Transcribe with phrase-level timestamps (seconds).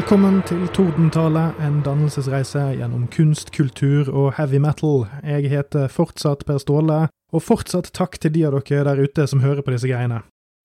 [0.00, 5.02] Velkommen til Tordentale, en dannelsesreise gjennom kunst, kultur og heavy metal.
[5.20, 7.02] Jeg heter fortsatt Per Ståle,
[7.36, 10.22] og fortsatt takk til de av dere der ute som hører på disse greiene.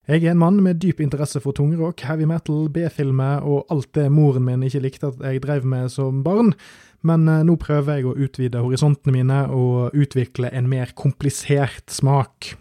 [0.08, 4.06] Jeg er en mann med dyp interesse for tungrock, heavy metal, B-filmer og alt det
[4.08, 6.54] moren min ikke likte at jeg drev med som barn,
[7.04, 12.54] men eh, nå prøver jeg å utvide horisontene mine og utvikle en mer komplisert smak.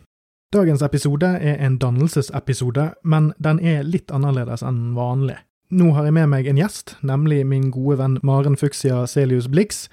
[0.51, 5.39] Dagens episode er en dannelsesepisode, men den er litt annerledes enn vanlig.
[5.75, 9.89] Nå har jeg med meg en gjest, nemlig min gode venn Maren Fuxia Celius Blix.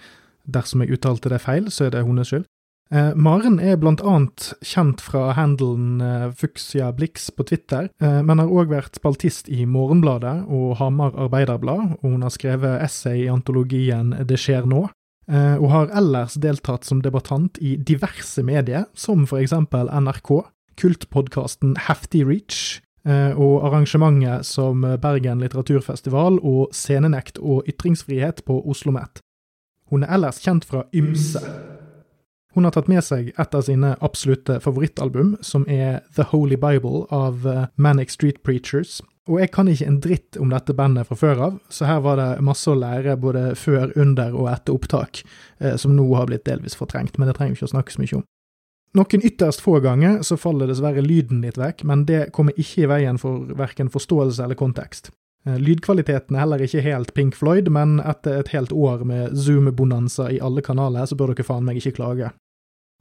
[0.46, 2.44] Dersom jeg uttalte det feil, så er det hennes skyld.
[2.92, 8.38] Eh, Maren er blant annet kjent fra handelen eh, Fuxia Blix på Twitter, eh, men
[8.38, 13.32] har òg vært spaltist i Morgenbladet og Hamar Arbeiderblad, og hun har skrevet essay i
[13.32, 14.84] antologien Det skjer nå.
[15.32, 20.36] Eh, og har ellers deltatt som debattant i diverse medier, som for eksempel NRK,
[20.78, 29.22] kultpodkasten Hefty Reach, og arrangementet som Bergen litteraturfestival og Scenenekt og ytringsfrihet på Oslo OsloMet.
[29.90, 31.40] Hun er ellers kjent fra ymse.
[32.54, 37.06] Hun har tatt med seg et av sine absolutte favorittalbum, som er The Holy Bible
[37.12, 39.00] av eh, Manic Street Preachers.
[39.30, 42.18] Og jeg kan ikke en dritt om dette bandet fra før av, så her var
[42.20, 45.22] det masse å lære både før, under og etter opptak,
[45.60, 48.04] eh, som nå har blitt delvis fortrengt, men det trenger vi ikke å snakke så
[48.04, 48.26] mye om.
[48.92, 52.90] Noen ytterst få ganger så faller dessverre lyden litt vekk, men det kommer ikke i
[52.90, 55.08] veien for verken forståelse eller kontekst.
[55.46, 60.28] Eh, lydkvaliteten er heller ikke helt Pink Floyd, men etter et helt år med Zoom-bonanza
[60.30, 62.30] i alle kanaler, så bør dere faen meg ikke klage.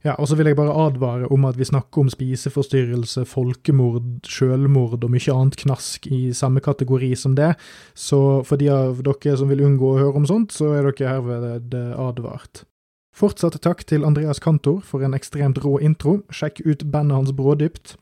[0.02, 5.04] Ja, og så vil jeg bare advare om at vi snakker om spiseforstyrrelse, folkemord, sjølmord
[5.04, 7.52] og mye annet knask i samme kategori som det,
[7.94, 11.14] så for de av dere som vil unngå å høre om sånt, så er dere
[11.14, 12.64] herved advart.
[13.12, 16.22] Fortsatt takk til Andreas Kantor for en ekstremt rå intro.
[16.32, 17.96] Sjekk ut bandet hans Brådypt.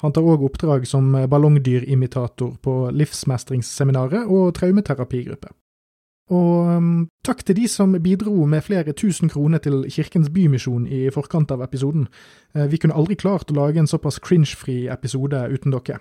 [0.00, 5.52] Han tar òg oppdrag som ballongdyrimitator på Livsmestringsseminaret og traumeterapigruppe.
[6.30, 11.08] Og um, takk til de som bidro med flere tusen kroner til Kirkens Bymisjon i
[11.10, 12.06] forkant av episoden.
[12.54, 15.98] Eh, vi kunne aldri klart å lage en såpass cringe-fri episode uten dere.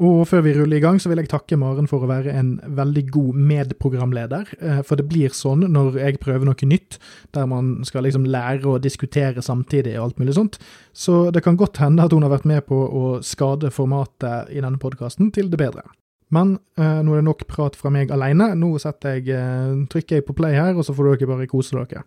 [0.00, 2.54] Og før vi ruller i gang, så vil jeg takke Maren for å være en
[2.78, 4.52] veldig god medprogramleder.
[4.56, 6.96] Eh, for det blir sånn når jeg prøver noe nytt,
[7.36, 10.56] der man skal liksom lære å diskutere samtidig og alt mulig sånt.
[10.96, 14.62] Så det kan godt hende at hun har vært med på å skade formatet i
[14.64, 15.84] denne podkasten til det bedre.
[16.32, 18.54] Men eh, nå er det nok prat fra meg alene.
[18.56, 22.06] Nå jeg, eh, trykker jeg på play her, og så får dere bare kose dere.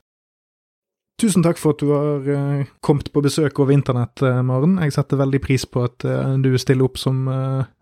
[1.22, 4.80] Tusen takk for at du har uh, kommet på besøk over internett, uh, Maren.
[4.82, 7.28] Jeg setter veldig pris på at uh, du stiller opp som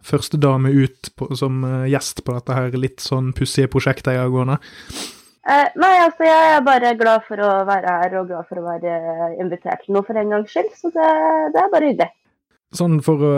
[0.04, 4.34] første dame ut på, som gjest på dette her litt sånn pussige prosjektet jeg har
[4.34, 4.58] gående.
[5.48, 8.98] nei, altså jeg er bare glad for å være her og glad for å være
[9.42, 11.08] invitert til noe for en gangs skyld, så det,
[11.56, 12.12] det er bare hyggelig.
[12.76, 13.34] Sånn for å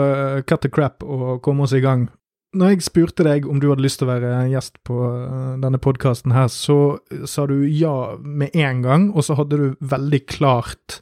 [0.46, 2.08] cut the crap og komme oss i gang,
[2.54, 5.80] når jeg spurte deg om du hadde lyst til å være gjest på eh, denne
[5.82, 6.98] podkasten her, så
[7.28, 11.00] sa du ja med en gang, og så hadde du veldig klart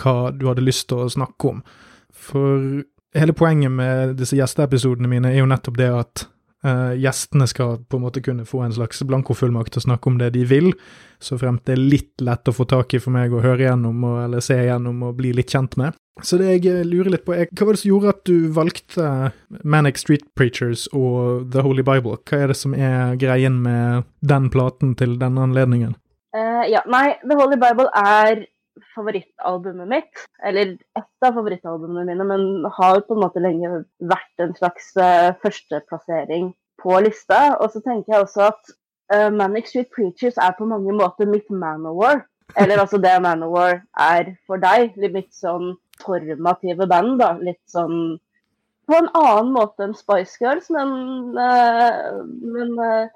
[0.00, 1.64] hva du hadde lyst til å snakke om.
[2.14, 2.84] For
[3.14, 6.26] hele poenget med disse gjesteepisodene mine er jo nettopp det at
[6.66, 10.18] uh, gjestene skal på en måte kunne få en slags blankofullmakt til å snakke om
[10.20, 10.72] det de vil,
[11.22, 14.04] så fremt det er litt lett å få tak i for meg å høre gjennom
[14.08, 15.96] og, eller se gjennom og bli litt kjent med.
[16.22, 18.48] Så det jeg eh, lurer litt på, er hva var det som gjorde at du
[18.54, 19.10] valgte
[19.66, 22.20] Manic Street Preachers og The Holy Bible?
[22.22, 25.96] Hva er det som er greien med den platen til denne anledningen?
[26.34, 28.44] Uh, ja, nei, The Holy Bible er
[28.94, 30.24] favorittalbumet mitt.
[30.44, 35.32] Eller ett av favorittalbumene mine, men har på en måte lenge vært en slags uh,
[35.42, 36.52] førsteplassering
[36.82, 37.56] på lista.
[37.60, 38.74] Og så tenker jeg også at
[39.14, 42.24] uh, Manic Street Preachers er på mange måter mitt Manowar.
[42.60, 44.98] Eller altså det Manowar er for deg.
[45.00, 45.74] Litt sånn
[46.04, 47.18] formative band.
[47.22, 48.18] da, Litt sånn
[48.84, 50.90] på en annen måte enn Spice Girls, men,
[51.38, 53.06] uh, men uh,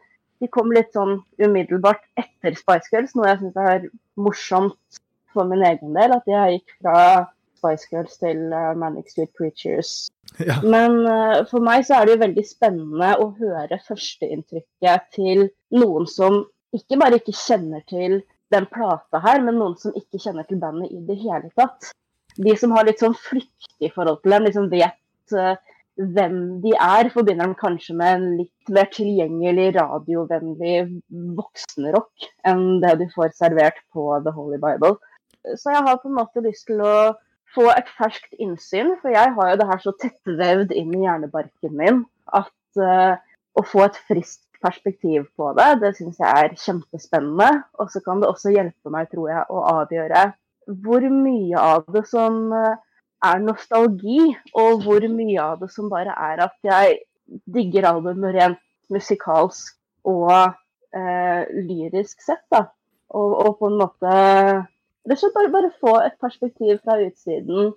[0.40, 3.84] de kom litt sånn umiddelbart etter Spice Girls, noe jeg syns er
[4.16, 5.00] morsomt
[5.38, 6.14] for min egen del.
[6.16, 7.00] At jeg gikk fra
[7.58, 9.96] Spice Girls til uh, Manic Street Preachers.
[10.44, 10.58] Ja.
[10.60, 11.00] Men
[11.48, 16.42] for meg så er det jo veldig spennende å høre førsteinntrykket til noen som
[16.76, 18.18] ikke bare ikke kjenner til
[18.52, 21.88] den plata her, men noen som ikke kjenner til bandet i det hele tatt
[22.38, 25.56] de som har litt sånn flyktig forhold til dem, liksom vet uh,
[25.98, 30.76] hvem de er, forbinder dem kanskje med en litt mer tilgjengelig, radiovennlig
[31.38, 34.94] voksenrock enn det du får servert på The Holy Bible.
[35.56, 37.14] Så jeg har på en måte lyst til å
[37.54, 41.76] få et ferskt innsyn, for jeg har jo det her så tettvevd inn i hjernebarken
[41.78, 42.02] min
[42.36, 43.16] at uh,
[43.56, 47.48] å få et friskt perspektiv på det, det syns jeg er kjempespennende.
[47.78, 50.28] Og så kan det også hjelpe meg, tror jeg, å avgjøre
[50.84, 52.78] hvor mye av det som eh,
[53.24, 56.98] er nostalgi, og hvor mye av det som bare er at jeg
[57.48, 58.60] digger albumet rent
[58.92, 59.74] musikalsk
[60.08, 62.44] og eh, lyrisk sett.
[62.52, 62.66] da.
[63.08, 64.12] Og, og, på en måte
[65.08, 67.72] rett og slett bare, bare få et perspektiv fra utsiden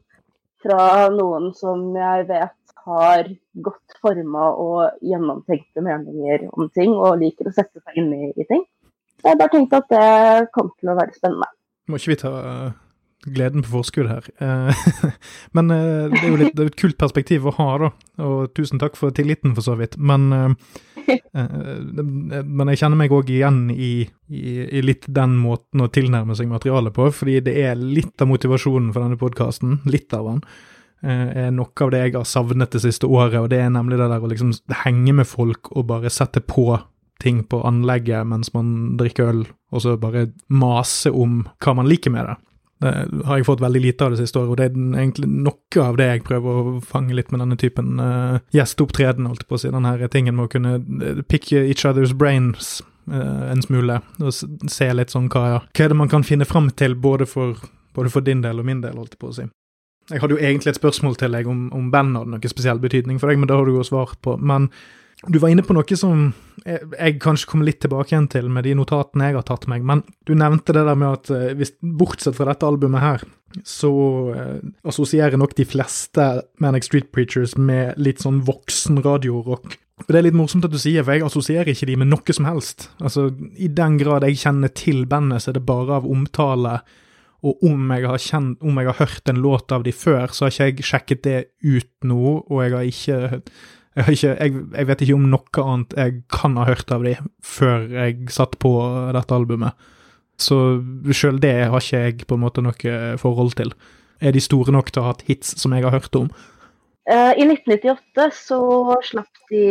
[0.62, 3.30] fra noen som jeg vet har
[3.66, 8.64] godt forma og gjennomtenkte meninger om ting, og liker å sette seg inn i, ting.
[9.22, 11.50] Jeg bare tenkte at det kom til å være spennende.
[11.90, 12.34] Må ikke vi ta
[13.26, 14.28] gleden på forskudd her?
[14.42, 15.12] Uh,
[15.58, 17.92] men uh, det er jo litt, er et kult perspektiv å ha, da.
[18.26, 19.98] Og tusen takk for tilliten, for så vidt.
[19.98, 20.30] Men,
[21.32, 23.94] men jeg kjenner meg òg igjen i,
[24.30, 28.30] i, i, litt den måten å tilnærme seg materialet på, fordi det er litt av
[28.30, 29.80] motivasjonen for denne podkasten.
[29.90, 30.46] Litt av den
[31.02, 34.12] er noe av det jeg har savnet det siste året, og det er nemlig det
[34.12, 34.54] der å liksom
[34.84, 36.68] henge med folk og bare sette på
[37.22, 42.14] ting på anlegget mens man drikker øl, og så bare mase om hva man liker
[42.14, 42.38] med det.
[42.82, 45.84] Det har jeg fått veldig lite av det siste året, og det er egentlig noe
[45.86, 49.62] av det jeg prøver å fange litt med denne typen uh, gjesteopptreden, holdt på å
[49.62, 49.70] si.
[49.70, 52.80] Den her tingen med å kunne eh, pick each other's brains
[53.12, 56.72] uh, en smule, og se litt sånn hva, hva er det man kan finne fram
[56.74, 57.62] til, både for,
[57.94, 59.46] både for din del og min del, holdt jeg på å si.
[60.10, 63.22] Jeg hadde jo egentlig et spørsmål til deg om, om band hadde noe spesiell betydning
[63.22, 64.36] for deg, men det har du jo svart på.
[64.42, 64.72] Men
[65.28, 66.32] du var inne på noe som
[66.66, 70.04] jeg, kanskje kommer litt tilbake igjen til med de notatene jeg har tatt meg, men
[70.30, 73.26] du nevnte det der med at eh, hvis, bortsett fra dette albumet her,
[73.68, 73.92] så
[74.34, 74.58] eh,
[74.88, 76.28] assosierer nok de fleste
[76.64, 79.78] Manic Street Preachers med litt sånn voksen radiorock.
[80.08, 82.48] Det er litt morsomt at du sier, for jeg assosierer ikke de med noe som
[82.50, 82.90] helst.
[83.02, 86.80] Altså, I den grad jeg kjenner til bandet, så er det bare av omtale.
[87.46, 90.48] Og om jeg, har kjent, om jeg har hørt en låt av de før, så
[90.48, 93.46] har ikke jeg sjekket det ut nå, og jeg har ikke
[93.98, 97.16] jeg, ikke, jeg, jeg, vet ikke om noe annet jeg kan ha hørt av de
[97.44, 98.72] før jeg satt på
[99.16, 99.90] dette albumet.
[100.42, 100.58] Så
[101.14, 103.74] sjøl det har ikke jeg på en måte noe forhold til.
[104.22, 106.30] Er de store nok til å ha hatt hits som jeg har hørt om?
[107.10, 108.62] Uh, I 1998 så
[109.04, 109.66] slapp de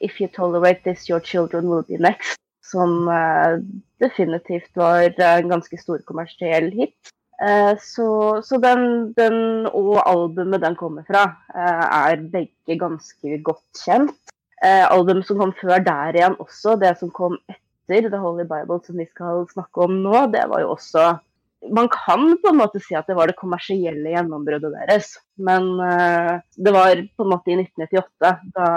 [0.00, 3.60] If You Tolerate This, Your Children Will Be Next, som uh,
[4.00, 7.12] definitivt var en ganske stor kommersiell hit.
[7.40, 8.08] Eh, så,
[8.44, 14.12] så den, den, og albumet den kommer fra, eh, er begge ganske godt kjent.
[14.60, 18.82] Eh, albumet som kom før der igjen også, det som kom etter The Holy Bible,
[18.84, 21.14] som vi skal snakke om nå, det var jo også
[21.76, 25.10] man kan på en måte si at det var det kommersielle gjennombruddet deres.
[25.36, 25.66] Men
[26.56, 28.68] det var på en måte i 1998, da,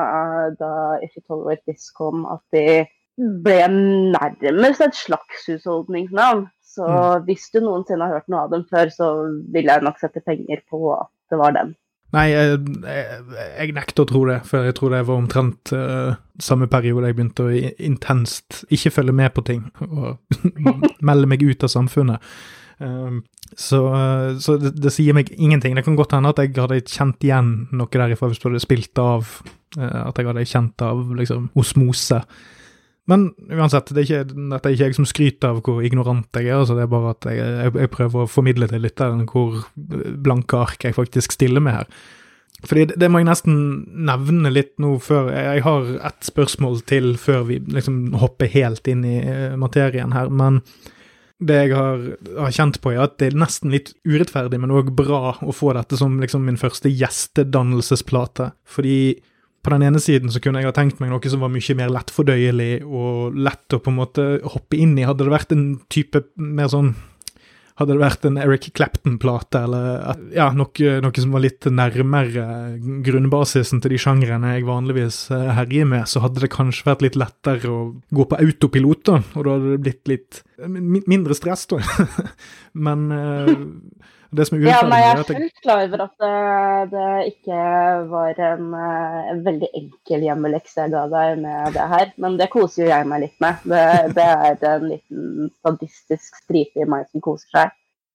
[0.59, 2.83] da If You Tolerate This kom, at de
[3.17, 6.47] ble nærmest et slags husholdningsnavn.
[6.73, 7.27] Så mm.
[7.27, 9.13] hvis du noensinne har hørt noe av dem før, så
[9.53, 11.75] vil jeg nok sette penger på at det var dem.
[12.13, 13.21] Nei, jeg, jeg,
[13.57, 17.17] jeg nekter å tro det, for jeg tror det var omtrent uh, samme periode jeg
[17.17, 20.21] begynte å intenst ikke følge med på ting og
[21.09, 22.21] melde meg ut av samfunnet.
[22.77, 23.23] Um,
[23.57, 25.73] så, uh, så det, det, sier meg ingenting.
[25.77, 29.01] Det kan godt hende at jeg hadde kjent igjen noe derifra hvis du hadde spilt
[29.01, 29.29] av
[29.79, 32.21] uh, At jeg hadde kjent av liksom osmose.
[33.11, 36.47] Men uansett, det er ikke, dette er ikke jeg som skryter av hvor ignorant jeg
[36.47, 36.61] er.
[36.61, 39.65] altså Det er bare at jeg, jeg, jeg prøver å formidle til lytteren hvor
[40.23, 41.89] blanke ark jeg faktisk stiller med her.
[42.63, 43.57] Fordi det, det, må jeg nesten
[44.07, 49.03] nevne litt nå før Jeg har ett spørsmål til før vi liksom hopper helt inn
[49.07, 50.31] i eh, materien her.
[50.31, 50.61] Men
[51.43, 52.05] det jeg har,
[52.39, 55.73] har kjent på, er at det er nesten litt urettferdig, men òg bra å få
[55.75, 58.53] dette som liksom min første gjestedannelsesplate.
[58.63, 58.97] Fordi
[59.63, 61.91] på den ene siden så kunne jeg ha tenkt meg noe som var mye mer
[61.95, 65.07] lettfordøyelig og lett å på en måte hoppe inn i.
[65.07, 66.93] Hadde det vært en type mer sånn
[67.79, 72.43] Hadde det vært en Eric Clapton-plate, eller ja, noe, noe, som var litt nærmere
[73.01, 77.17] grunnbasisen til de sjangrene jeg vanligvis eh, herjer med, så hadde det kanskje vært litt
[77.17, 77.79] lettere å
[78.13, 80.43] gå på autopilot, da, og da hadde det blitt litt
[81.09, 81.81] mindre stress, da.
[82.85, 83.55] Men uh,
[84.33, 86.33] det som er ja, nei, jeg er fullt klar over at det,
[86.93, 87.59] det ikke
[88.09, 92.49] var en, eh, en, veldig enkel hjemmelekse jeg ga deg med det her, men det
[92.53, 93.53] koser jo jeg meg litt med.
[93.69, 93.85] Det,
[94.17, 97.67] det er en liten sadistisk stripe i meg som koser seg.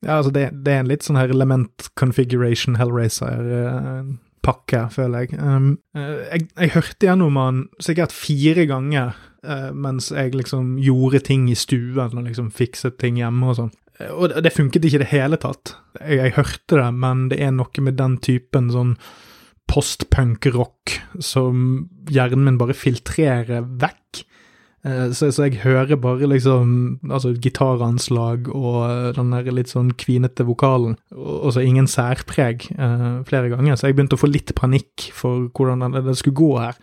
[0.06, 5.28] Ja, altså det, det er en litt sånn her element configuration Hellraiser-pakke, føler jeg.
[5.42, 6.40] Um, eh, jeg.
[6.54, 6.70] jeg.
[6.76, 9.08] hørte gjennom han sikkert fire ganger
[9.46, 13.74] uh, mens jeg liksom gjorde ting i stuen og liksom fikset ting hjemme og sånn.
[14.14, 15.74] Og det funket ikke i det hele tatt.
[15.98, 18.94] Jeg, jeg, hørte det, men det er noe med den typen sånn
[19.68, 24.22] postpunk-rock som hjernen min bare filtrerer vekk.
[24.86, 30.46] Eh, så, så, jeg hører bare liksom altså gitaranslag og den der litt sånn kvinete
[30.48, 33.76] vokalen, og, så ingen særpreg uh, flere ganger.
[33.76, 36.78] Så jeg begynte å få litt panikk for hvordan det skulle gå her.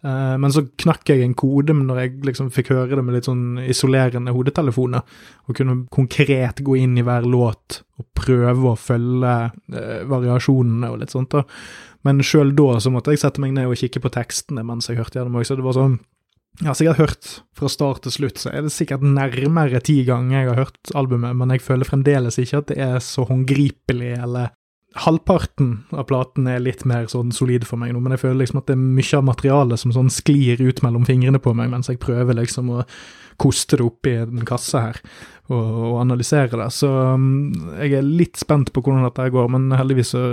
[0.00, 3.26] Uh, men så knakk jeg en kode når jeg liksom fikk høre det med litt
[3.28, 5.04] sånn isolerende hodetelefoner,
[5.44, 9.32] og kunne konkret gå inn i hver låt og prøve å følge
[9.76, 11.34] eh, variasjonene og litt sånt.
[11.34, 11.42] da.
[12.06, 14.96] Men sjøl da så måtte jeg sette meg ned og kikke på tekstene mens jeg
[14.96, 15.98] hørte gjennom òg, så det var sånn
[16.60, 20.38] Jeg har sikkert hørt fra start til slutt, så er det sikkert nærmere ti ganger
[20.38, 24.50] jeg har hørt albumet, men jeg føler fremdeles ikke at det er så håndgripelig, eller
[24.98, 28.60] halvparten av platen er litt mer sånn solid for meg nå, men jeg føler liksom
[28.60, 31.90] at det er mye av materialet som sånn sklir ut mellom fingrene på meg mens
[31.90, 32.84] jeg prøver liksom å
[33.40, 34.98] koste det oppi en kasse her
[35.50, 36.68] og, og analysere det.
[36.74, 40.24] Så um, jeg er litt spent på hvordan dette går, men heldigvis så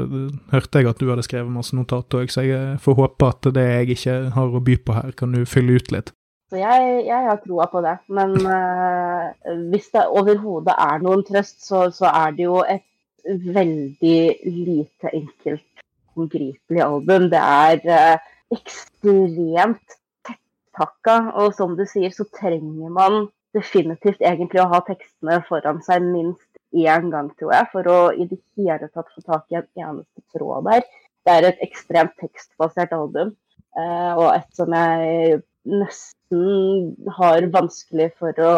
[0.51, 3.67] hørte jeg at du hadde skrevet masse notat òg, så jeg får håpe at det
[3.67, 6.13] jeg ikke har å by på her, kan du fylle ut litt.
[6.47, 7.97] Så jeg, jeg har troa på det.
[8.15, 9.31] Men uh,
[9.71, 12.85] hvis det overhodet er noen trøst, så, så, er det jo et
[13.27, 15.85] veldig lite enkelt
[16.17, 17.29] håndgripelig album.
[17.31, 24.69] Det er uh, ekstremt tettpakka, og som du sier, så trenger man definitivt egentlig å
[24.73, 29.11] ha tekstene foran seg minst én gang, tror jeg, for å i det hele tatt
[29.13, 30.87] få tak i en eneste tråd der.
[31.27, 33.33] Det er et ekstremt tekstbasert album,
[33.77, 38.53] uh, og et som jeg nesten har vanskelig for å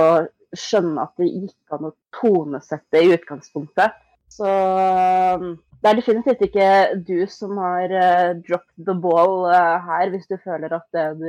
[0.57, 3.97] skjønne at det gikk an å tonesette i utgangspunktet.
[4.29, 6.69] Så um, det er definitivt ikke
[7.07, 11.27] du som har uh, dropped the ball uh, her, hvis du føler at uh, du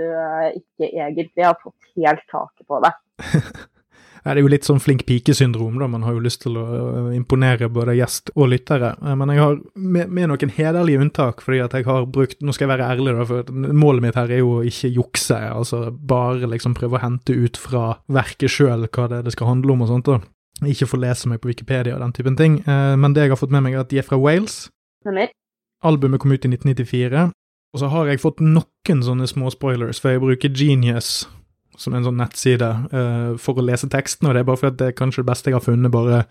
[0.58, 2.94] ikke egentlig har fått helt taket på det.
[4.20, 5.86] Det er jo litt sånn flink pike-syndrom, da.
[5.88, 6.64] Man har jo lyst til å
[7.16, 8.90] imponere både gjest og lyttere.
[9.16, 12.66] Men jeg har med, med noen hederlige unntak, fordi at jeg har brukt Nå skal
[12.66, 15.38] jeg være ærlig, da, for målet mitt her er jo å ikke jukse.
[15.40, 19.72] Altså bare liksom prøve å hente ut fra verket sjøl hva det, det skal handle
[19.72, 20.12] om og sånt.
[20.12, 20.20] da.
[20.66, 22.60] Ikke få lese meg på Wikipedia og den typen ting.
[22.66, 24.68] Eh, men det jeg har fått med meg, er at de er fra Wales.
[25.04, 25.32] Stemmer.
[25.82, 27.30] Albumet kom ut i 1994.
[27.70, 31.28] Og så har jeg fått noen sånne små spoilers, for jeg bruker Genius
[31.80, 34.88] som en sånn nettside uh, for å lese teksten, og det er bare fordi det
[34.90, 35.92] er kanskje det beste jeg har funnet.
[35.94, 36.24] bare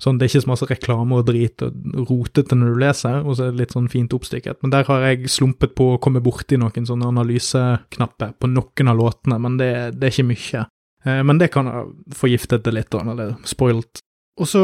[0.00, 3.36] sånn, Det er ikke så masse reklame og drit og rotete når du leser, og
[3.36, 4.62] så er det litt sånn fint oppstykket.
[4.62, 9.00] Men der har jeg slumpet på å komme borti noen sånne analyseknapper på noen av
[9.00, 10.64] låtene, men det, det er ikke mye.
[11.06, 11.84] Uh, men det kan ha
[12.14, 14.02] forgiftet det litt, eller spoilt.
[14.36, 14.62] Og så,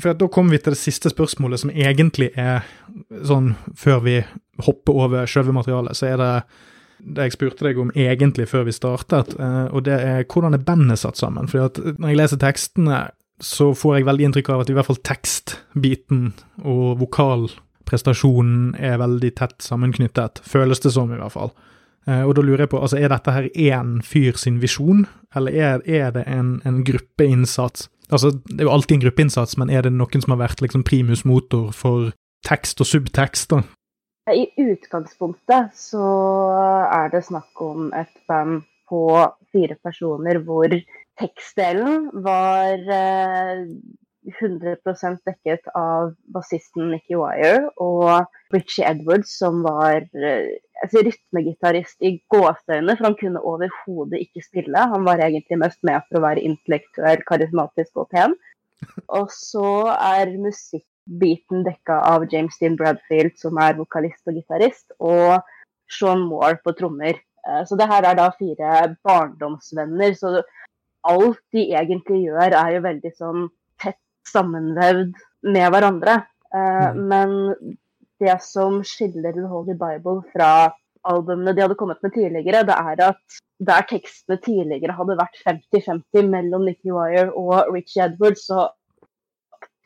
[0.00, 2.64] for Da kommer vi til det siste spørsmålet, som egentlig er
[3.22, 4.16] sånn før vi
[4.66, 6.32] hopper over selve materialet, så er det
[7.04, 10.64] det jeg spurte deg om egentlig før vi startet, eh, og det er hvordan er
[10.66, 11.50] bandet satt sammen?
[11.50, 13.00] Fordi at når jeg leser tekstene,
[13.42, 16.24] så får jeg veldig inntrykk av at i hvert fall tekstbiten
[16.64, 21.52] og vokalprestasjonen er veldig tett sammenknyttet, føles det som i hvert fall.
[22.06, 25.06] Eh, og da lurer jeg på, altså er dette her én fyr sin visjon,
[25.36, 27.88] eller er, er det en, en, gruppeinnsats?
[28.10, 30.84] Altså, det er jo alltid en gruppeinnsats, men er det noen som har vært liksom
[30.84, 32.12] primus motor for
[32.44, 33.64] tekst og subtekst, da?
[34.32, 36.04] I utgangspunktet så
[36.88, 39.04] er det snakk om et band på
[39.52, 40.72] fire personer hvor
[41.20, 50.56] tekstdelen var 100 eh, dekket av bassisten Nicky Wire og Richie Edwards, som var eh,
[50.82, 54.88] altså, rytmegitarist i gåseøyne, for han kunne overhodet ikke spille.
[54.94, 58.36] Han var egentlig mest med for å være intellektuell, karismatisk og pen.
[59.08, 60.86] Og så er musikk
[61.20, 65.44] beaten dekka av James Dean Bradfield, som er vokalist og gitarist, og
[65.92, 67.18] Sean Moore på trommer.
[67.44, 70.16] Eh, så det her er da fire barndomsvenner.
[70.16, 70.40] Så
[71.04, 73.48] alt de egentlig gjør, er jo veldig sånn
[73.82, 74.00] tett
[74.30, 75.12] sammenvevd
[75.54, 76.22] med hverandre.
[76.54, 77.02] Eh, mm.
[77.12, 77.36] Men
[78.22, 80.50] det som skiller The Holy Bible fra
[81.04, 86.30] albumene de hadde kommet med tidligere, det er at der tekstene tidligere hadde vært 50-50
[86.32, 88.68] mellom Nicky Wire og Richie Edwards, så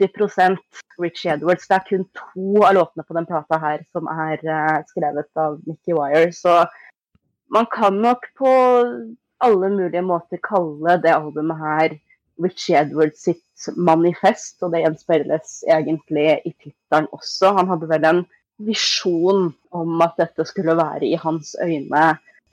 [0.00, 0.58] 80%
[1.02, 1.66] Richie Edwards.
[1.68, 5.58] Det er kun to av låtene på den plata her som er uh, skrevet av
[5.66, 6.30] Nicky Wire.
[6.32, 6.62] Så
[7.54, 8.52] man kan nok på
[9.44, 11.98] alle mulige måter kalle det albumet her
[12.42, 17.54] Richie Edwards sitt manifest, og det gjenspeiles egentlig i tittelen også.
[17.58, 18.24] Han hadde vel en
[18.62, 22.04] visjon om at dette skulle være i hans øyne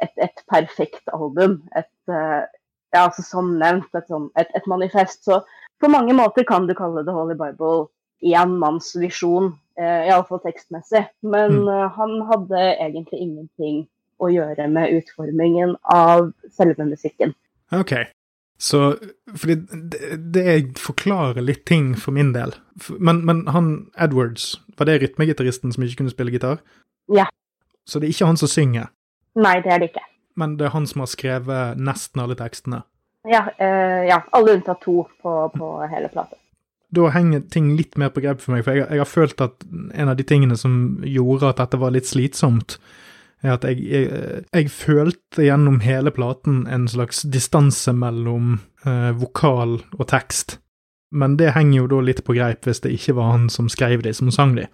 [0.03, 1.59] et, et perfekt album.
[1.77, 2.45] Et, uh,
[2.93, 5.23] ja, altså Som nevnt, et, et, et manifest.
[5.25, 5.41] Så
[5.81, 7.89] på mange måter kan du kalle The Holy Bible
[8.25, 11.03] én manns visjon, eh, iallfall tekstmessig.
[11.21, 11.67] Men mm.
[11.67, 13.83] uh, han hadde egentlig ingenting
[14.23, 17.35] å gjøre med utformingen av selve musikken.
[17.75, 17.91] Ok,
[18.57, 18.95] så
[19.35, 19.55] fordi
[19.91, 22.55] det, det forklarer litt ting for min del.
[22.99, 26.61] Men, men han Edwards, var det rytmegitaristen som ikke kunne spille gitar?
[27.11, 27.27] Ja.
[27.85, 28.91] Så det er ikke han som synger?
[29.35, 30.05] Nei, det er det ikke.
[30.39, 32.83] Men det er han som har skrevet nesten alle tekstene?
[33.25, 36.37] Ja, Øh, ja alle unntatt to på, på hele plata.
[36.95, 39.65] Da henger ting litt mer på grep for meg, for jeg, jeg, har følt at
[39.93, 42.77] en av de tingene som gjorde at dette var litt slitsomt,
[43.45, 49.79] er at jeg, jeg, jeg følte gjennom hele platen en slags distanse mellom eh, vokal
[49.97, 50.59] og tekst.
[51.15, 54.03] Men det henger jo da litt på greip hvis det ikke var han som skrev
[54.03, 54.67] de, som sang de.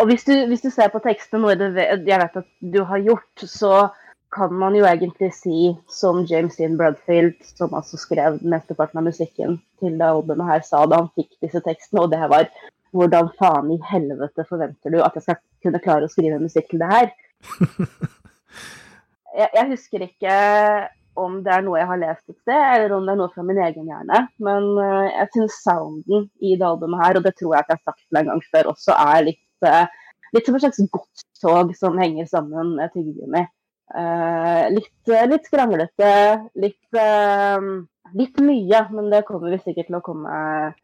[0.00, 3.44] Og hvis du, hvis du ser på tekstene, noe jeg vet at du har gjort,
[3.44, 3.88] så
[4.30, 9.58] kan man jo egentlig si, som James Dean Bradfield, som altså skrev mesteparten av musikken
[9.82, 12.46] til det albumet her, sa da han fikk disse tekstene, og det var
[12.94, 16.82] hvordan faen i helvete forventer du at jeg skal kunne klare å skrive musikk til
[16.82, 17.10] det her?
[19.30, 20.32] Jeg, jeg husker ikke
[21.18, 23.44] om det er noe jeg har lest et sted, eller om det er noe fra
[23.46, 24.24] min egen hjerne.
[24.42, 27.80] Men uh, jeg syns sounden i det albumet her, og det tror jeg at jeg
[27.80, 29.86] har sagt en gang før også, er litt, uh,
[30.36, 33.44] litt som et slags godstog som henger sammen med tyggegummi.
[33.90, 36.10] Uh, litt, litt skranglete,
[36.62, 36.98] litt,
[38.20, 40.34] litt mye, men det kommer vi sikkert til å komme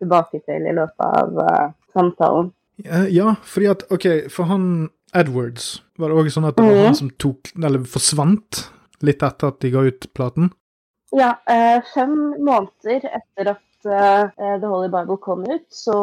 [0.01, 2.51] tilbake til i løpet av samtalen.
[2.85, 6.87] Ja, fordi at OK, for han Edwards, var det òg sånn at det var mm.
[6.91, 8.67] han som tok, eller forsvant
[9.07, 10.51] litt etter at de ga ut platen?
[11.15, 15.97] Ja, eh, fem måneder etter at eh, The Holy Bible kom ut, så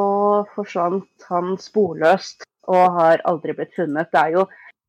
[0.56, 4.12] forsvant han sporløst og har aldri blitt funnet.
[4.14, 4.46] Det er jo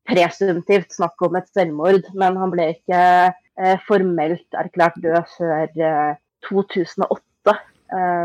[0.07, 3.01] presumptivt snakk om et selvmord, men han ble ikke
[3.33, 6.15] eh, formelt erklært død før
[6.47, 7.57] 2008,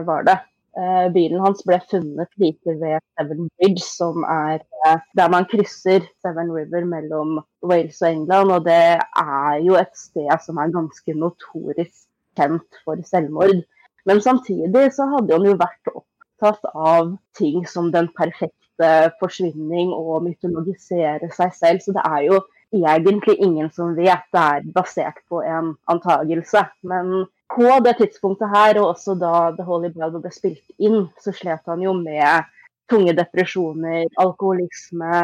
[0.07, 0.37] var det.
[0.79, 6.05] Eh, bilen hans ble funnet like ved Seven Bridge, som er eh, der man krysser
[6.23, 8.53] Seven River mellom Wales og England.
[8.55, 12.07] Og det er jo et sted som er ganske notorisk
[12.39, 13.65] kjent for selvmord.
[14.07, 20.23] Men samtidig så hadde han jo vært opptatt av ting som den perfekte forsvinning og
[20.29, 21.83] mytologisere seg selv.
[21.83, 24.23] Så det er jo egentlig ingen som vet.
[24.31, 26.63] Det er basert på en antagelse.
[26.87, 31.35] Men på det tidspunktet her, og også da The Holy Bible ble spilt inn, så
[31.35, 32.49] slet han jo med
[32.91, 35.21] tunge depresjoner, alkoholisme,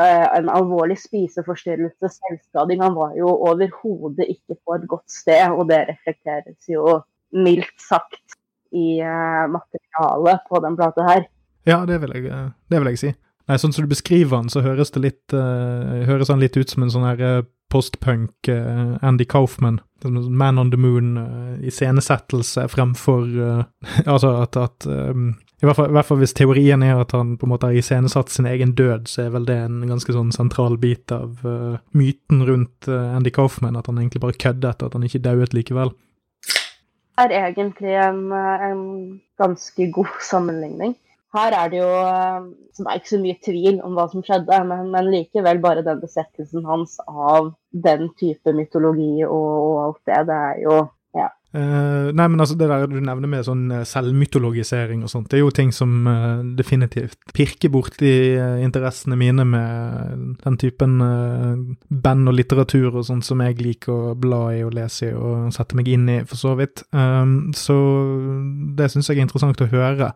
[0.00, 2.82] eh, en alvorlig spiseforstyrrelse, selvskading.
[2.82, 7.00] Han var jo overhodet ikke på et godt sted, og det reflekteres jo
[7.36, 8.38] mildt sagt
[8.74, 11.28] i eh, materialet på den plata her.
[11.66, 13.14] Ja, det vil jeg, det vil jeg si.
[13.46, 16.82] Nei, Sånn som du beskriver han, så høres litt, uh, høres han litt ut som
[16.82, 19.80] en sånn her postpunk uh, Andy Kaufman.
[20.28, 23.24] Man on the Moon-iscenesettelse uh, fremfor
[24.12, 27.36] Altså at, at um, i, hvert fall, i, hvert fall, hvis teorien er at han
[27.40, 30.34] på en måte har iscenesatt sin egen død, så er vel det en ganske sånn
[30.36, 31.40] sentral bit av
[31.96, 35.94] myten rundt Andy Kaufman, at han egentlig bare køddet, at han ikke dauet likevel.
[37.16, 38.84] Det er egentlig en, en
[39.40, 40.92] ganske god sammenligning.
[41.34, 42.44] Her er det jo eh,
[42.78, 46.02] det er ikke så mye tvil om hva som skjedde, men, men likevel bare den
[46.02, 47.54] besettelsen hans av
[47.86, 50.76] den type mytologi og, og alt det, det er jo
[51.16, 51.30] ja.
[51.56, 55.38] Uh, nei, men altså Det der du nevner med sånn uh, selvmytologisering og sånt, det
[55.38, 60.98] er jo ting som uh, definitivt pirker borti uh, interessene mine med den typen
[61.88, 65.48] band og litteratur og sånt som jeg liker å bla i og lese i og
[65.56, 66.84] sette meg inn i, for så vidt.
[66.92, 67.76] Um, så
[68.76, 70.12] det syns jeg er interessant å høre.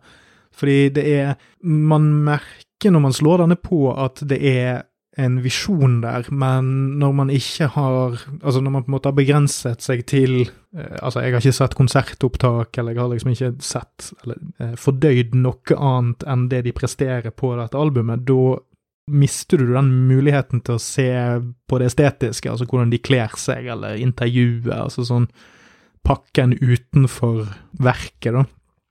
[0.55, 4.81] Fordi det er Man merker når man slår denne på at det er
[5.19, 6.67] en visjon der, men
[6.99, 10.97] når man ikke har Altså når man på en måte har begrenset seg til eh,
[11.01, 15.35] Altså, jeg har ikke sett konsertopptak, eller jeg har liksom ikke sett eller eh, fordøyd
[15.35, 18.23] noe annet enn det de presterer på dette albumet.
[18.27, 18.55] Da
[19.11, 21.09] mister du den muligheten til å se
[21.67, 25.27] på det estetiske, altså hvordan de kler seg, eller intervjuet, altså sånn
[26.07, 27.43] pakken utenfor
[27.83, 28.45] verket, da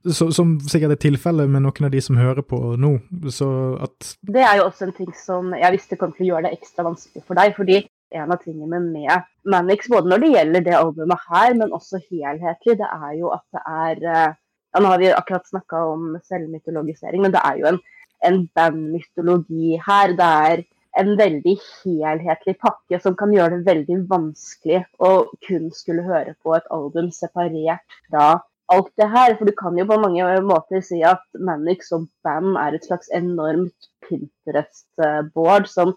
[0.09, 2.95] så, som sikkert er tilfellet med noen av de som hører på nå.
[3.33, 3.49] Så
[3.85, 6.59] at Det er jo også en ting som jeg visste kom til å gjøre det
[6.59, 7.55] ekstra vanskelig for deg.
[7.57, 12.01] fordi en av tingene med Manix, både når det gjelder det albumet her, men også
[12.09, 14.33] helhetlig, det er jo at det er eh,
[14.75, 17.81] ja, Nå har vi akkurat snakka om selvmytologisering, men det er jo en,
[18.27, 20.15] en bandmytologi her.
[20.19, 20.63] Det er
[21.01, 25.11] en veldig helhetlig pakke som kan gjøre det veldig vanskelig å
[25.47, 28.41] kun skulle høre på et album separert fra
[28.75, 29.35] alt det her.
[29.39, 33.11] For du kan jo på mange måter si at Manic som band er et slags
[33.17, 35.95] enormt Pinterest-board som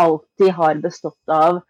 [0.00, 1.62] alltid har bestått av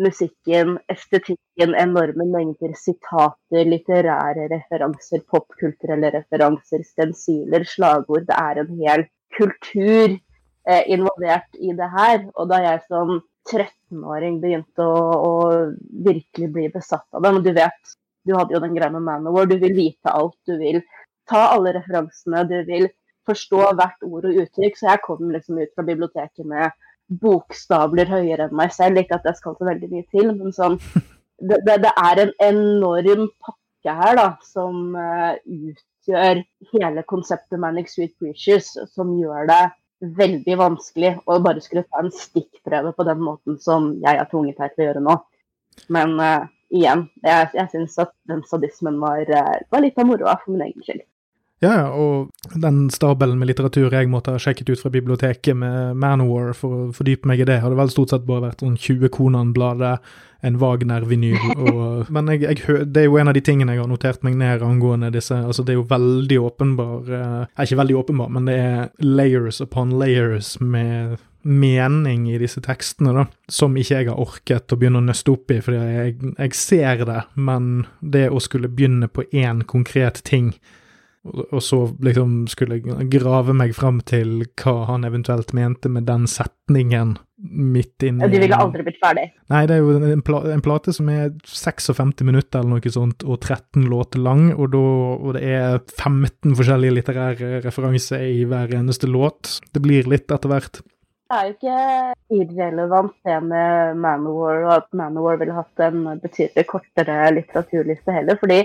[0.00, 8.26] musikken, estetikken, enorme mengder sitater, litterære referanser, popkulturelle referanser, stensiler, slagord.
[8.28, 12.24] Det er en hel kultur eh, involvert i det her.
[12.34, 15.32] Og da jeg som 13-åring begynte å, å,
[16.06, 19.48] virkelig bli besatt av dem, og du vet, du hadde jo den greia med Manowar.
[19.50, 20.36] Du vil vite alt.
[20.48, 20.80] Du vil
[21.30, 22.44] ta alle referansene.
[22.48, 22.88] Du vil
[23.28, 24.78] forstå hvert ord og uttrykk.
[24.78, 26.72] Så jeg kom liksom ut fra biblioteket med
[27.20, 29.00] bokstabler høyere enn meg selv.
[29.00, 30.80] Ikke at jeg skal så veldig mye til, men sånn
[31.44, 37.90] Det, det, det er en enorm pakke her da, som uh, utgjør hele konseptet Manic
[37.90, 39.58] Street Preachers, som gjør det
[40.20, 44.62] veldig vanskelig å bare skulle ta en stikkprøve på den måten som jeg har tvunget
[44.62, 45.16] her til å gjøre nå.
[45.98, 50.36] Men uh, igjen, jeg, jeg syns at den sadismen var, eh, var litt av moroa
[50.42, 51.04] for min egen skyld.
[51.62, 56.52] Ja, og den stabelen med litteratur jeg måtte ha sjekket ut fra biblioteket med Manowar
[56.58, 60.02] for å fordype meg i det, hadde vel stort sett bare vært sånn 20 Konan-blader,
[60.44, 63.88] en Wagner-vinyl og Men jeg, jeg, det er jo en av de tingene jeg har
[63.88, 68.34] notert meg ned angående disse Altså, det er jo veldig åpenbar eh, Ikke veldig åpenbar,
[68.34, 74.10] men det er layers upon layers med mening i disse tekstene, da, som ikke jeg
[74.10, 78.28] har orket å begynne å nøste opp i, fordi jeg, jeg ser det, men det
[78.32, 80.54] å skulle begynne på én konkret ting
[81.24, 87.14] og så liksom skulle grave meg fram til hva han eventuelt mente med den setningen
[87.44, 89.24] midt inni De ville aldri blitt ferdig?
[89.52, 93.24] Nei, det er jo en, pla en, plate som er 56 minutter eller noe sånt,
[93.24, 94.84] og 13 låter lang, og, da,
[95.16, 99.58] og det er 15 forskjellige litterære referanser i hver eneste låt.
[99.72, 100.82] Det blir litt etter hvert.
[101.24, 101.76] Det er jo ikke
[102.36, 108.60] irrelevant det med Manowar, og at Manowar ville hatt en betydelig kortere litteraturliste heller, fordi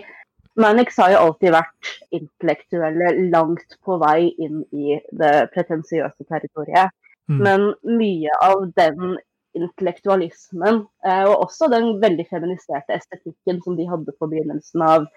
[0.59, 6.91] Mannix har jo alltid vært intellektuelle langt på vei inn i det pretensiøse territoriet.
[7.31, 7.41] Mm.
[7.45, 7.65] Men
[7.99, 9.15] mye av den
[9.57, 15.07] intellektualismen, eh, og også den veldig feminiserte estetikken som de hadde på begynnelsen av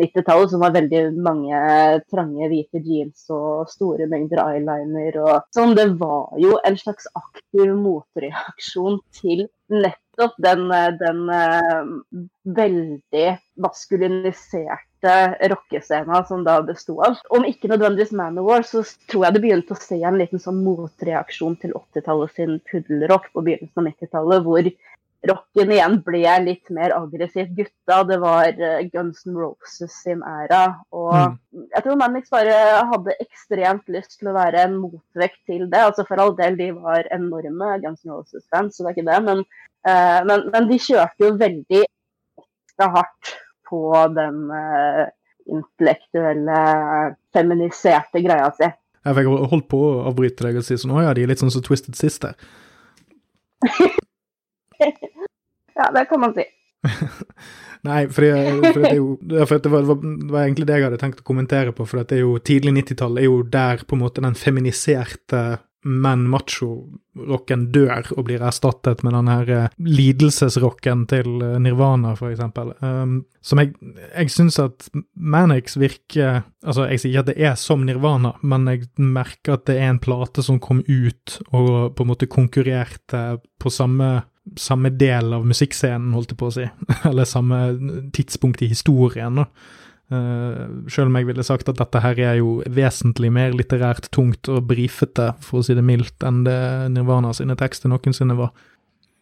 [0.00, 1.60] 90-tallet, som var veldig mange
[2.12, 7.74] trange, hvite jeans og store mengder eyeliner og sånn, det var jo en slags aktiv
[7.78, 10.66] motreaksjon til nettopp den,
[11.00, 11.90] den uh,
[12.56, 13.26] veldig
[13.62, 15.14] maskuliniserte
[15.52, 17.20] rockescena som da besto av.
[17.32, 21.56] Om ikke nødvendigvis Manowar, så tror jeg det begynte å se en liten sånn motreaksjon
[21.62, 24.72] til 80-tallet sin puddelrock på begynnelsen av 90-tallet, hvor
[25.28, 28.00] rocken igjen ble litt mer aggressivt gutta.
[28.08, 30.62] Det var uh, Guns N' Roses sin æra.
[30.96, 31.36] Og mm.
[31.74, 32.56] jeg tror Mannix bare
[32.92, 35.84] hadde ekstremt lyst til å være en motvekt til det.
[35.90, 39.20] Altså For all del, de var enorme Guns N' Roses-fans, så det er ikke det.
[39.28, 39.44] Men,
[39.88, 43.36] uh, men, men, de kjørte jo veldig ekstra hardt
[43.70, 43.84] på
[44.16, 45.06] den uh,
[45.50, 46.60] intellektuelle,
[47.34, 48.72] feminiserte greia si.
[49.00, 51.40] Jeg fikk holdt på å avbryte deg og si sånn Å ja, de er litt
[51.40, 52.36] sånn som Twisted Sister.
[55.78, 56.46] ja, det kan man si.
[57.88, 59.06] Nei, for, det, for det, jo,
[59.48, 61.86] for det, var, det, var, egentlig det jeg hadde tenkt å kommentere på.
[61.88, 65.42] For det er jo tidlig 90-tall er jo der på en måte den feminiserte
[65.80, 72.28] men macho-rocken dør og blir erstattet med den her eh, lidelsesrocken til eh, Nirvana, for
[72.28, 72.74] eksempel.
[72.84, 73.72] Um, som jeg,
[74.10, 78.68] jeg syns at Manix virker Altså, jeg sier ikke at det er som Nirvana, men
[78.68, 83.22] jeg merker at det er en plate som kom ut og på en måte konkurrerte
[83.56, 84.10] på samme
[84.58, 86.66] samme del av musikkscenen, holdt jeg på å si.
[87.10, 87.60] Eller samme
[88.16, 89.44] tidspunkt i historien.
[90.10, 94.50] Uh, selv om jeg ville sagt at dette her er jo vesentlig mer litterært tungt
[94.50, 96.58] og brifete, for å si det mildt, enn det
[96.96, 98.50] Nirvana sine tekster noensinne var.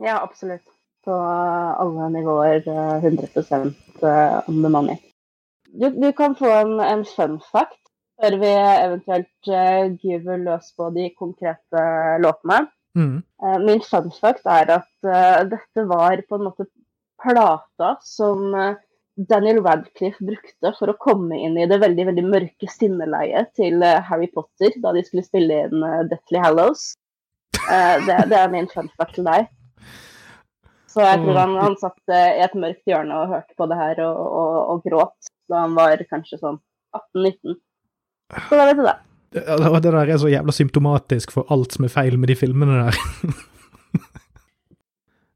[0.00, 0.64] Ja, absolutt.
[1.04, 3.68] På alle nivåer 100 om
[4.48, 4.96] on the money.
[5.68, 7.76] Du, du kan få en, en, fun fact
[8.18, 11.84] før vi eventuelt uh, gyver løs på de konkrete
[12.24, 12.64] låtene.
[12.96, 13.22] Mm.
[13.42, 16.66] Uh, min fun fact er at uh, dette var på en måte
[17.22, 18.78] plata som uh,
[19.28, 24.28] Daniel Radcliffe brukte for å komme inn i det veldig veldig mørke sinneleiet til Harry
[24.30, 26.92] Potter da de skulle spille inn Deathly Hallows.
[27.58, 29.48] Det, det, er min fun fact til deg.
[30.86, 34.04] Så jeg tror han, han satt i et mørkt hjørne og hørte på det her
[34.06, 36.62] og, og, og gråt da han var kanskje sånn
[36.94, 37.58] 18-19.
[38.46, 38.98] Så da vet du det.
[39.30, 39.44] Det,
[39.84, 42.96] der er så jævla symptomatisk for alt som er feil med de filmene der.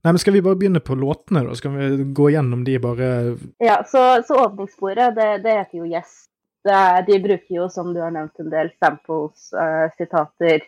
[0.02, 1.54] Nei, men Skal vi bare begynne på låtene, da?
[1.54, 3.08] Skal vi gå gjennom de bare
[3.62, 6.24] Ja, så, så åpningssporet, det, det, heter jo Yes.
[6.66, 10.62] Er, de bruker jo, som du har nevnt, en del samples, uh, sitater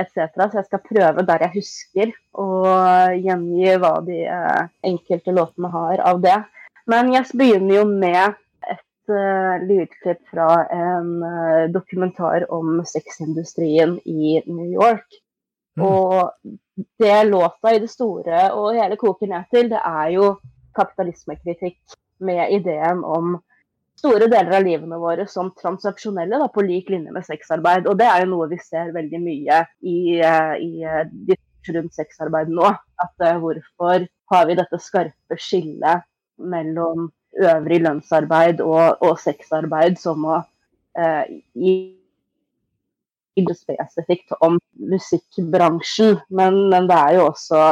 [0.00, 0.32] etc.
[0.36, 2.46] Så jeg skal prøve der jeg husker, å
[3.16, 6.38] gjengi hva de uh, enkelte låtene har av det.
[6.88, 8.36] Men Yes begynner jo med
[9.08, 15.20] uh, lydklipp fra en uh, dokumentar om sexindustrien i New York.
[15.78, 15.84] Mm.
[15.86, 16.30] Og
[16.98, 20.32] det låta i det store og hele koker ned til, det er jo
[20.76, 21.78] kapitalismekritikk
[22.26, 23.38] med ideen om
[24.00, 27.88] store deler av livene våre som transaksjonelle, da, på lik linje med sexarbeid.
[27.88, 31.38] Og det er jo noe vi ser veldig mye i, uh, i
[31.76, 32.74] rundt sexarbeid nå.
[33.00, 36.06] At hvorfor har vi dette skarpe skillet
[36.40, 40.40] mellom øvrig lønnsarbeid og, og sexarbeid som å
[40.98, 41.74] eh, gi
[43.56, 44.58] spesifikt om
[44.90, 46.18] musikkbransjen.
[46.28, 47.62] Men, men, det er jo også,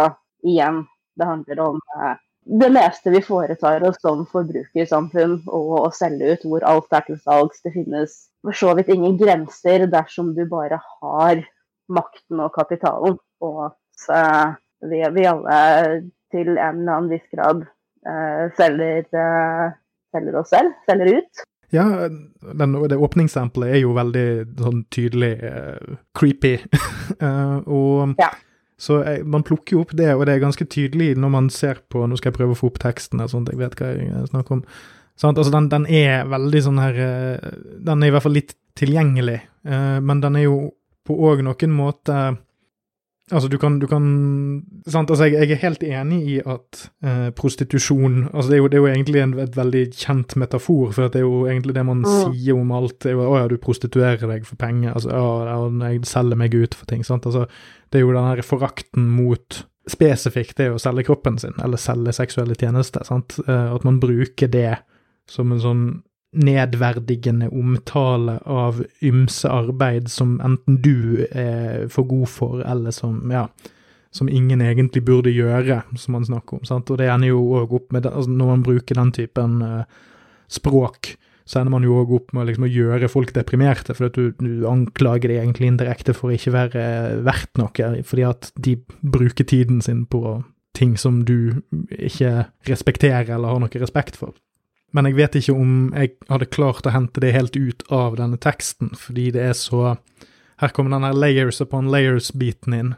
[0.47, 0.85] igjen,
[1.19, 2.15] det handler om eh,
[2.49, 7.19] det meste vi foretar oss som forbrukersamfunn og å selge ut, hvor alt er til
[7.21, 7.61] salgs.
[7.65, 8.15] Det finnes
[8.47, 11.43] for så vidt ingen grenser dersom du bare har
[11.93, 13.19] makten og kapitalen.
[13.45, 14.57] Og at eh,
[14.89, 15.59] vi, vi, alle
[16.33, 17.67] til en eller annen viss grad
[18.57, 19.71] selger, uh,
[20.15, 21.45] selger, oss selv, selger ut.
[21.75, 24.27] Ja, den, det åpningssampelet er jo veldig
[24.61, 26.57] sånn tydelig uh, creepy.
[27.21, 28.33] uh, og ja.
[28.79, 31.81] Så jeg, man plukker jo opp det, og det er ganske tydelig når man ser
[31.91, 34.29] på Nå skal jeg prøve å få opp teksten, sånn at jeg vet hva jeg
[34.29, 34.61] snakker om.
[35.19, 37.01] Sånn, altså den, den, er veldig sånn her
[37.83, 40.61] Den er i hvert fall litt tilgjengelig, men den er jo
[41.03, 42.21] på òg noen måte
[43.31, 44.05] Altså, du kan, du kan
[44.89, 45.11] sant?
[45.11, 48.79] Altså, jeg, jeg, er helt enig i at eh, prostitusjon altså det er, jo, det
[48.79, 52.05] er jo egentlig en et veldig kjent metafor, for det er jo egentlig det man
[52.05, 52.13] mm.
[52.33, 52.97] sier om alt.
[53.05, 56.57] det er jo, 'Å ja, du prostituerer deg for penger', altså ja, jeg selger meg
[56.57, 57.05] ut for ting'.
[57.05, 57.29] sant?
[57.29, 57.47] Altså,
[57.93, 62.13] det er jo den her forakten mot spesifikt det å selge kroppen sin, eller selge
[62.17, 63.05] seksuelle tjenester.
[63.05, 63.39] sant?
[63.47, 64.79] Eh, at man bruker det
[65.29, 65.85] som en sånn
[66.37, 73.47] nedverdigende omtale av ymse arbeid som enten du er for god for, eller som, ja,
[74.11, 76.67] som ingen egentlig burde gjøre, som man snakker om.
[76.69, 76.91] Sant?
[76.91, 79.83] Og det ender jo òg opp med altså Når man bruker den typen uh,
[80.49, 81.15] språk,
[81.49, 84.67] så ender man jo òg opp med liksom, å gjøre folk deprimerte, for du, du
[84.69, 86.85] anklager dem egentlig indirekte for å ikke være
[87.25, 90.43] verdt noe, fordi at de bruker tiden sin på
[90.77, 94.37] ting som du ikke respekterer eller har noe respekt for.
[94.97, 98.39] Men jeg vet ikke om jeg hadde klart å hente det helt ut av denne
[98.41, 99.99] teksten, fordi det er så
[100.59, 102.95] Her kommer den her layers upon layers-biten inn.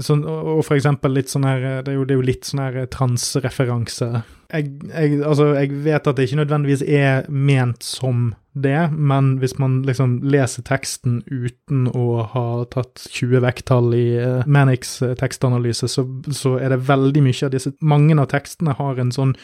[0.00, 2.62] Så, og for eksempel litt sånn her Det er jo, det er jo litt sånn
[2.64, 4.08] her transreferanse.
[4.50, 9.54] Jeg, jeg, altså, jeg vet at det ikke nødvendigvis er ment som det, men hvis
[9.62, 16.02] man liksom leser teksten uten å ha tatt 20 vekttall i uh, Manics tekstanalyse, så,
[16.34, 19.36] så er det veldig mye av disse Mange av tekstene har en sånn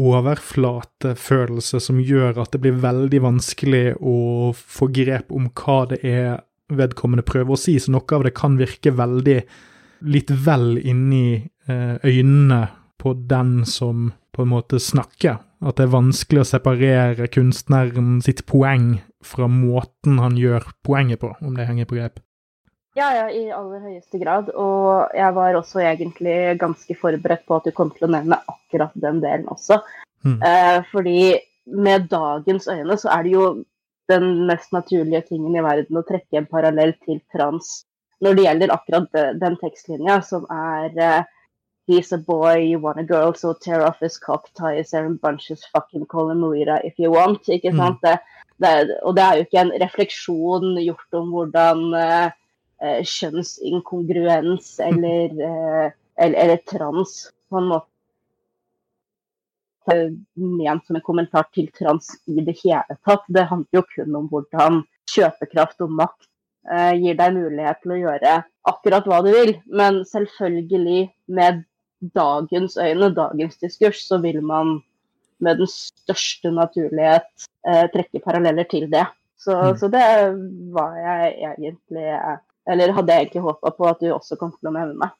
[0.00, 6.42] overflatefølelse som gjør at det blir veldig vanskelig å få grep om hva det er
[6.74, 7.76] vedkommende prøver å si.
[7.78, 9.38] Så noe av det kan virke veldig
[10.10, 12.66] litt vel inni eh, øynene
[13.00, 15.38] på den som på en måte snakker.
[15.64, 21.32] At det er vanskelig å separere kunstneren sitt poeng fra måten han gjør poenget på,
[21.40, 22.23] om det henger på grep.
[22.94, 24.50] Ja, ja, i aller høyeste grad.
[24.54, 28.94] Og jeg var også egentlig ganske forberedt på at du kom til å nevne akkurat
[28.94, 29.80] den delen også.
[30.22, 30.38] Mm.
[30.38, 31.18] Eh, fordi
[31.74, 33.46] med dagens øyne så er det jo
[34.12, 37.82] den mest naturlige tingen i verden å trekke en parallell til trans
[38.22, 41.30] når det gjelder akkurat den tekstlinja, som er eh,
[41.86, 45.20] He's a boy, you want a girl, so tear off his cock tie his and
[45.20, 47.44] bunches fucking call him Moira if you want.
[47.48, 47.76] ikke mm.
[47.76, 48.00] sant?
[48.00, 48.08] Mm.
[48.08, 48.18] Det,
[48.56, 52.30] det, og det er jo ikke en refleksjon gjort om hvordan uh,
[52.82, 57.16] eh, kjønnsinkongruens eller, eh, eller, eller, trans,
[57.50, 57.90] på en måte.
[60.40, 63.26] Ment som en kommentar til trans i det hele tatt.
[63.28, 64.80] Det handler jo kun om hvordan
[65.12, 66.30] kjøpekraft og makt
[66.72, 68.38] eh, gir deg mulighet til å gjøre
[68.70, 69.52] akkurat hva du vil.
[69.68, 71.64] Men selvfølgelig, med
[72.16, 74.78] dagens øyne, dagens diskurs, så vil man
[75.44, 79.04] med den største naturlighet eh, trekke paralleller til det.
[79.36, 79.78] Så, mm.
[79.80, 80.04] så, det
[80.72, 82.06] var jeg egentlig
[82.70, 85.12] eller hadde jeg egentlig håpa på at du også kom til å nevne meg.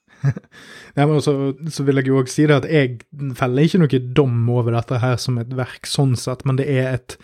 [0.97, 1.35] ja, men også,
[1.69, 2.99] så vil jeg jo òg si det at jeg
[3.37, 6.93] feller ikke noe dom over dette her som et verk sånn sett, men det er
[6.97, 7.17] et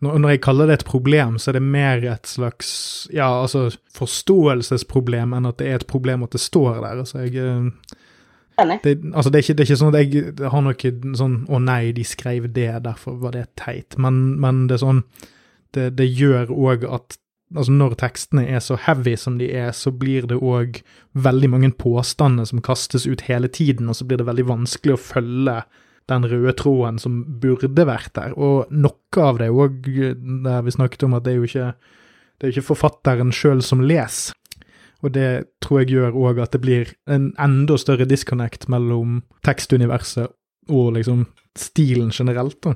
[0.00, 2.70] når jeg kaller det et problem, så er det mer et slags
[3.12, 7.02] ja, altså forståelsesproblem enn at det er et problem at det står der.
[7.02, 7.68] Altså, jeg eh,
[8.82, 11.60] Det, altså, det, er ikke, det er ikke sånn at jeg har noe sånn 'Å
[11.64, 15.04] nei, de skrev det, derfor var det teit', men, men det er sånn
[15.76, 17.19] det, det gjør òg at
[17.56, 20.80] altså Når tekstene er så heavy som de er, så blir det òg
[21.18, 25.02] veldig mange påstander som kastes ut hele tiden, og så blir det veldig vanskelig å
[25.02, 25.56] følge
[26.10, 28.34] den røde tråden som burde vært der.
[28.38, 29.86] Og noe av det òg,
[30.46, 31.72] der vi snakket om at det er jo ikke,
[32.40, 34.36] er ikke forfatteren sjøl som leser.
[35.00, 35.30] Og det
[35.64, 40.28] tror jeg gjør òg at det blir en enda større disconnect mellom tekstuniverset
[40.70, 41.24] og liksom
[41.56, 42.60] stilen generelt.
[42.62, 42.74] da.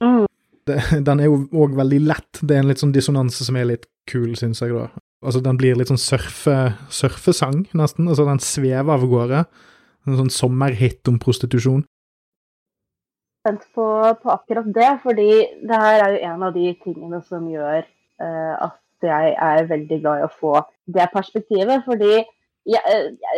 [0.00, 0.27] Mm.
[0.68, 0.78] Det,
[1.08, 2.40] den er jo òg veldig lett.
[2.42, 4.88] Det er en litt sånn dissonanse som er litt kul, syns jeg, da.
[5.24, 6.56] Altså, den blir litt sånn surfe,
[6.94, 8.06] surfesang, nesten.
[8.06, 9.44] Altså, den svever av gårde.
[10.06, 11.82] En sånn sommerhit om prostitusjon.
[13.42, 13.86] Spent på,
[14.22, 15.30] på, akkurat det, fordi
[15.66, 20.00] det her er jo en av de tingene som gjør uh, at jeg er veldig
[20.02, 20.54] glad i å få
[20.94, 21.84] det perspektivet.
[21.86, 22.82] Fordi jeg,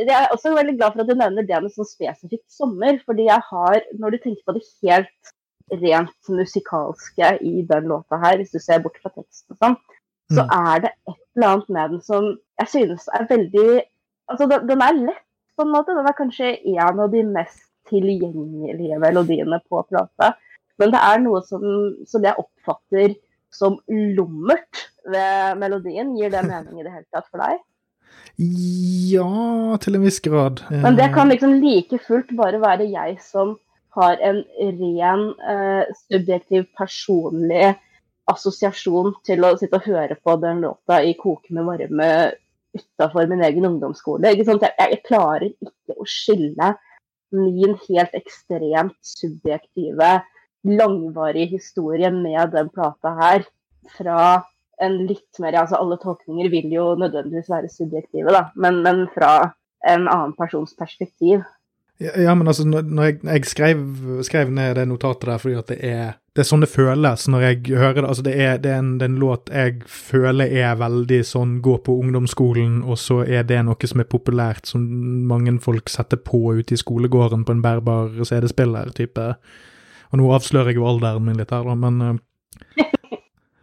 [0.04, 3.00] jeg, er også veldig glad for at du nevner det med sånn spesifikt sommer.
[3.08, 5.34] Fordi jeg har, når du tenker på det helt
[5.70, 9.78] rent musikalske i den låta her, hvis du ser bort fra teksten og sånn,
[10.30, 10.52] så mm.
[10.56, 12.28] er det et eller annet med den som
[12.60, 13.70] jeg synes er veldig
[14.30, 15.24] Altså, den, den er lett,
[15.58, 15.94] på en måte.
[15.96, 20.36] Den er kanskje en av de mest tilgjengelige melodiene på plata.
[20.78, 21.64] Men det er noe som,
[22.06, 23.16] som jeg oppfatter
[23.50, 26.14] som lummert ved melodien.
[26.14, 27.58] Gir det mening i det hele tatt for deg?
[29.10, 30.62] Ja, til en viss grad.
[30.70, 33.56] Men det kan liksom like fullt bare være jeg som
[33.96, 37.74] har en ren, eh, subjektiv, personlig
[38.30, 42.10] assosiasjon til å sitte og høre på den låta i kokende varme
[42.76, 44.30] utafor min egen ungdomsskole.
[44.30, 46.74] Jeg, jeg, klarer ikke å skille
[47.34, 50.20] min helt ekstremt subjektive,
[50.66, 53.46] langvarige historie med den plata her
[53.96, 54.42] fra
[54.80, 59.52] en litt mer altså Alle tolkninger vil jo nødvendigvis være subjektive, da, men, men fra
[59.88, 61.42] en annen persons perspektiv.
[62.00, 63.80] Ja, men altså, når jeg, jeg skrev,
[64.24, 67.42] skrev, ned det notatet der fordi at det er det er sånn det føles når
[67.42, 68.04] jeg hører det.
[68.06, 71.56] Altså, det er, det er, en, det er en, låt jeg føler er veldig sånn
[71.64, 74.84] gå på ungdomsskolen, og så er det noe som er populært, som
[75.28, 79.26] mange folk setter på ute i skolegården på en bærbar CD-spiller-type.
[80.14, 82.86] Og nå avslører jeg jo alderen min litt her, da, men eh,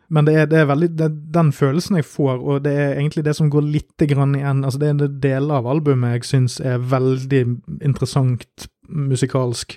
[0.09, 3.25] Men det er, det er veldig det den følelsen jeg får, og det er egentlig
[3.27, 4.63] det som går litt grann igjen.
[4.63, 7.43] Altså det er en del av albumet jeg syns er veldig
[7.83, 9.75] interessant musikalsk.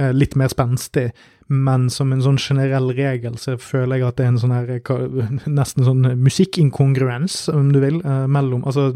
[0.00, 1.10] Eh, litt mer spenstig,
[1.52, 4.70] men som en sånn generell regel så føler jeg at det er en sånn her
[5.60, 8.94] Nesten sånn musikkinkongruens, om du vil, eh, mellom Altså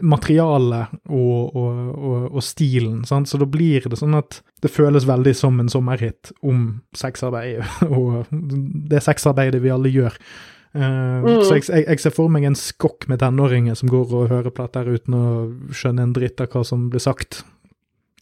[0.00, 3.02] materialet og, og, og, og, stilen.
[3.08, 3.28] Sant?
[3.28, 7.64] Så da blir det sånn at det føles veldig som en sommerhit om sexarbeid,
[7.96, 10.16] og det sexarbeidet vi alle gjør.
[10.70, 10.82] Uh,
[11.26, 11.28] mm.
[11.42, 14.54] Så jeg, jeg, jeg, ser for meg en skokk med tenåringer som går og hører
[14.54, 15.24] plater uten å
[15.74, 17.42] skjønne en dritt av hva som blir sagt.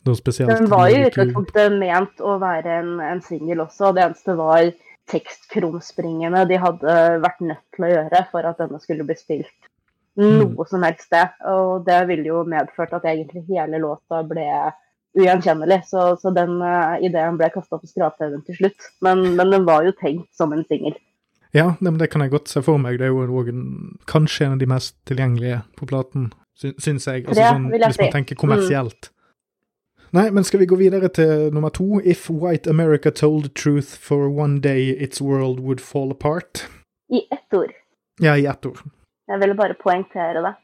[0.08, 3.90] Den var i utgangspunktet ment å være en, en singel også.
[3.92, 4.70] Det eneste var
[5.12, 9.68] tekstkrumspringene de hadde vært nødt til å gjøre for at denne skulle bli spilt.
[10.18, 11.34] Noe som helst sted.
[11.50, 14.46] Og det ville jo medført at egentlig hele låta ble
[15.18, 15.82] ugjenkjennelig.
[15.86, 18.88] Så, så den uh, ideen ble kasta på skraphaugen til slutt.
[19.04, 20.96] Men, men, den var jo tenkt som en singel.
[21.56, 22.98] Ja, det kan jeg godt se for meg.
[23.00, 26.28] Det er jo en, kanskje en av de mest tilgjengelige på platen,
[26.60, 27.24] syns jeg.
[27.24, 29.08] Altså, sånn, hvis man tenker kommersielt.
[29.08, 29.14] Mm.
[30.16, 32.00] Nei, men skal vi gå videre til nummer to?
[32.00, 36.64] If white America told the truth for one day, its world would fall apart.
[37.12, 37.72] I ett ord.
[38.20, 38.80] Ja, i ett ord.
[39.28, 40.54] Jeg ville bare poengtere det.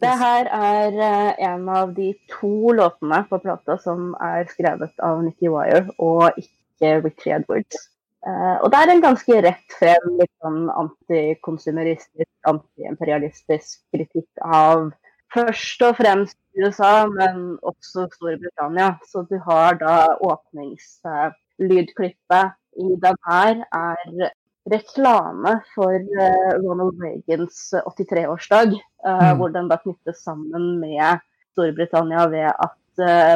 [0.00, 5.22] Det her er eh, en av de to låtene på plata som er skrevet av
[5.22, 7.78] Nikki Wire og ikke Richie Edwards.
[8.24, 14.88] Uh, og det er en ganske rett frem, litt sånn antikonsumeristisk, antiimperialistisk kritikk av
[15.34, 18.94] først og fremst USA, men også Storbritannia.
[19.10, 24.32] Så du har da åpningslydklippet i den her er
[24.70, 29.38] reklame for uh, Ronald Reagans 83-årsdag, uh, eh, mm.
[29.38, 31.20] hvor den da knyttes sammen med
[31.54, 32.80] Storbritannia ved at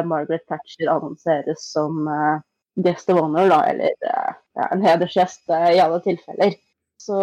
[0.07, 2.05] Margaret Thatcher annonseres som
[2.79, 6.53] guest of honor, da, eller ja, en hedersgjest i alle tilfeller.
[6.95, 7.19] Så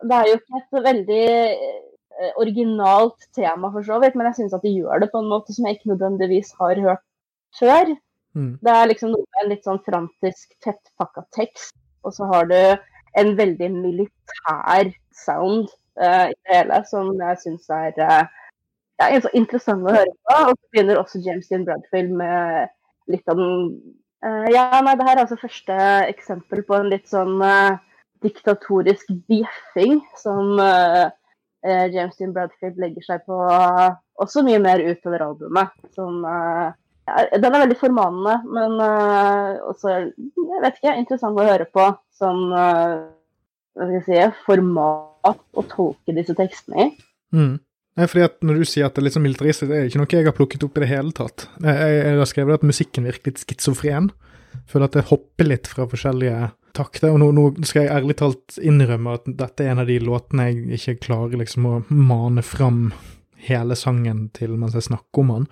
[0.00, 1.26] det er jo ikke et veldig
[2.40, 5.52] originalt tema, for så vidt, men jeg syns at de gjør det på en måte
[5.52, 7.04] som jeg ikke nødvendigvis har hørt
[7.60, 7.92] før.
[8.32, 8.54] Mm.
[8.64, 12.58] Det er liksom noe med en litt sånn frantisk tettpakka tekst og så har du
[13.18, 15.68] en veldig militær sound
[16.00, 18.24] uh, i det hele, som jeg syns er uh,
[19.00, 20.38] ja, interessant å høre på.
[20.38, 22.72] Og så begynner også James Dean Bradfield med
[23.12, 23.68] litt av den
[24.26, 27.42] uh, Ja, nei, det her er altså første eksempel på en litt sånn
[28.24, 33.36] diktatorisk bjeffing som James Dean Bradfield legger seg på
[34.22, 35.74] også mye mer utover albumet.
[35.92, 36.24] Som
[37.04, 42.46] den er veldig formanende, men uh, også jeg vet ikke, interessant å høre på som
[42.54, 43.04] uh,
[43.74, 46.90] hva skal jeg si, format å tolke disse tekstene i.
[47.34, 47.54] Mm.
[47.94, 50.00] Nei, fordi at Når du sier at det er litt sånn militaristisk, det er ikke
[50.00, 51.46] noe jeg har plukket opp i det hele tatt.
[51.62, 54.10] Jeg, jeg har skrevet at musikken virker litt schizofren.
[54.70, 57.12] Føler at det hopper litt fra forskjellige takter.
[57.14, 60.48] Og nå, nå, skal jeg ærlig talt innrømme at dette er en av de låtene
[60.50, 62.88] jeg ikke klarer liksom å mane fram
[63.44, 65.48] hele sangen til mens jeg snakker om den.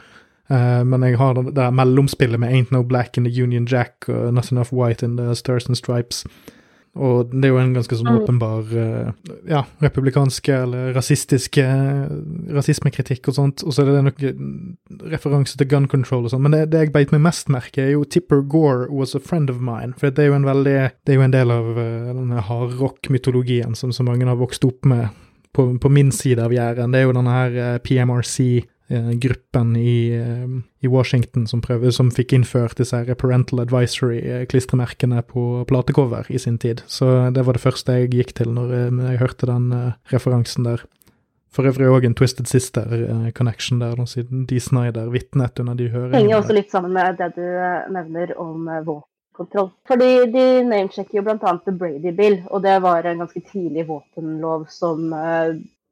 [0.50, 4.08] Uh, men jeg har det, der mellomspillet med Ain't No Black in the Union Jack
[4.08, 6.24] og Not Enough White in the Stars and Stripes.
[6.92, 8.16] Og det er jo en ganske sånn mm.
[8.20, 11.64] åpenbar uh, ja, republikanske eller rasistiske
[12.52, 13.64] rasismekritikk og sånt.
[13.64, 16.42] Og så er det noen referanse til gun control og sånn.
[16.44, 19.48] Men det, det jeg beit meg mest merke, er jo Tipper Gore was a friend
[19.48, 19.96] of mine.
[19.96, 20.76] For det er jo en veldig
[21.06, 24.84] Det er jo en del av uh, denne hardrock-mytologien som så mange har vokst opp
[24.84, 25.08] med
[25.56, 26.92] på, på min side av gjerdet.
[26.92, 30.48] Det er jo denne her PMRC Eh, gruppen i, eh,
[30.80, 36.58] i, Washington som, prøver, som fikk innført disse her parental advisory-klistremerkene på platecover i sin
[36.58, 36.82] tid.
[36.86, 39.70] Så det var det første jeg gikk til når jeg, eh, hørte den
[40.12, 40.84] referansen der.
[41.52, 46.16] For øvrig òg en Twisted Sister-connection der, siden Dee Snyder vitnet under de høringene.
[46.16, 47.44] Henger også litt sammen med det du
[47.92, 49.68] nevner om våpenkontroll.
[49.88, 51.52] Fordi de namesjekker jo bl.a.
[51.66, 55.12] The Brady Bill, og det var en ganske tidlig våpenlov som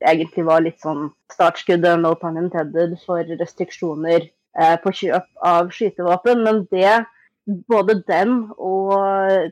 [0.07, 6.44] egentlig var litt sånn startskuddet, no pun intended, for restriksjoner eh, på kjøp av skytevåpen.
[6.46, 7.01] Men det
[7.70, 8.92] både den og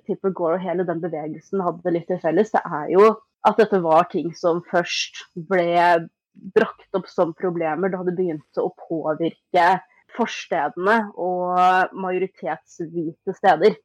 [0.06, 3.10] Tipper Gore og hele den bevegelsen hadde litt til felles, det er jo
[3.48, 6.08] at dette var ting som først ble
[6.54, 9.78] brakt opp som problemer da det begynte å påvirke
[10.16, 13.76] forstedene og majoritetshvite steder.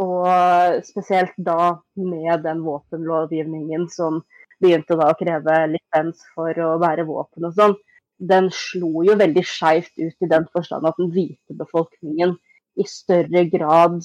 [0.00, 4.24] Og spesielt da med den våpenlovgivningen som
[4.62, 7.76] begynte da å kreve lisens for å bære våpen og sånn.
[8.18, 12.36] Den slo jo veldig skeivt ut i den forstand at den hvite befolkningen
[12.80, 14.00] i større grad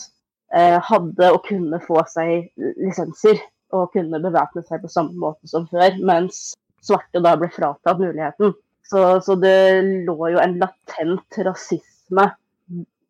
[0.54, 2.50] eh, hadde og kunne få seg
[2.82, 3.40] lisenser
[3.76, 6.54] og kunne bevæpne seg på samme måte som før, mens
[6.86, 8.56] svarte da ble fratatt muligheten.
[8.90, 12.26] Så, så det lå jo en latent rasisme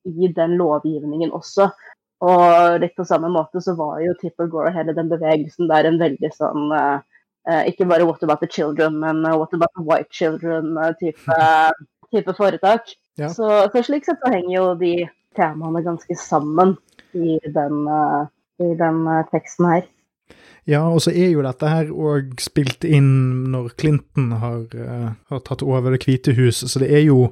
[0.03, 1.69] i den lovgivningen også.
[2.27, 5.87] Og litt på samme måte så var jo Tipper Gore og hele den bevegelsen der
[5.87, 6.99] en veldig sånn uh,
[7.67, 11.19] Ikke bare What about the children, men uh, What about the white children-type
[12.11, 12.81] type foretak.
[13.15, 13.29] Ja.
[13.29, 14.93] Så, så, slik sett så henger jo de
[15.37, 16.75] temaene ganske sammen
[17.13, 17.85] i den,
[18.63, 19.87] i den teksten her.
[20.69, 24.67] Ja, og så er jo dette her òg spilt inn når Clinton har,
[25.31, 27.31] har, tatt over Det hvite hus, så det er jo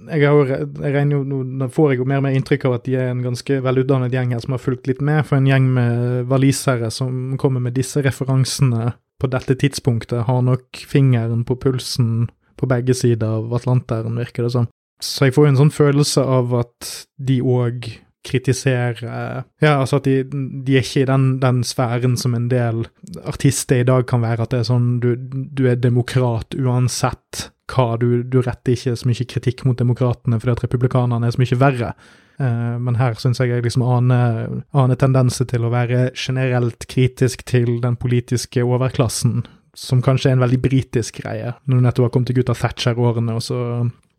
[0.00, 0.52] jeg, har,
[0.88, 3.20] jeg jo, Nå får jeg jo mer og mer inntrykk av at de er en
[3.24, 7.36] ganske velutdannet gjeng her som har fulgt litt med, for en gjeng med walisere som
[7.40, 12.28] kommer med disse referansene på dette tidspunktet, har nok fingeren på pulsen
[12.60, 14.68] på begge sider av Atlanteren, virker det som.
[15.00, 17.88] Så jeg får jo en sånn følelse av at de òg
[18.26, 22.84] kritisere Ja, altså at de, de er ikke i den, den, sfæren som en del
[23.24, 27.94] artister i dag kan være, at det er sånn du, du er demokrat uansett hva.
[28.00, 31.60] Du, du, retter ikke så mye kritikk mot demokratene fordi at republikanerne er så mye
[31.60, 31.94] verre.
[32.40, 37.44] Uh, men her syns jeg jeg liksom aner, aner tendenser til å være generelt kritisk
[37.48, 39.42] til den politiske overklassen,
[39.76, 42.62] som kanskje er en veldig britisk greie, når du nettopp har kommet deg ut av
[42.62, 43.60] Thatcher-årene, og så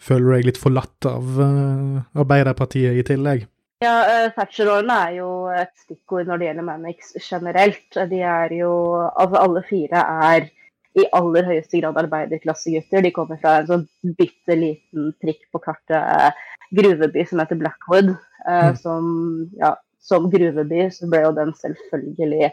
[0.01, 3.47] føler du deg litt forlatt av uh, Arbeiderpartiet i tillegg.
[3.81, 7.87] Ja, uh, Thatcher-årene er jo et stikkord når det gjelder Mannix generelt.
[8.11, 8.73] De er jo
[9.09, 10.51] Altså, alle fire er
[10.99, 13.01] i aller høyeste grad arbeiderklassegutter.
[13.01, 13.85] De kommer fra en sånn
[14.17, 16.37] bitte liten prikk på kartet,
[16.75, 18.13] gruveby som heter Blackwood.
[18.47, 18.75] Uh, mm.
[18.81, 19.05] Som,
[19.59, 22.51] ja, som gruveby så ble jo den selvfølgelig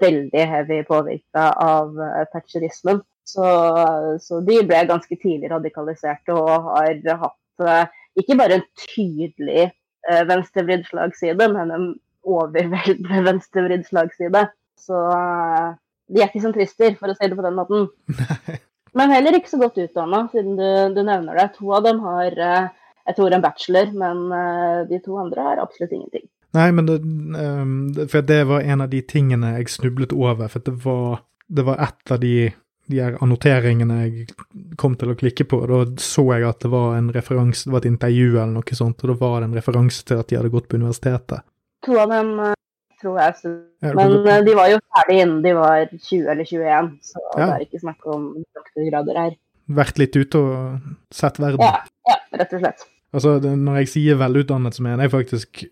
[0.00, 3.02] veldig heavy påvirka av uh, thatcherismen.
[3.30, 3.46] Så,
[4.18, 10.86] så, de ble ganske tidlig radikaliserte og har hatt ikke bare en tydelig eh, venstrevridd
[10.88, 11.86] slagside, men en
[12.26, 14.46] overveldende venstrevridd slagside.
[14.80, 15.70] Så eh,
[16.10, 17.88] de er ikke sentrister, for å si det på den måten.
[18.98, 20.64] Men heller ikke så godt utdanna, siden du,
[20.96, 21.44] du, nevner det.
[21.60, 22.64] To av dem har eh,
[23.06, 26.26] jeg tror en bachelor, men eh, de to andre har absolutt ingenting.
[26.56, 27.74] Nei, men det, um,
[28.10, 30.50] for det var en av de tingene jeg snublet over.
[30.50, 32.34] For det var, det var et av de
[32.90, 34.24] de annoteringene jeg
[34.80, 35.62] kom til å klikke på.
[35.70, 39.04] Da så jeg at det var en referanse, det var et intervju eller noe sånt,
[39.04, 41.46] og da var det en referanse til at de hadde gått på universitetet.
[41.86, 42.56] To av dem eh,
[43.00, 43.54] tror jeg,
[43.86, 44.16] men.
[44.26, 47.44] Eh, de var jo ferdig innen de var 20 eller 21, så ja.
[47.44, 48.26] det er ikke snakk om
[48.58, 49.38] doktorgrader her.
[49.70, 51.62] Vært litt ute og sett verden?
[51.62, 52.88] Ja, ja rett og slett.
[53.10, 55.64] Altså, Når jeg sier velutdannet, så mener jeg faktisk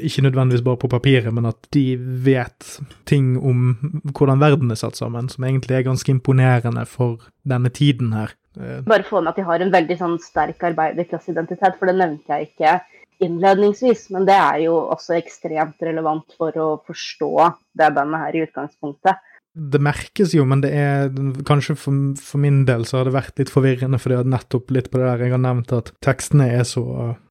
[0.00, 1.84] ikke nødvendigvis bare på papiret, men at de
[2.24, 3.76] vet ting om
[4.16, 8.34] hvordan verden er satt sammen, som egentlig er ganske imponerende for denne tiden her.
[8.58, 12.34] Eh, bare få med at de har en veldig sånn sterk arbeiderklasseidentitet, for det nevnte
[12.34, 12.80] jeg ikke
[13.22, 17.32] innledningsvis, men det er jo også ekstremt relevant for å forstå
[17.78, 19.20] det bandet her i utgangspunktet.
[19.54, 21.08] Det merkes jo, men det er
[21.48, 24.90] kanskje for, for, min del så har det vært litt forvirrende, fordi jeg nettopp litt
[24.92, 26.84] på det der jeg har nevnt at tekstene er så,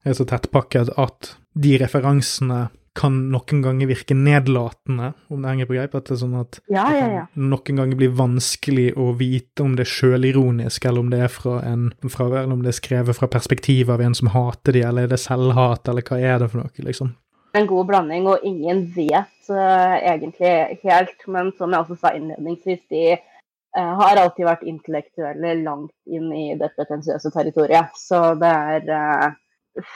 [0.04, 2.68] er så tettpakket at de referansene
[3.00, 5.96] kan noen ganger virke nedlatende, om det henger på greip.
[5.96, 7.24] At det er sånn at ja, ja, ja.
[7.32, 11.34] det noen ganger blir vanskelig å vite om det er sjølironisk, eller om det er
[11.34, 14.84] fra en fra, eller om det er skrevet fra perspektivet av en som hater de,
[14.90, 17.16] eller er det selvhat, eller hva er det for noe, liksom
[17.58, 21.28] en god blanding, og ingen vet uh, egentlig helt.
[21.28, 26.48] Men som jeg også sa innledningsvis, de uh, har alltid vært intellektuelle langt inn i
[26.60, 27.96] det pretensiøse territoriet.
[27.98, 29.38] Så det er uh,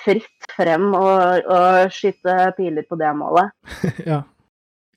[0.04, 1.08] fritt frem å,
[1.44, 1.62] å,
[1.94, 3.54] skyte piler på det målet.
[4.12, 4.24] ja.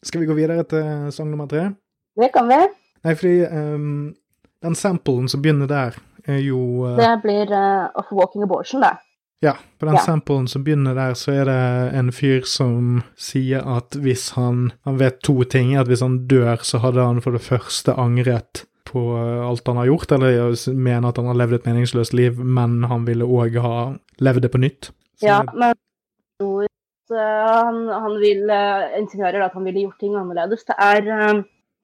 [0.04, 1.70] Skal vi gå videre til sang nummer tre?
[2.16, 2.60] Det kan vi.
[3.06, 4.12] Nei, fordi um,
[4.64, 5.96] den samplen som begynner der,
[6.26, 7.52] er jo Det blir
[7.98, 8.94] Of Walking Abortion, det.
[9.44, 10.00] Ja, på den ja.
[10.00, 11.64] samplen som begynner der, så er det
[11.98, 15.74] en fyr som sier at hvis han Han vet to ting.
[15.76, 19.90] At hvis han dør, så hadde han for det første angret på alt han har
[19.90, 23.76] gjort, eller mener at han har levd et meningsløst liv, men han ville òg ha
[24.22, 24.90] levd det på nytt.
[25.18, 25.74] Så ja, men
[27.10, 30.64] han, han vil uh, insinuerer at han ville gjort ting annerledes.
[30.68, 31.02] Det er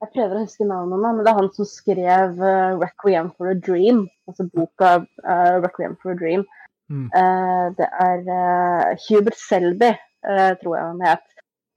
[0.03, 2.41] Jeg prøver å huske navnet men det er han som skrev
[2.79, 6.47] 'Requiem for a Dream', altså boka uh, 'Requiem for a Dream'.
[6.93, 7.05] Mm.
[7.09, 11.29] Uh, det er uh, Hubert Selby uh, tror jeg han het.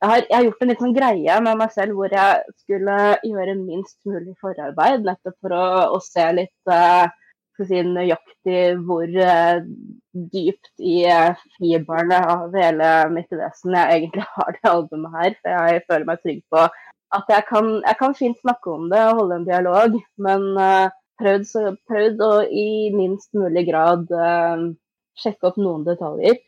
[0.02, 2.96] Jeg har, jeg har, gjort en litt sånn greie med meg selv hvor jeg skulle
[3.24, 7.06] gjøre minst mulig forarbeid, nettopp for å, å se litt uh,
[7.64, 9.62] si, nøyaktig hvor uh,
[10.34, 15.40] dypt i uh, fiberne av hele mitt vesen jeg egentlig har det albumet her.
[15.40, 16.66] For jeg føler meg trygg på
[17.16, 19.96] at jeg kan, jeg kan fint snakke om det og holde en dialog,
[20.28, 20.92] men uh,
[21.22, 24.12] prøvd, så, prøvd å i minst mulig grad
[25.20, 26.40] sjekke opp noen detaljer.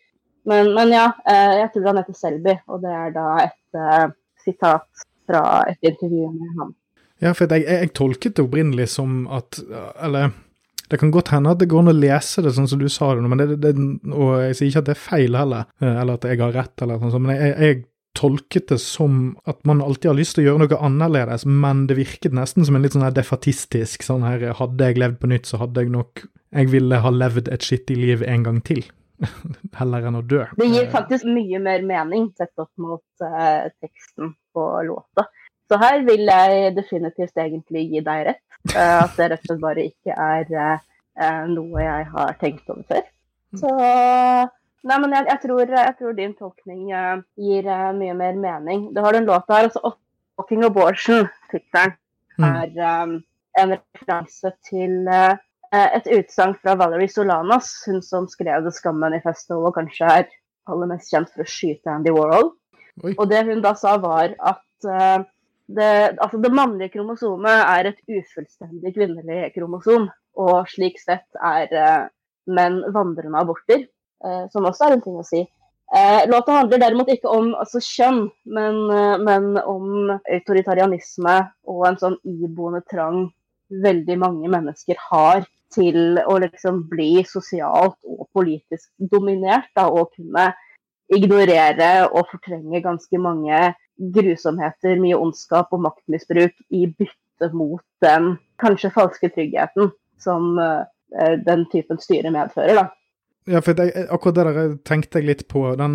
[0.48, 4.10] Men, men ja, eh, jeg tror han heter Selby, og det er da et uh,
[4.44, 6.74] sitat fra et intervju med ham.
[7.20, 9.58] Ja, for jeg, jeg, jeg tolket det opprinnelig som at
[10.06, 10.30] Eller
[10.88, 13.10] det kan godt hende at det går an å lese det sånn som du sa
[13.18, 13.72] det, det, det,
[14.08, 16.74] og jeg sier ikke at det er feil heller, eh, eller at jeg har rett,
[16.84, 17.80] eller sånt, men jeg, jeg
[18.18, 21.98] tolket det som at man alltid har lyst til å gjøre noe annerledes, men det
[22.00, 25.46] virket nesten som en litt sånn her defatistisk sånn her Hadde jeg levd på nytt,
[25.46, 28.82] så hadde jeg nok Jeg ville ha levd et skittig liv en gang til.
[29.78, 30.42] heller enn å dø.
[30.58, 35.28] Det gir faktisk mye mer mening sett opp mot uh, teksten på låta.
[35.68, 38.44] Så her vil jeg definitivt egentlig gi deg rett.
[38.74, 42.86] Uh, at det rett og slett bare ikke er uh, noe jeg har tenkt over
[42.88, 43.04] før.
[43.54, 43.60] Mm.
[43.62, 43.74] Så
[44.86, 47.66] Nei, men jeg, jeg, tror, jeg tror, din tolkning gir
[47.98, 48.84] mye mer mening.
[48.94, 49.96] Du har den låta her, altså
[50.38, 51.96] 'Walking Abortion', tittelen,
[52.38, 52.44] mm.
[52.46, 53.14] er um,
[53.58, 55.34] en referanse til uh,
[55.74, 60.28] et utsagn fra Valerie Solanas, hun som skrev The Scum-manifesto og kanskje er
[60.70, 62.52] aller mest kjent for å skyte Andy Warhol.
[63.02, 63.16] Oi.
[63.16, 65.26] Og det hun da sa, var at uh,
[65.68, 65.90] det,
[66.22, 70.08] altså det, mannlige kromosomet er et ufullstendig kvinnelig kromosom.
[70.38, 72.08] Og slik sett er uh,
[72.48, 73.92] menn vandrende aborter, uh,
[74.52, 75.44] som også er en ting å si.
[76.28, 78.80] låta handler derimot ikke om altså, kjønn, men,
[79.24, 81.36] men om autoritarianisme
[81.70, 83.28] og en sånn iboende trang
[83.68, 89.68] veldig mange mennesker har til å liksom bli sosialt og politisk dominert.
[89.76, 90.50] Da, og kunne
[91.14, 93.72] ignorere og fortrenge ganske mange
[94.14, 99.90] grusomheter, mye ondskap og maktmisbruk i bytte mot den kanskje falske tryggheten
[100.20, 100.84] som uh,
[101.46, 102.82] den typen styre medfører.
[102.82, 102.86] da.
[103.48, 105.60] Ja, for jeg, akkurat det der tenkte jeg litt på.
[105.78, 105.94] den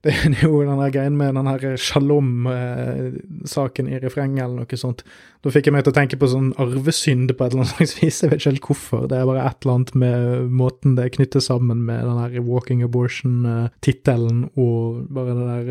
[0.02, 5.02] det er jo den greien med den her shalom-saken i refrenget eller noe sånt.
[5.44, 7.92] Da fikk jeg meg til å tenke på sånn arvesynd på et eller annet slags
[7.98, 8.22] vis.
[8.24, 9.04] Jeg vet ikke helt hvorfor.
[9.12, 10.16] Det er bare et eller annet med
[10.56, 15.68] måten det er knyttet sammen med den her walking abortion-tittelen og bare det der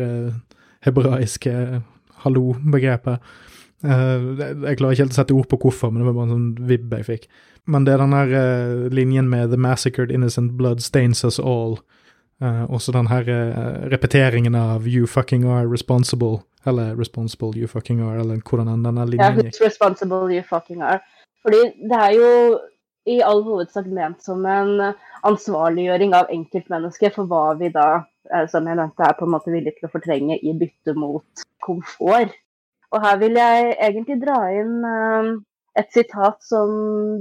[0.86, 1.52] hebraiske
[2.22, 3.18] hallo-begrepet.
[3.80, 6.34] Uh, jeg klarer ikke helt å sette ord på hvorfor, men det var bare en
[6.34, 7.22] sånn vibb jeg fikk.
[7.70, 11.80] Men det er den der uh, linjen med 'The massacred innocent blood stains us all'.
[12.40, 13.24] Uh, også den her
[13.92, 19.36] repeteringen av 'you fucking are responsible', eller 'responsible you fucking are', eller hvordan denne linjen
[19.36, 19.44] gikk.
[19.44, 21.00] Ja, 'who's responsible you fucking are'.
[21.42, 22.60] Fordi det er jo
[23.06, 24.92] i all hovedsak ment som en
[25.24, 28.04] ansvarliggjøring av enkeltmennesket for hva vi da,
[28.46, 31.24] som jeg nevnte, er på en måte villige til å fortrenge i bytte mot
[31.64, 32.36] komfort.
[32.90, 34.80] Og her vil jeg egentlig dra inn
[35.78, 36.72] et sitat som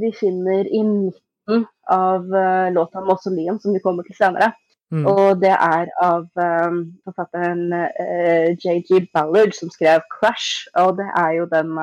[0.02, 2.26] vi finner i midten av
[2.74, 4.54] låta 'Mausoleum', som vi kommer til senere.
[4.90, 5.06] Mm.
[5.06, 10.66] Og det er av um, forfatteren eh, JG Ballard som skrev 'Crash'.
[10.82, 11.78] Og det er jo den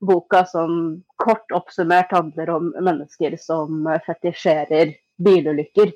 [0.00, 5.92] boka som kort oppsummert handler om mennesker som fetisjerer bilulykker.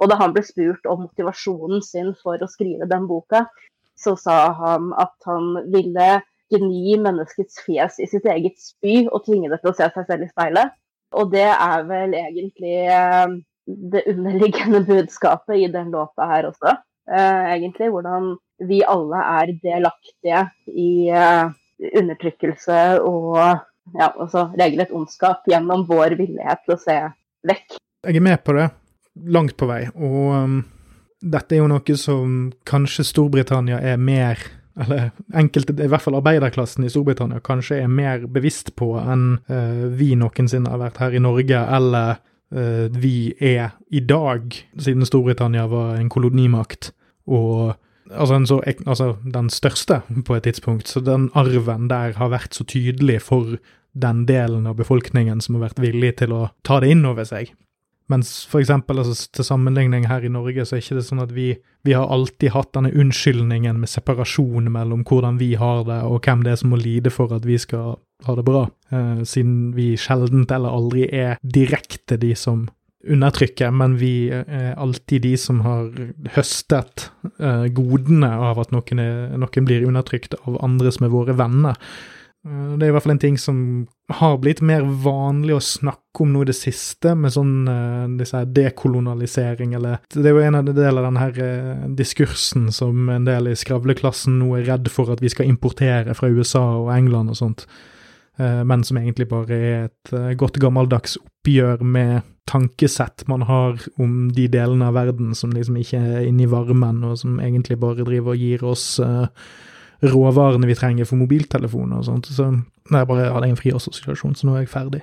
[0.00, 3.44] Og da han ble spurt om motivasjonen sin for å skrive den boka,
[3.98, 6.10] så sa han at han ville
[6.50, 10.26] gni menneskets fjes i sitt eget spy og tvinge det til å se seg selv
[10.26, 10.76] i speilet.
[11.18, 16.76] Og det er vel egentlig uh, det underliggende budskapet i den låta her også.
[17.10, 18.36] Eh, egentlig hvordan
[18.68, 21.48] vi alle er delaktige i eh,
[21.98, 26.98] undertrykkelse og ja, altså regelrett ondskap gjennom vår villighet til å se
[27.48, 27.80] vekk.
[28.06, 28.68] Jeg er med på det,
[29.34, 29.82] langt på vei.
[29.96, 30.60] Og um,
[31.20, 32.36] dette er jo noe som
[32.68, 34.44] kanskje Storbritannia er mer
[34.80, 39.86] eller enkelte, i hvert fall arbeiderklassen i Storbritannia, kanskje er mer bevisst på enn uh,
[39.94, 42.18] vi noensinne har vært her i Norge, eller
[42.50, 46.90] Eh, vi er i dag, siden Storbritannia var en kolonimakt,
[47.26, 47.76] og
[48.10, 50.88] altså, så, altså, den største på et tidspunkt.
[50.88, 53.58] Så den arven der har vært så tydelig for
[53.94, 57.54] den delen av befolkningen som har vært villig til å ta det inn over seg.
[58.10, 61.34] Mens for eksempel, altså, til sammenligning her i Norge, så er ikke det sånn at
[61.34, 61.52] vi,
[61.86, 66.42] vi har alltid hatt denne unnskyldningen med separasjon mellom hvordan vi har det, og hvem
[66.46, 69.94] det er som må lide for at vi skal ha det bra, eh, siden vi
[70.00, 72.66] sjeldent eller aldri er direkte de som
[73.00, 75.88] undertrykker, men vi er alltid de som har
[76.34, 77.06] høstet
[77.38, 81.78] eh, godene av at noen, er, noen blir undertrykt av andre som er våre venner.
[82.44, 83.62] Eh, det er i hvert fall en ting som
[84.10, 89.74] har blitt mer vanlig å snakke om noe i det siste, med sånn uh, dekolonialisering,
[89.78, 93.28] eller Det er jo en av de deler av denne her, uh, diskursen som en
[93.28, 97.34] del i skravleklassen nå er redd for at vi skal importere fra USA og England
[97.34, 97.66] og sånt,
[98.40, 104.30] uh, men som egentlig bare er et godt gammeldags oppgjør med tankesett man har om
[104.34, 108.02] de delene av verden som liksom ikke er inne i varmen, og som egentlig bare
[108.02, 108.86] driver og gir oss
[110.02, 112.30] råvarene vi trenger for mobiltelefoner og sånt.
[112.32, 113.92] Så jeg bare hadde en fri så
[114.46, 115.02] nå er jeg ferdig.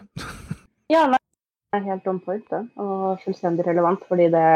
[0.95, 1.21] ja, nei,
[1.71, 2.63] det er helt on point, det.
[2.81, 4.49] Og fullstendig relevant, fordi det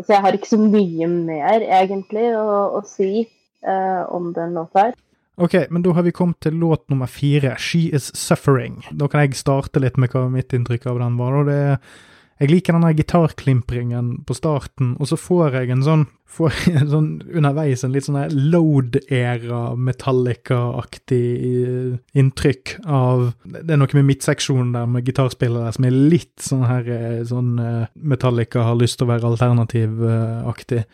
[0.00, 3.26] Altså, jeg har ikke så mye mer, egentlig, å, å si
[3.68, 4.94] uh, om den låta her.
[5.40, 8.80] Ok, men da har vi kommet til låt nummer fire, 'She Is Suffering'.
[8.96, 11.36] Da kan jeg starte litt med hva mitt inntrykk av den var.
[11.36, 11.76] og det er
[12.40, 17.10] jeg liker denne gitarklimpringen på starten, og så får jeg en sånn, får en sånn
[17.36, 21.20] underveis en litt sånn load-era Metallica-aktig
[21.50, 26.64] eh, inntrykk av Det er noe med midtseksjonen der med gitarspillere som er litt sånn
[26.64, 30.84] her eh, sånn eh, Metallica har lyst til å være alternativ-aktig.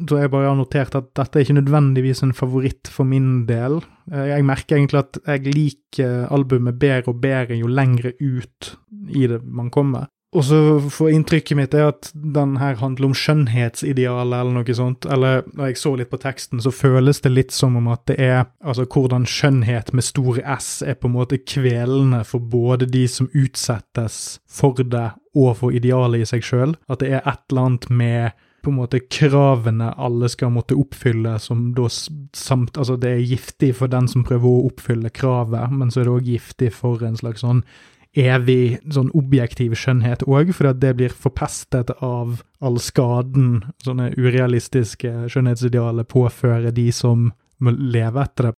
[0.00, 3.82] Så jeg bare har notert at dette er ikke nødvendigvis en favoritt for min del.
[4.10, 8.72] Jeg merker egentlig at jeg liker albumet bedre og bedre jo lengre ut
[9.12, 10.08] i det man kommer.
[10.30, 10.58] Og så
[10.94, 15.08] får inntrykket mitt er at den her handler om skjønnhetsidealet eller noe sånt.
[15.10, 18.18] Eller når jeg så litt på teksten, så føles det litt som om at det
[18.22, 23.08] er altså hvordan skjønnhet med stor S er på en måte kvelende for både de
[23.10, 26.76] som utsettes for det og for idealet i seg sjøl.
[26.86, 31.38] At det er et eller annet med på en måte kravene alle skal måtte oppfylle,
[31.40, 35.90] som da samt Altså, det er giftig for den som prøver å oppfylle kravet, men
[35.90, 37.64] så er det òg giftig for en slags sånn
[38.18, 46.08] evig sånn objektiv skjønnhet òg, at det blir forpestet av all skaden sånne urealistiske skjønnhetsidealer
[46.10, 47.30] påfører de som
[47.60, 48.56] må leve etter det.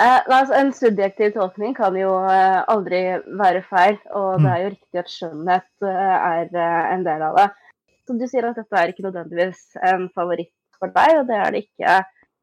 [0.00, 3.02] Eh, altså, en subjektiv tolkning kan jo eh, aldri
[3.38, 4.52] være feil, og det mm.
[4.52, 7.48] er jo riktig at skjønnhet eh, er eh, en del av det.
[8.06, 11.52] Så du sier, at dette er ikke nødvendigvis en favoritt for deg, og det er
[11.52, 11.98] det ikke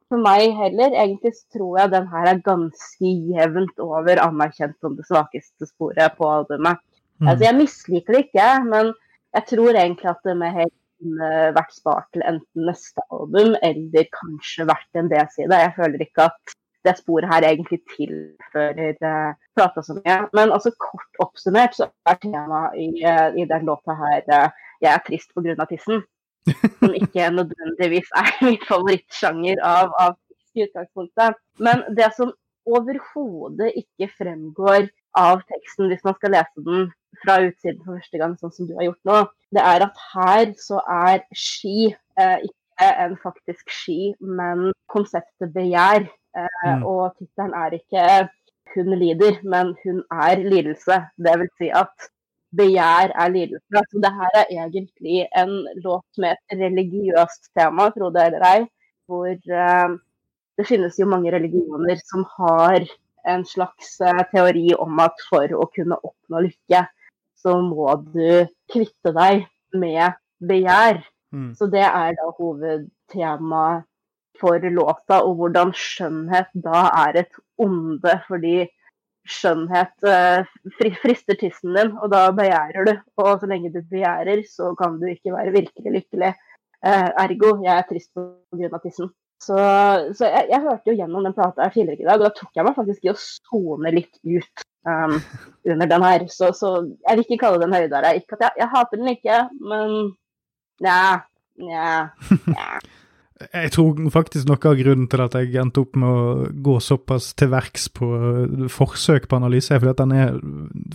[0.09, 0.93] for meg heller.
[0.93, 6.29] Egentlig tror jeg den her er ganske jevnt over anerkjent som det svakeste sporet på
[6.29, 6.81] albumet.
[7.19, 7.27] Mm.
[7.27, 8.93] Altså, jeg misliker det ikke, men
[9.37, 10.75] jeg tror egentlig at det med helt
[11.55, 15.61] vært spart til enten neste album eller kanskje vært en B-side.
[15.63, 16.55] Jeg føler ikke at
[16.87, 20.17] det sporet her egentlig tilfører uh, plata så mye.
[20.33, 24.49] Men altså kort oppsummert så er temaet i, uh, i den låta her uh,
[24.79, 25.65] 'Jeg er trist pga.
[25.67, 26.03] tissen'
[26.79, 30.17] som ikke nødvendigvis er min favorittsjanger av, av
[30.55, 31.37] i utgangspunktet.
[31.59, 32.33] Men det som
[32.69, 36.89] overhodet ikke fremgår av teksten hvis man skal lese den
[37.23, 39.19] fra utsiden for første gang, sånn som du har gjort nå,
[39.55, 46.05] det er at her så er ski eh, ikke en faktisk ski, men konseptet begjær.
[46.37, 46.85] Eh, mm.
[46.87, 48.05] Og tittelen er ikke
[48.69, 50.99] 'hun lider', men 'hun er lidelse'.
[51.17, 52.09] Det vil si at
[52.55, 53.65] begjær er lidelse.
[53.75, 58.61] Altså, det her er egentlig en låt med et religiøst tema, tro det eller ei.
[59.09, 59.97] Hvor eh,
[60.59, 62.83] det finnes jo mange religioner som har
[63.27, 66.83] en slags uh, teori om at for å kunne oppnå lykke,
[67.39, 69.45] så må du kvitte deg
[69.75, 70.17] med
[70.49, 71.01] begjær.
[71.35, 71.53] Mm.
[71.55, 73.85] Så det er da hovedtemaet
[74.39, 78.13] for låta, og hvordan skjønnhet da er et onde.
[78.27, 78.69] fordi
[79.29, 80.49] skjønnhet eh,
[81.01, 82.93] frister tissen din, og da begjærer du.
[83.21, 86.33] Og så lenge du begjærer, så kan du ikke være virkelig lykkelig.
[86.79, 88.81] Eh, ergo, jeg er trist pga.
[88.83, 89.11] tissen.
[89.39, 89.55] Så,
[90.17, 92.57] så jeg, jeg, hørte jo gjennom den plata her tidligere i dag, og da tok
[92.59, 95.15] jeg meg faktisk i å sone litt ut um,
[95.63, 96.25] under den her.
[96.33, 96.73] Så, så,
[97.07, 98.17] jeg vil ikke kalle den høydere.
[98.19, 99.95] Ikke at jeg, jeg hater den ikke, men
[100.83, 101.01] nja,
[101.63, 101.91] nja,
[102.51, 102.71] nja.
[103.39, 107.29] Jeg tror faktisk noe av grunnen til at jeg endte opp med å gå såpass
[107.39, 108.09] til verks på
[108.73, 110.33] forsøk på analyse, er fordi at den er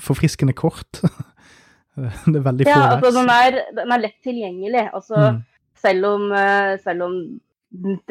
[0.04, 1.00] forfriskende kort.
[2.28, 4.84] det er veldig få ja, altså, den er, den er, lett tilgjengelig.
[4.92, 5.40] Altså, mm.
[5.86, 7.16] selv, om, eh, selv, om,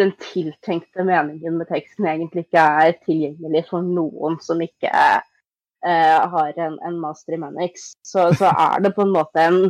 [0.01, 6.57] den tiltenkte meningen med teksten egentlig ikke er tilgjengelig for noen som ikke uh, har
[6.57, 9.61] en, en, master i Manix, så, så er det på en måte en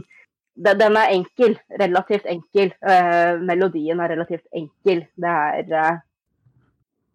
[0.55, 1.55] den er enkel.
[1.79, 2.73] Relativt enkel.
[2.85, 5.05] Uh, melodien er relativt enkel.
[5.15, 5.95] Det er uh,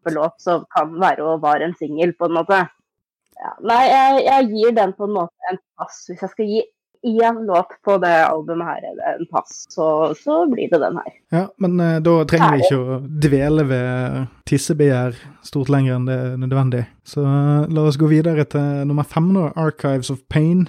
[0.08, 2.64] en låt som kan være og var en singel, på en måte.
[3.38, 6.02] Ja, nei, jeg, jeg, gir den på en måte en pass.
[6.08, 6.64] Hvis jeg skal gi
[7.06, 9.86] én låt på det albumet her, en pass, så,
[10.18, 11.12] så, blir det den her.
[11.30, 14.18] Ja, Men uh, da trenger vi ikke å dvele ved
[14.50, 16.82] tissebegjær stort lenger enn det er nødvendig.
[17.06, 20.66] Så la oss gå videre til nummer fem, nå, 'Archives of Pain'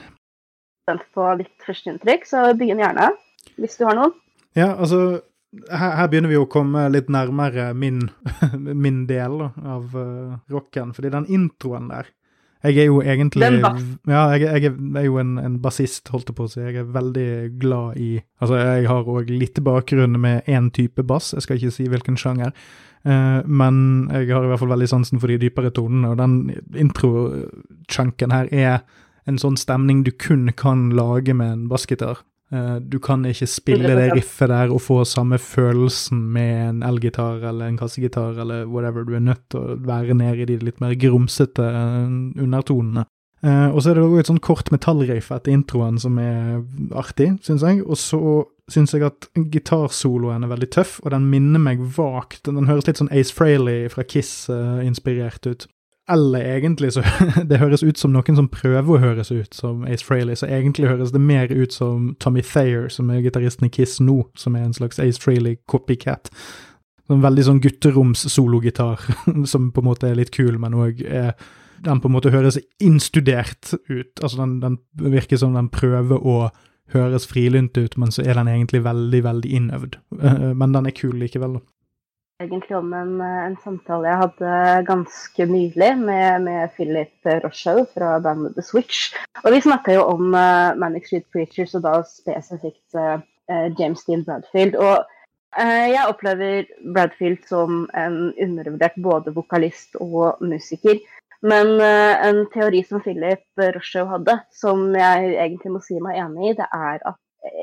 [0.89, 3.11] spent på ditt førsteinntrykk, så begynn gjerne,
[3.59, 4.15] hvis du har noen.
[4.57, 5.21] Ja, altså
[5.69, 8.07] her, her, begynner vi å komme litt nærmere min,
[8.85, 10.93] min del av uh, rocken.
[10.93, 12.09] Fordi den introen der
[12.59, 16.45] Jeg er jo egentlig Ja, jeg, jeg er jo en, en bassist, holdt jeg på
[16.45, 16.61] å si.
[16.61, 17.29] Jeg er veldig
[17.61, 18.11] glad i
[18.41, 22.19] Altså, jeg har òg litt bakgrunn med én type bass, jeg skal ikke si hvilken
[22.19, 22.53] sjanger.
[23.07, 26.83] Uh, men jeg har i hvert fall veldig sansen for de dypere tonene, og den
[26.83, 28.81] intro-chunken her er
[29.29, 32.23] en sånn stemning du kun kan lage med en bassgitar.
[32.51, 37.43] Eh, du kan ikke spille det riffet der og få samme følelsen med en elgitar
[37.45, 39.05] eller en kassegitar eller whatever.
[39.05, 42.09] Du er nødt til å være nede i de litt mer grumsete eh,
[42.41, 43.05] undertonene.
[43.45, 46.63] Eh, og så er det også et sånn kort metallriff etter introen som er
[46.97, 47.83] artig, syns jeg.
[47.85, 48.21] Og så
[48.69, 52.99] syns jeg at gitarsoloen er veldig tøff, og den minner meg vagt Den høres litt
[53.01, 55.69] sånn Ace Frehley fra Kiss-inspirert ut.
[56.09, 57.03] Eller egentlig så
[57.49, 60.89] Det høres ut som noen som prøver å høres ut som Ace Frehley, så egentlig
[60.89, 64.65] høres det mer ut som Tommy Thayer, som er gitaristen i Kiss nå, som er
[64.65, 66.31] en slags Ace Frehley-copycat.
[67.09, 69.05] En veldig sånn gutteroms-sologitar,
[69.51, 71.05] som på en måte er litt kul, men òg
[71.79, 74.19] Den på en måte høres innstudert ut.
[74.19, 76.49] Altså, den, den virker som den prøver å
[76.93, 79.97] høres frilynt ut, men så er den egentlig veldig, veldig innøvd.
[80.59, 81.59] Men den er kul likevel.
[82.39, 84.51] Egentlig om en, en samtale jeg hadde
[84.87, 89.09] ganske nylig med, med Philip Rochow fra bandet The Switch.
[89.43, 93.19] Og vi snakka jo om uh, Manic Street Preachers, og da spesifikt eh,
[93.79, 94.77] James Dean Bradfield.
[94.79, 95.03] Og
[95.59, 101.01] uh, jeg opplever Bradfield som en undervurdert både vokalist og musiker.
[101.39, 106.55] Men en teori som Philip Rochow hadde, som jeg egentlig må si meg enig i,
[106.57, 107.15] det er at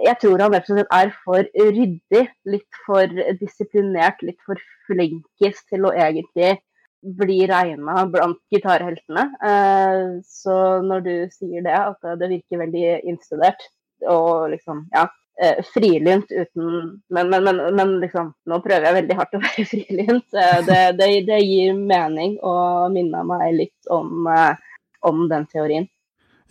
[0.07, 6.57] jeg tror han er for ryddig, litt for disiplinert, litt for flinkis til å egentlig
[7.07, 9.27] bli regna blant gitarheltene.
[9.51, 13.63] Eh, så når du sier det, at det virker veldig innstudert
[14.11, 15.07] og liksom, ja,
[15.43, 16.67] eh, frilynt uten
[17.09, 20.29] men, men, men, men liksom, nå prøver jeg veldig hardt å være frilynt.
[20.33, 24.31] Eh, det, det, det gir mening og minner meg litt om,
[25.07, 25.91] om den teorien.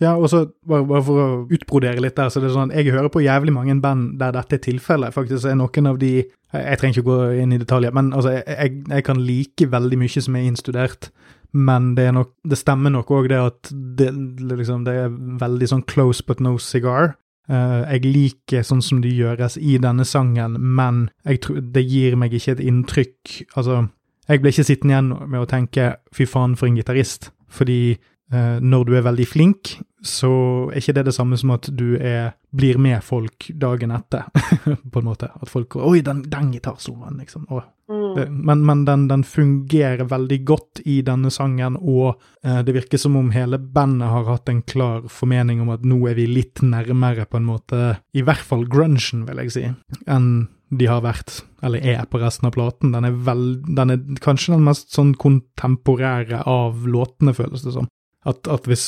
[0.02, 2.92] Ja, og så bare, bare for å utbrodere litt der, så det er sånn jeg
[2.92, 5.14] hører på jævlig mange band der dette er tilfellet.
[5.14, 8.36] Faktisk er noen av de Jeg, jeg trenger ikke gå inn i detaljer, men altså,
[8.38, 11.08] jeg, jeg kan like veldig mye som er innstudert.
[11.56, 14.12] Men det, er nok, det stemmer nok òg det at det,
[14.52, 17.16] liksom, det er veldig sånn close but no cigar.
[17.50, 21.42] Uh, jeg liker sånn som det gjøres i denne sangen, men jeg
[21.74, 23.84] det gir meg ikke et inntrykk Altså,
[24.26, 27.98] jeg ble ikke sittende igjen med å tenke 'fy faen, for en gitarist', fordi
[28.32, 30.30] når du er veldig flink, så
[30.70, 34.26] er ikke det det samme som at du er, blir med folk dagen etter,
[34.92, 35.30] på en måte.
[35.40, 37.46] At folk går 'oi, den, den gitarsoloen', liksom.
[37.86, 38.42] Mm.
[38.42, 43.16] men men den, den fungerer veldig godt i denne sangen, og eh, det virker som
[43.16, 47.26] om hele bandet har hatt en klar formening om at nå er vi litt nærmere,
[47.26, 49.64] på en måte, i hvert fall grungen, vil jeg si,
[50.06, 52.90] enn de har vært, eller er på resten av platen.
[52.90, 57.86] Den er, vel, den er kanskje den mest sånn kontemporære av låtene, føles det som.
[58.26, 58.86] At, at hvis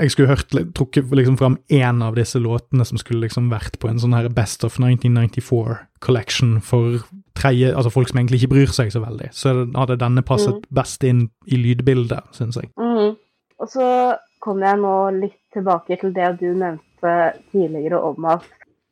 [0.00, 3.88] jeg skulle hørt, trukket liksom fram én av disse låtene som skulle liksom vært på
[3.90, 7.04] en sånn her Best of 1994 collection for
[7.38, 11.04] treie, altså folk som egentlig ikke bryr seg så veldig, så hadde denne passet best
[11.06, 12.72] inn i lydbildet, syns jeg.
[12.80, 13.14] Mm.
[13.62, 13.88] Og så
[14.42, 17.14] kommer jeg nå litt tilbake til det du nevnte
[17.52, 18.46] tidligere om at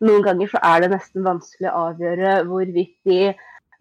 [0.05, 3.19] noen ganger så er det nesten vanskelig å avgjøre hvorvidt de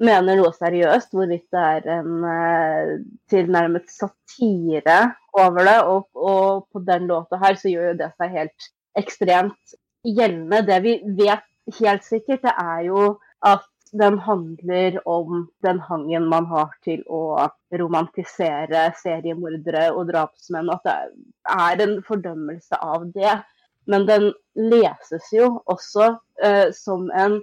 [0.05, 2.93] mener noe seriøst, hvorvidt det er en eh,
[3.31, 4.99] tilnærmet satire
[5.37, 5.77] over det.
[5.89, 10.63] Og, og på den låta her så gjør jo det seg helt ekstremt gjeldende.
[10.67, 13.05] Det vi vet helt sikkert, det er jo
[13.43, 17.45] at den handler om den hangen man har til å
[17.77, 20.95] romantisere seriemordere og drapsmenn, og at det
[21.53, 23.35] er en fordømmelse av det.
[23.85, 27.37] Men den leses jo også eh, som en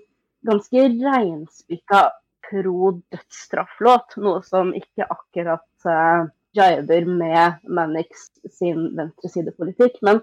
[0.48, 2.08] ganske reinspikka
[2.50, 8.28] pro-dødsstrafflåt, noe som ikke akkurat uh, jiver med Mannix
[8.58, 10.00] sin venstresidepolitikk.
[10.06, 10.22] Men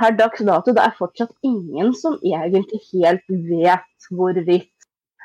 [0.00, 4.72] per dags dato det er fortsatt ingen som egentlig helt vet hvorvidt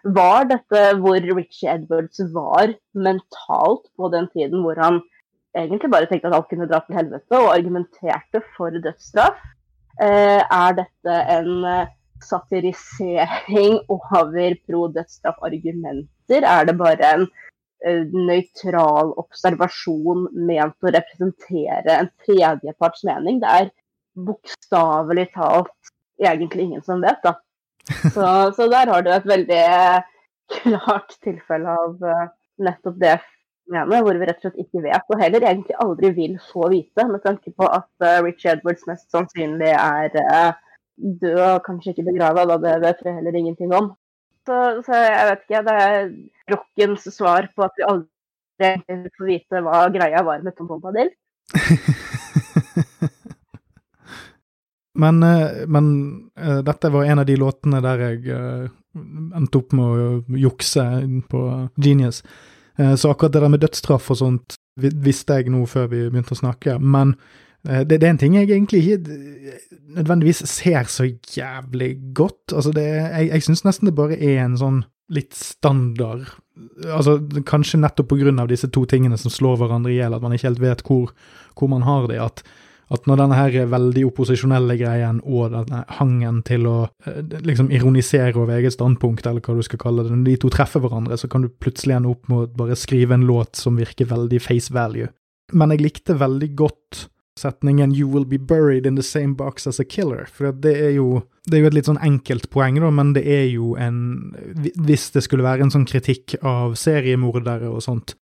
[0.03, 5.01] var dette hvor Richie Edwards var mentalt på den tiden hvor han
[5.57, 9.39] egentlig bare tenkte at alt kunne dra til helvete, og argumenterte for dødsstraff?
[10.01, 11.91] Eh, er dette en eh,
[12.23, 14.55] satirisering over
[16.31, 16.43] pro-dødsstraff-argumenter?
[16.43, 17.27] Er det bare en
[17.85, 23.41] eh, nøytral observasjon ment å representere en tredjeparts mening?
[23.41, 23.71] Det er
[24.15, 27.37] bokstavelig talt egentlig ingen som vet, da.
[28.13, 29.63] Så, så der har du et veldig
[30.53, 32.27] klart tilfelle av eh,
[32.61, 33.15] nettopp det
[33.71, 37.07] mener, hvor vi rett og slett ikke vet, og heller egentlig aldri vil få vite,
[37.09, 40.13] med tanke på at uh, Rich Edwards mest sannsynlig er
[41.23, 43.93] død og kanskje ikke begrava, da det vet vi heller ingenting om.
[44.47, 45.61] Så, så, jeg vet ikke.
[45.67, 45.97] Det er
[46.51, 48.69] rockens svar på at vi aldri
[49.17, 51.09] får vite hva greia var med Tom Bombadil.
[55.03, 55.85] men, eh, men
[56.37, 58.65] eh, dette var en av de låtene der jeg eh,
[59.37, 59.87] endte opp med å
[60.39, 60.83] jukse
[61.31, 61.39] på
[61.77, 62.17] Genius.
[62.97, 64.47] Så akkurat det der med dødsstraff og sånt
[64.79, 66.71] visste jeg nå før vi begynte å snakke.
[66.79, 67.07] Men
[67.63, 69.17] det, det, er en ting jeg egentlig ikke
[69.97, 71.05] nødvendigvis ser så
[71.35, 72.55] jævlig godt.
[72.55, 74.81] Altså, det, jeg, jeg syns nesten det bare er en sånn
[75.11, 76.29] litt standard
[76.91, 77.15] Altså,
[77.47, 80.35] kanskje nettopp på grunn av disse to tingene som slår hverandre i hjel, at man
[80.35, 81.13] ikke helt vet hvor,
[81.57, 82.19] hvor man har det.
[82.21, 82.43] At,
[82.93, 86.75] at når denne her veldig opposisjonelle greien og denne hangen til å
[87.07, 90.51] eh, liksom ironisere over eget standpunkt, eller hva du skal kalle det, når de to
[90.53, 93.79] treffer hverandre, så kan du plutselig ende opp med å bare skrive en låt som
[93.79, 95.09] virker veldig face value.
[95.57, 97.05] Men jeg likte veldig godt
[97.41, 100.29] setningen 'You will be buried in the same box as a killer'.
[100.29, 103.25] For det er jo, det er jo et litt sånn enkelt poeng, da, men det
[103.25, 104.35] er jo en
[104.77, 108.15] Hvis det skulle være en sånn kritikk av seriemordere og sånt,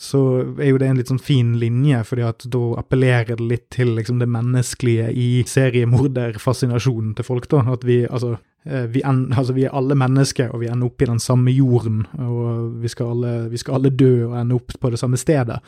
[0.00, 0.20] så
[0.58, 3.92] er jo det en litt sånn fin linje, fordi at da appellerer det litt til
[3.94, 7.62] liksom det menneskelige i seriemorderfascinasjonen til folk, da.
[7.76, 8.34] At vi, altså
[8.66, 11.54] eh, vi, en, altså vi, er alle mennesker, og vi ender opp i den samme
[11.54, 12.02] jorden.
[12.18, 15.60] Og vi skal alle, vi skal alle dø og ende opp på det samme stedet.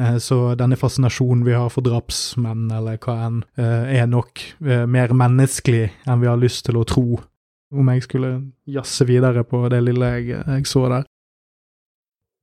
[0.00, 4.86] Eh, så denne fascinasjonen vi har for drapsmenn, eller hva enn, eh, er nok eh,
[4.88, 7.20] mer menneskelig enn vi har lyst til å tro,
[7.70, 8.30] om jeg skulle
[8.64, 11.08] jazze videre på det lille jeg, jeg så der.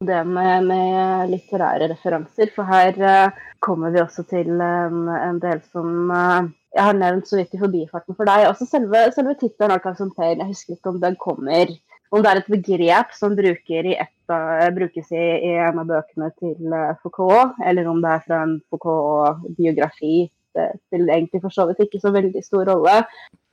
[0.05, 3.34] Det med, med, litterære referanser, for her
[3.66, 8.14] kommer vi også til en, en del som jeg har nevnt så vidt i forbifarten
[8.14, 8.45] for deg.
[8.45, 11.74] Også selve, selve tittelen jeg husker ikke om den kommer
[12.12, 14.14] om det er et begrep som et,
[14.76, 18.58] brukes i, i, en av bøkene til uh, Foucault, eller om det er fra en
[18.72, 20.28] Foucault-biografi.
[20.55, 23.01] Det spiller egentlig for så vidt ikke så veldig stor rolle.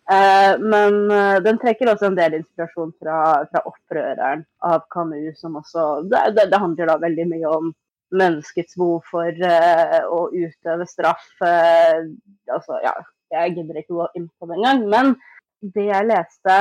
[0.05, 0.97] Eh, men
[1.45, 3.19] den trekker også en del inspirasjon fra,
[3.51, 7.71] fra opprøreren av Camus, som også det, det, det, handler da veldig mye om
[8.17, 9.45] menneskets behov for
[10.17, 11.29] å utøve straff.
[11.45, 12.95] altså, ja,
[13.35, 14.85] jeg gidder ikke gå inn på det engang.
[14.93, 15.15] Men
[15.75, 16.59] det jeg leste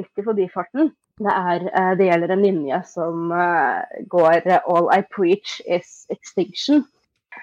[0.00, 3.80] litt i forbifarten, det, er, eh, det gjelder en linje som eh,
[4.12, 6.84] går 'All I preach is extinction'.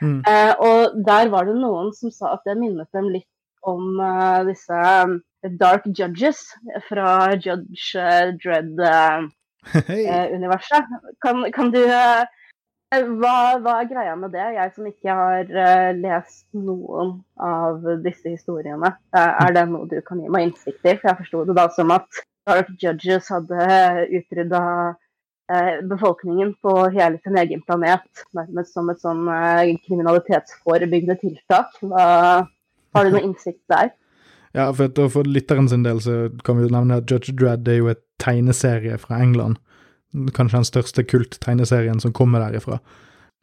[0.01, 0.23] Mm.
[0.27, 3.27] Uh, og der var det noen som sa at det minnet dem litt
[3.61, 4.73] om uh, disse
[5.61, 6.57] dark judges
[6.89, 10.83] fra Judge uh, Dredd-universet.
[11.21, 14.55] Kan, kan, du hva, hva, er greia med det?
[14.57, 15.43] Jeg som ikke har
[15.97, 18.93] lest noen av disse historiene.
[19.13, 20.97] er det noe du kan gi meg innsikt i?
[20.97, 22.09] For jeg forsto det da som at
[22.47, 23.65] Dark Judges hadde
[24.11, 24.61] utrydda
[25.51, 31.75] eh, befolkningen på hele sin egen planet, nærmest som et sånn eh, kriminalitetsforebyggende tiltak.
[31.81, 32.07] Hva,
[32.93, 33.93] har du noe innsikt der?
[34.53, 37.79] Ja, for, for lytteren sin del så kan vi jo nevne at Judge Dredd er
[37.79, 39.57] jo et tegneserie fra England.
[40.13, 42.77] Kanskje den største kult-tegneserien som kommer derifra.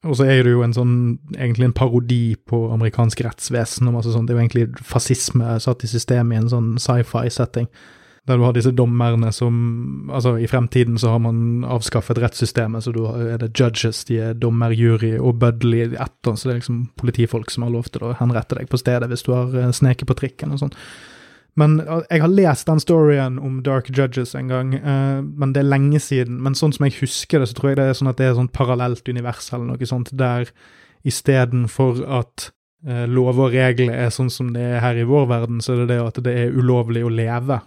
[0.06, 0.92] Og så er det jo en sånn,
[1.34, 4.30] egentlig en parodi på amerikansk rettsvesen og masse sånt.
[4.30, 7.66] Det er jo egentlig fascisme satt i systemet i en sånn sci-fi-setting.
[8.28, 12.92] Der du har disse dommerne som Altså, i fremtiden så har man avskaffet rettssystemet, så
[12.92, 16.82] da er det judges, de er dommer, jury og Budley etter, så det er liksom
[17.00, 20.10] politifolk som har lov til å henrette deg på stedet hvis du har eh, sneket
[20.10, 20.74] på trikken og sånn.
[21.58, 25.64] Men eh, jeg har lest den storyen om Dark Judges en gang, uh, men det
[25.64, 26.40] er lenge siden.
[26.44, 28.38] Men sånn som jeg husker det, så tror jeg det er sånn at det er
[28.38, 30.50] sånn parallelt univers eller noe sånt, der
[31.06, 32.50] istedenfor at
[32.86, 35.84] uh, lover og regler er sånn som det er her i vår verden, så er
[35.84, 37.60] det det at det er ulovlig å leve.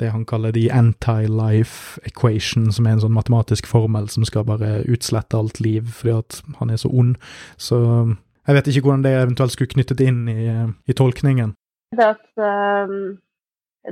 [0.00, 4.84] det han kaller the anti-life equation, som er en sånn matematisk formel som skal bare
[4.88, 7.16] utslette alt liv fordi at han er så ond.
[7.58, 10.48] Så jeg vet ikke hvordan det eventuelt skulle knyttet inn i,
[10.88, 11.52] i tolkningen
[11.96, 12.26] det at
[12.86, 13.18] um,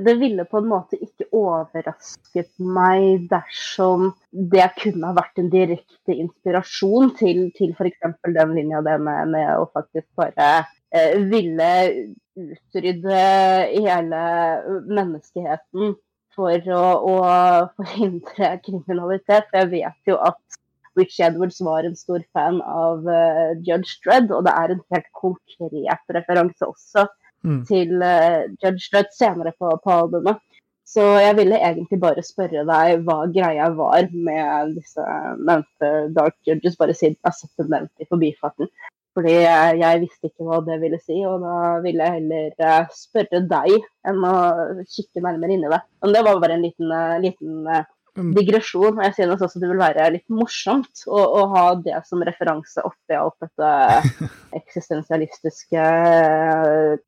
[0.05, 6.13] det ville på en måte ikke overrasket meg dersom det kunne ha vært en direkte
[6.13, 8.05] inspirasjon til, til f.eks.
[8.23, 10.49] den linja det med, med, å faktisk bare
[10.93, 11.71] eh, ville
[12.37, 13.23] utrydde
[13.73, 14.21] hele
[14.85, 15.97] menneskeheten
[16.37, 17.17] for å, å,
[17.81, 19.49] forhindre kriminalitet.
[19.57, 20.59] Jeg vet jo at
[20.99, 25.09] Rich Edwards var en stor fan av uh, Judge Dredd, og det er en helt
[25.17, 27.09] konkret referanse også
[27.45, 27.63] mm.
[27.69, 30.41] til uh, Judge Dredd senere på, på, albumet.
[30.89, 35.03] Så jeg ville egentlig bare spørre deg hva greia var med disse
[35.37, 38.71] nevnte Dark Judges, bare siden jeg har sett dem nevnt i forbifarten.
[39.17, 43.43] Fordi jeg, visste ikke hva det ville si, og da ville jeg heller uh, spørre
[43.51, 43.77] deg
[44.09, 44.35] enn å
[44.89, 45.81] kikke nærmere inn i det.
[46.01, 46.93] Men det var bare en liten,
[47.25, 47.69] liten
[48.15, 48.97] digresjon.
[48.97, 52.83] Og jeg synes også det vil være litt morsomt å, å ha det som referanse
[52.85, 53.71] oppi alt dette
[54.59, 55.85] eksistensialistiske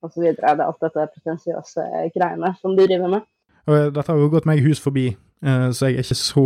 [0.05, 0.29] osv.
[0.51, 3.27] Alt dette pretensiøse greiene som de driver med.
[3.69, 6.45] Dette har jo gått meg hus forbi, så jeg er ikke så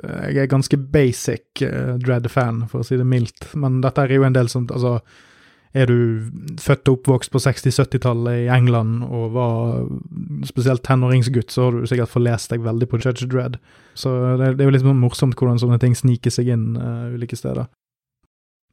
[0.00, 1.60] Jeg er ganske basic
[2.00, 3.50] Dread-fan, for å si det mildt.
[3.60, 4.96] Men dette er jo en del som Altså,
[5.74, 6.30] er du
[6.62, 9.88] født og oppvokst på 60-70-tallet i England og var
[10.46, 13.58] spesielt tenåringsgutt, så har du sikkert forlest deg veldig på Judge Dredd.
[13.98, 17.38] Så det, det er jo litt morsomt hvordan sånne ting sniker seg inn uh, ulike
[17.38, 17.66] steder.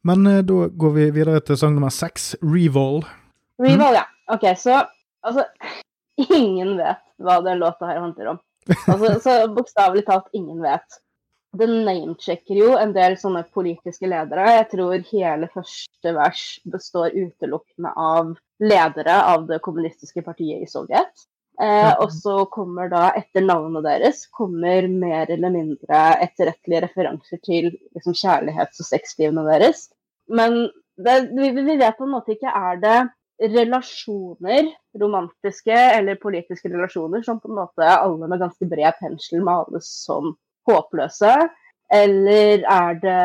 [0.06, 3.02] Men uh, da går vi videre til sang nummer seks, Revol.
[3.62, 3.98] Revol, mm.
[3.98, 4.06] ja.
[4.32, 4.84] Ok, så
[5.26, 5.48] altså
[6.38, 8.42] Ingen vet hva den låta her handler om.
[8.86, 11.02] Altså, så bokstavelig talt ingen vet
[11.58, 14.46] den namechecker jo en del sånne politiske ledere.
[14.56, 18.32] Jeg tror hele første vers består utelukkende av
[18.62, 21.26] ledere av det kommunistiske partiet i Sovjet.
[21.60, 27.68] Eh, og så kommer da, etter navnet deres, kommer mer eller mindre etterrettelige referanser til
[27.92, 29.90] liksom, kjærlighets- og sexlivene deres.
[30.32, 30.64] Men
[30.96, 33.00] det, vi, vi vet på en måte ikke er det
[33.52, 39.88] relasjoner, romantiske eller politiske relasjoner, som på en måte alle med ganske bred pensel males
[40.06, 40.32] som
[40.68, 41.34] håpløse?
[41.92, 43.22] Eller er det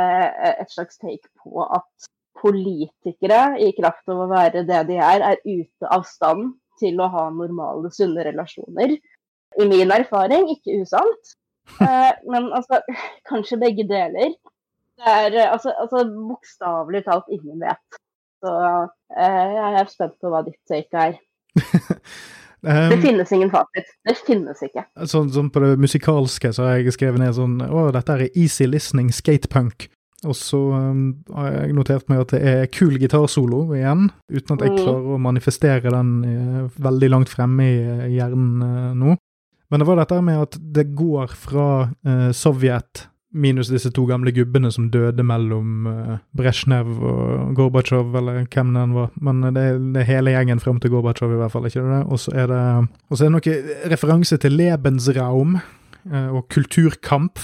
[0.62, 5.40] et slags take på at politikere, i kraft av å være det de er, er
[5.46, 8.98] ute av stand til å ha normale, sunne relasjoner?
[9.58, 11.36] I min erfaring ikke usant.
[11.84, 12.78] Eh, men altså,
[13.28, 14.30] kanskje begge deler.
[14.96, 17.98] Det er altså, altså bokstavelig talt ingen vet.
[18.40, 18.54] Så
[19.12, 21.18] eh, jeg er spent på hva ditt take er.
[22.68, 23.92] Um, det finnes ingen fasit.
[24.04, 24.84] Det finnes ikke.
[25.08, 28.68] Sånn, sånn på det musikalske så har jeg skrevet ned sånn Å, dette er easy
[28.68, 29.88] listening skatepunk.
[30.26, 31.02] Og så um,
[31.36, 34.80] har jeg notert meg at det er kul gitarsolo igjen, uten at jeg mm.
[34.82, 39.16] klarer å manifestere den uh, veldig langt fremme i uh, hjernen uh, nå.
[39.70, 41.68] Men det var dette med at det går fra
[42.32, 43.02] Sovjet
[43.38, 48.86] Minus disse to gamle gubbene som døde mellom uh, Brezjnev og Gorbatsjov, eller hvem det
[48.96, 49.10] var.
[49.22, 49.66] Men det,
[49.96, 51.68] det er hele gjengen frem til Gorbatsjov, i hvert fall.
[51.70, 52.04] ikke det?
[52.06, 52.62] Og så er det,
[53.20, 53.58] er noe
[53.94, 57.42] referanse til Lebensraum uh, og kulturkamp.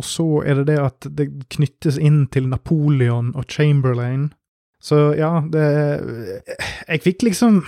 [0.00, 4.30] Og så er det det at det knyttes inn til Napoleon og Chamberlain.
[4.80, 5.64] Så ja, det
[6.88, 7.64] Jeg fikk liksom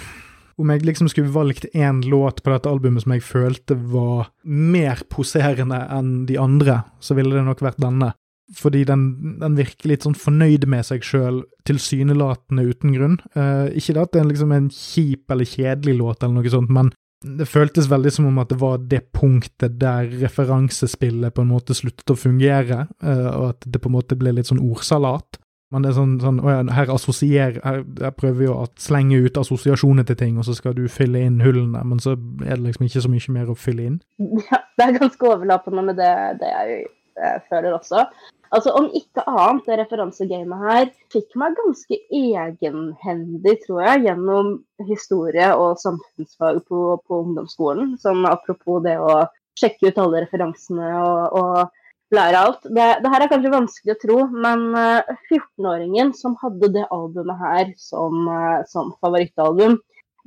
[0.61, 5.05] om jeg liksom skulle valgt én låt på dette albumet som jeg følte var mer
[5.13, 8.13] poserende enn de andre, så ville det nok vært denne.
[8.53, 9.05] Fordi den,
[9.41, 13.15] den virker litt sånn fornøyd med seg sjøl, tilsynelatende uten grunn.
[13.33, 16.73] Eh, ikke det at det er liksom en kjip eller kjedelig låt eller noe sånt,
[16.75, 16.93] men
[17.23, 21.77] det føltes veldig som om at det var det punktet der referansespillet på en måte
[21.79, 25.39] sluttet å fungere, eh, og at det på en måte ble litt sånn ordsalat.
[25.73, 29.39] Men det er sånn, sånn ja, her assosier, her, her, prøver vi å slenge ut
[29.41, 32.13] assosiasjoner til ting, og så skal du fylle inn hullene, men så
[32.45, 34.03] er det liksom ikke så mye mer å fylle inn.
[34.53, 36.13] Ja, det er ganske overlappende med det,
[36.43, 36.85] det jeg,
[37.21, 38.05] jeg føler også.
[38.53, 44.51] Altså, Om ikke annet, det referansegamet her fikk meg ganske egenhendig, tror jeg, gjennom
[44.89, 47.95] historie og samfunnsfag på, på ungdomsskolen.
[48.03, 49.23] Sånn apropos det å
[49.61, 51.82] sjekke ut alle referansene og, og
[52.17, 52.67] lære alt.
[52.67, 57.41] Det, det, her er kanskje vanskelig å tro, men 14-åringen eh, som hadde det albumet
[57.43, 59.79] her som, eh, som, favorittalbum,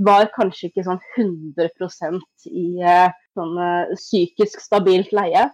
[0.05, 3.53] var kanskje ikke sånn 100% i uh, sånn
[3.93, 5.45] psykisk stabilt leie.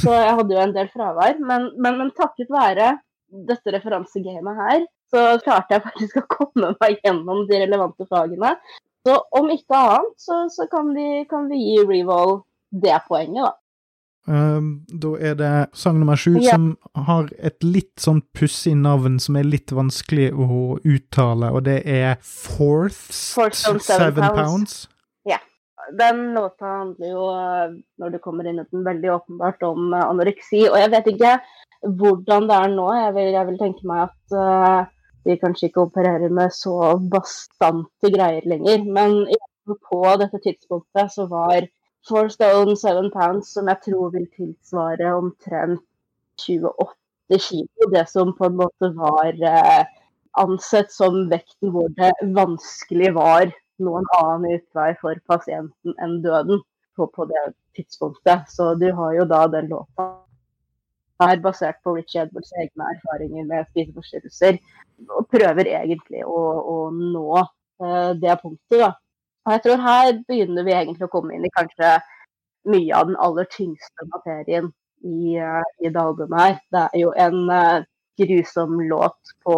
[0.00, 1.38] Så jeg hadde jo en del fravær.
[1.38, 2.96] Men, men, men takket være
[3.46, 4.82] dette referansegamet her,
[5.14, 8.54] så klarte jeg faktisk å komme meg gjennom de relevante fagene.
[9.04, 12.38] Så om ikke annet, så, så kan, vi, kan, vi, gi Revol
[12.84, 13.52] det poenget, da.
[14.24, 16.54] Um, da er det sang nummer sju, ja.
[16.54, 16.70] som
[17.08, 22.16] har et litt sånn pussig navn som er litt vanskelig å uttale, og det er
[22.24, 24.86] Fourths Seven, seven pounds.
[25.28, 25.42] Ja.
[26.00, 27.28] Den låta handler jo,
[28.00, 30.62] når du kommer inn i den, veldig åpenbart om uh, anoreksi.
[30.70, 31.34] Og jeg vet ikke
[32.00, 32.86] hvordan det er nå.
[32.96, 34.86] Jeg vil, jeg vil tenke meg at uh,
[35.28, 38.88] de kanskje ikke opererer med så bastante greier lenger.
[38.88, 39.26] Men
[39.90, 41.68] på dette tidspunktet så var
[42.08, 45.80] Four stone, seven pounds, som jeg tror vil tilsvare omtrent
[46.40, 47.90] 28 kilo.
[47.94, 49.84] Det som på en måte var eh,
[50.40, 56.60] ansett som vekten hvor det vanskelig var noen annen utvei for pasienten enn døden
[56.96, 57.46] på, på det
[57.78, 58.50] tidspunktet.
[58.52, 60.10] Så du har jo da den låta
[61.22, 64.58] er basert på Richie Edwards egne erfaringer med spiseforstyrrelser,
[65.08, 66.40] og prøver egentlig å,
[66.74, 68.80] å nå uh, det punktet.
[68.82, 68.90] da.
[69.44, 71.98] Og jeg tror her begynner vi egentlig å komme inn i kanskje
[72.72, 74.70] mye av den aller tyngste materien
[75.04, 76.60] i, uh, i det albumet her.
[76.72, 77.84] Det er jo en uh,
[78.20, 79.56] grusom låt på,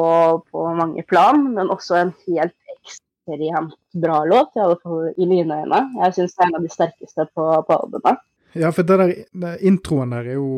[0.51, 5.61] på, mange plan, men også en helt ekstremt bra låt, i alle fall i mine
[5.63, 5.83] øyne.
[6.03, 8.23] Jeg syns det er en av de sterkeste på, på albumet.
[8.57, 10.49] Ja, for det der, introen der er jo,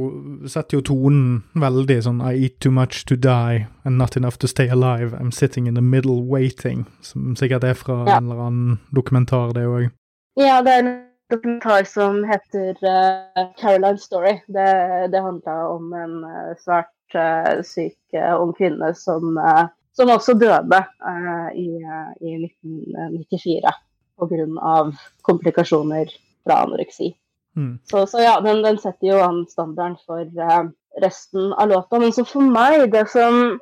[0.47, 4.51] setter jo tonen veldig sånn I eat too much to die and not enough to
[4.51, 5.17] stay alive.
[5.19, 6.87] I'm sitting in the middle waiting.
[7.03, 8.19] Som sikkert er fra ja.
[8.19, 9.89] en eller annen dokumentar, det òg.
[10.39, 10.93] Ja, det er en
[11.33, 14.39] dokumentar som heter uh, Caroline Story.
[14.47, 14.69] Det,
[15.13, 17.99] det handla om en uh, svært uh, syk
[18.39, 19.37] ung kvinne som,
[19.97, 20.79] som også døde
[21.53, 21.67] i,
[22.25, 23.75] i 1994
[24.19, 24.93] pga.
[25.23, 26.09] komplikasjoner
[26.45, 27.13] fra anoreksi.
[27.59, 27.79] Mm.
[27.91, 30.69] Så, så, ja, den, den, setter jo an standarden for uh,
[31.03, 31.99] resten av låta.
[31.99, 33.59] Men så for meg, det som,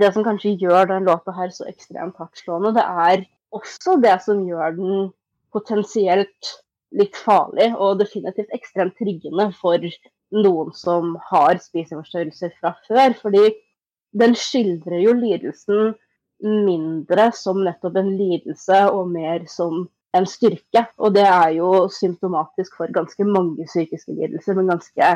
[0.00, 3.24] det som kanskje gjør den låta her så ekstremt hardtslående, det er
[3.54, 5.08] også det som gjør den
[5.54, 6.54] potensielt
[6.96, 9.82] litt farlig, og definitivt ekstremt triggende for
[10.34, 13.14] noen som har spiseforstyrrelser fra før.
[13.22, 13.44] Fordi
[14.18, 15.94] den skildrer jo lidelsen
[16.42, 19.84] mindre som nettopp en lidelse, og mer som
[20.16, 20.84] en styrke.
[20.98, 25.14] Og det er jo symptomatisk for ganske mange psykiske lidelser, men ganske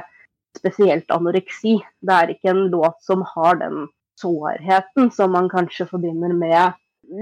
[0.59, 1.79] spesielt anoreksi.
[2.01, 3.87] Det er ikke en låt som har den
[4.21, 6.79] sårheten som man kanskje forbinder med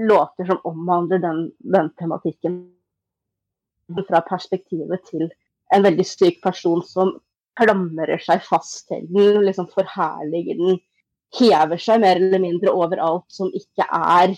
[0.09, 2.61] låter som omhandler den, den tematikken.
[4.07, 5.27] Fra perspektivet til
[5.75, 7.17] en veldig syk person som
[7.59, 10.79] klamrer seg fast til den, liksom forherliger den,
[11.33, 14.35] hever seg mer eller mindre overalt som ikke er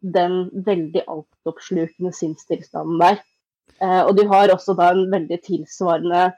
[0.00, 3.20] den veldig altoppslukende sinnstilstanden der.
[3.82, 6.28] Eh, og du har også da en veldig tilsvarende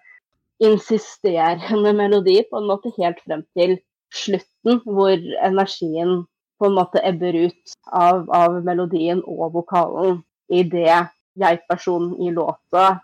[0.60, 3.78] insisterende melodi på en måte helt frem til
[4.14, 5.14] slutten, hvor
[5.46, 6.24] energien
[6.60, 10.20] på en måte ebber ut av, av melodien og vokalen
[10.52, 11.06] idet
[11.40, 12.98] jeg-personen i låta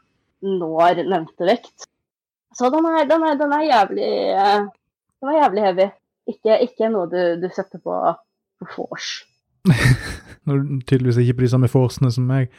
[0.44, 1.86] når nevnte vekt.
[2.56, 4.66] Så den er, den er, den er jævlig eh,
[5.22, 5.88] den er jævlig heavy.
[6.26, 7.96] Ikke, ikke noe du, du setter på
[8.58, 9.08] på vors.
[10.46, 12.52] Når du tydeligvis ikke på de samme forsene som meg.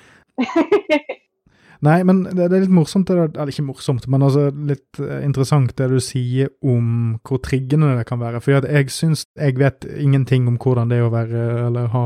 [1.85, 5.19] Nei, men det, det, er litt morsomt, det, eller ikke morsomt, men altså litt eh,
[5.25, 8.41] interessant det du sier om hvor triggende det kan være.
[8.41, 12.05] For jeg syns jeg vet ingenting om hvordan det er å være, eller ha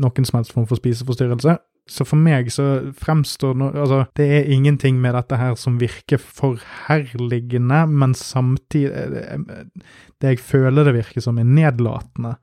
[0.00, 1.58] noen som helst form for spiseforstyrrelse.
[1.88, 2.64] Så for meg så
[3.00, 9.36] fremstår no, Altså, det er ingenting med dette her som virker forherligende, men samtidig eh,
[9.36, 12.38] eh, Det jeg føler det virker som, er nedlatende.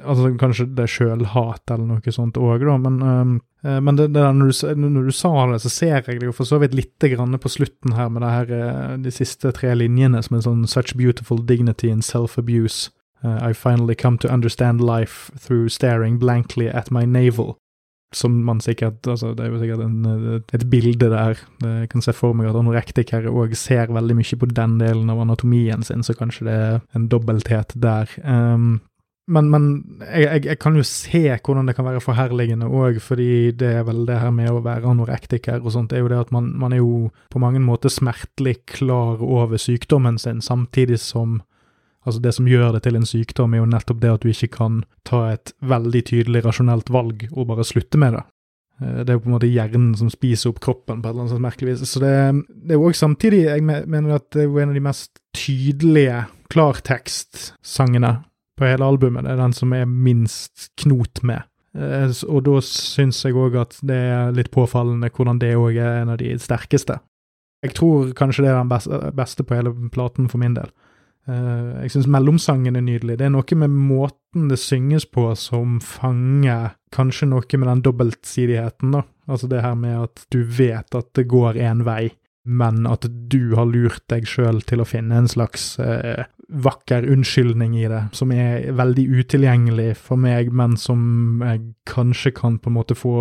[0.00, 3.00] Altså kanskje det er sjølhat eller noe sånt òg, da, men,
[3.64, 6.36] øh, men det, det når, du, når, du, sa det, så ser jeg det jo
[6.36, 9.74] for så vidt lite grann på slutten her med det her, øh, de siste tre
[9.76, 12.90] linjene som er sånn Such beautiful dignity and self-abuse.
[13.22, 17.56] Uh, I finally come to understand life through staring blankly at my navel.
[18.12, 21.38] Som man sikkert Altså, det er jo sikkert en, et bilde der.
[21.62, 25.20] Jeg kan se for meg at anorektikere òg ser veldig mye på den delen av
[25.20, 28.10] anatomien sin, så kanskje det er en dobbelthet der.
[28.24, 28.80] Um,
[29.28, 29.66] men, men
[30.00, 33.84] jeg, jeg, jeg, kan jo se hvordan det kan være forherligende òg, fordi det er
[33.86, 36.50] vel det her med å være anorektiker og sånt, det er jo det at man,
[36.58, 41.40] man er jo på mange måter smertelig klar over sykdommen sin, samtidig som
[42.00, 44.54] Altså, det som gjør det til en sykdom, er jo nettopp det at du ikke
[44.54, 48.22] kan ta et veldig tydelig rasjonelt valg og bare slutte med det.
[48.80, 51.26] Eh, det er jo på en måte hjernen som spiser opp kroppen på et eller
[51.28, 51.84] annet merkelig vis.
[51.90, 52.14] Så det,
[52.48, 55.20] det er jo òg samtidig Jeg mener at det er jo en av de mest
[55.36, 58.14] tydelige klartekstsangene
[58.60, 59.24] på hele albumet.
[59.26, 61.46] Det er den som er minst knot med.
[61.76, 66.02] Eh, og da syns jeg òg at det er litt påfallende hvordan det òg er
[66.02, 66.98] en av de sterkeste.
[67.64, 70.70] Jeg tror kanskje det er den beste på hele platen for min del.
[71.28, 73.18] Eh, jeg syns mellomsangen er nydelig.
[73.20, 78.96] Det er noe med måten det synges på som fanger kanskje noe med den dobbeltsidigheten,
[78.96, 79.04] da.
[79.30, 82.10] Altså det her med at du vet at det går én vei,
[82.48, 87.76] men at du har lurt deg sjøl til å finne en slags eh, vakker unnskyldning
[87.78, 92.78] i det, som er veldig utilgjengelig for meg, men som jeg kanskje kan på en
[92.78, 93.14] måte få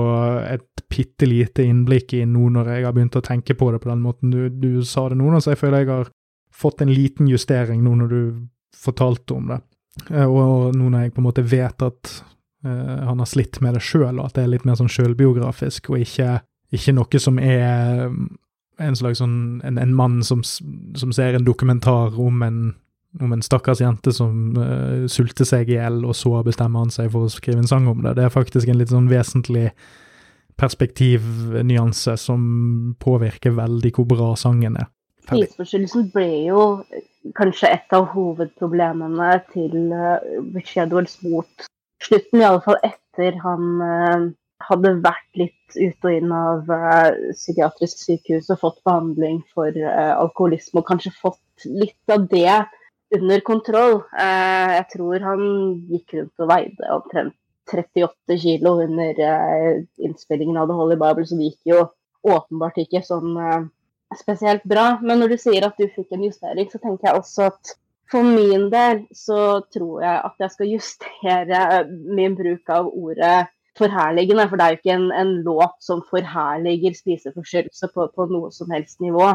[0.48, 3.91] et bitte lite innblikk i nå når jeg har begynt å tenke på det på
[3.91, 5.30] den måten du, du sa det nå.
[5.38, 6.10] Så jeg føler jeg har
[6.56, 8.22] fått en liten justering nå når du
[8.80, 9.62] fortalte om det,
[10.10, 12.18] eh, og, nå når jeg på en måte vet at
[12.66, 15.91] eh, han har slitt med det sjøl, og at det er litt mer sånn sjølbiografisk,
[15.91, 16.38] og ikke,
[16.72, 18.08] ikke noe som er
[18.80, 22.60] en slags sånn en, en mann som, som, ser en dokumentar om en,
[23.22, 27.12] om en stakkars jente som uh, sulter seg i hjel, og så bestemmer han seg
[27.14, 28.16] for å skrive en sang om det.
[28.20, 29.70] Det er faktisk en litt sånn vesentlig
[30.60, 32.42] perspektivnyanse som
[33.00, 34.90] påvirker veldig hvor bra sangen er.
[35.30, 36.64] Spiseforstyrrelsen ble jo
[37.38, 41.70] kanskje et av hovedproblemene til uh, Edwards mot
[42.04, 44.30] slutten, i alle fall etter han uh,
[44.68, 50.15] hadde vært litt ut og inn av uh, psykiatrisk sykehus og fått behandling for uh,
[50.19, 52.57] alkoholisme, og kanskje fått litt av det
[53.15, 54.02] under kontroll.
[54.14, 55.44] Uh, jeg tror han
[55.91, 57.36] gikk rundt og veide omtrent
[57.69, 59.19] 38 kilo under
[60.02, 61.84] innspillingen av The Holy Bible, så det gikk jo
[62.26, 63.38] åpenbart ikke sånn
[64.18, 64.95] spesielt bra.
[65.06, 67.76] Men når du sier at du fikk en justering, så tenker jeg også at
[68.10, 71.61] for min del så tror jeg at jeg skal justere
[72.18, 73.38] min bruk av ordet
[73.78, 74.48] forherligende.
[74.50, 78.72] For det er jo ikke en, en låt som forherliger spiseforstyrrelse på, på, noe som
[78.74, 79.34] helst nivå.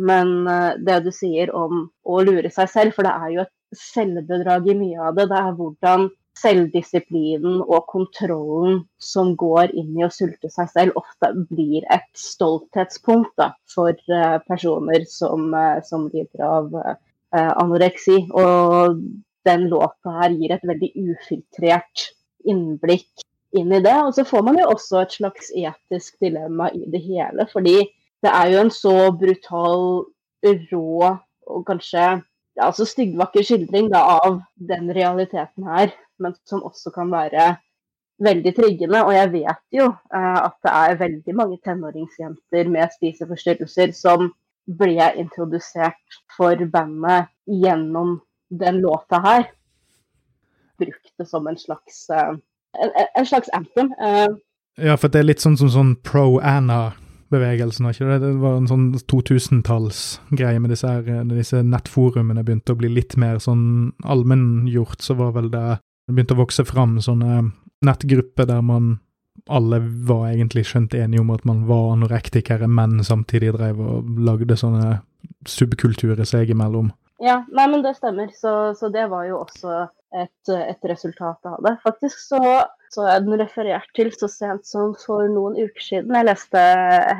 [0.00, 3.78] Men uh, det du sier om å lure seg selv, for det er jo et
[3.78, 5.28] selvbedrag i mye av det.
[5.30, 6.10] Det er hvordan
[6.42, 13.34] selvdisiplinen og kontrollen som går inn i å sulte seg selv, ofte blir et stolthetspunkt
[13.40, 16.78] da, for uh, personer som, uh, som lider av
[17.32, 18.18] anoreksi.
[18.36, 18.98] Og
[19.48, 22.10] den låta her gir et veldig ufiltrert
[22.44, 23.24] innblikk
[23.58, 23.96] inn i det.
[24.06, 27.46] Og så får man jo også et slags etisk dilemma i det hele.
[27.52, 27.78] Fordi
[28.22, 29.86] det er jo en så brutal,
[30.42, 30.86] rå
[31.52, 37.12] og kanskje ja, altså styggvakker skildring da, av den realiteten her, men som også kan
[37.12, 37.52] være
[38.22, 39.02] veldig tryggende.
[39.06, 44.30] Og jeg vet jo eh, at det er veldig mange tenåringsjenter med spiseforstyrrelser som
[44.66, 48.20] ble introdusert for bandet gjennom
[48.50, 49.48] den låta her.
[50.78, 52.34] Brukt det som en slags eh,
[52.80, 53.92] en, en slags anthem.
[54.00, 54.38] Uh,
[54.80, 58.20] ja, for det er litt sånn som sånn pro-Anna-bevegelsen, ikke det?
[58.24, 63.40] Det var en sånn 2000-tallsgreie med disse, her, disse nettforumene begynte å bli litt mer
[63.42, 67.52] sånn allmenngjort, så var vel det Det begynte å vokse fram sånne
[67.86, 68.96] nettgrupper der man
[69.46, 74.56] alle var egentlig skjønt enige om at man var anorektikere, men samtidig drev og lagde
[74.58, 74.96] sånne
[75.48, 76.90] subkulturer seg imellom.
[77.22, 78.32] Ja, nei, men det stemmer.
[78.34, 81.74] Så, så det var jo også et, et, resultat av det.
[81.84, 82.40] Faktisk så,
[82.92, 86.14] så er den referert til så sent som for noen uker siden.
[86.18, 86.62] Jeg leste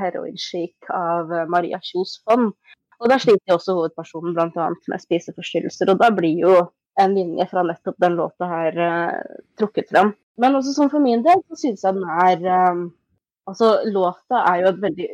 [0.01, 2.52] 'Heroin Chic' av Maria Kjos Fond.
[3.02, 4.69] Og Der sliter også hovedpersonen bl.a.
[4.89, 5.90] med spiseforstyrrelser.
[5.90, 6.55] Og da blir jo
[7.02, 10.12] en linje fra nettopp den låta her uh, trukket fram.
[10.40, 12.90] Men også sånn for min del så synes jeg den er um,
[13.51, 15.06] Altså, låta er jo et veldig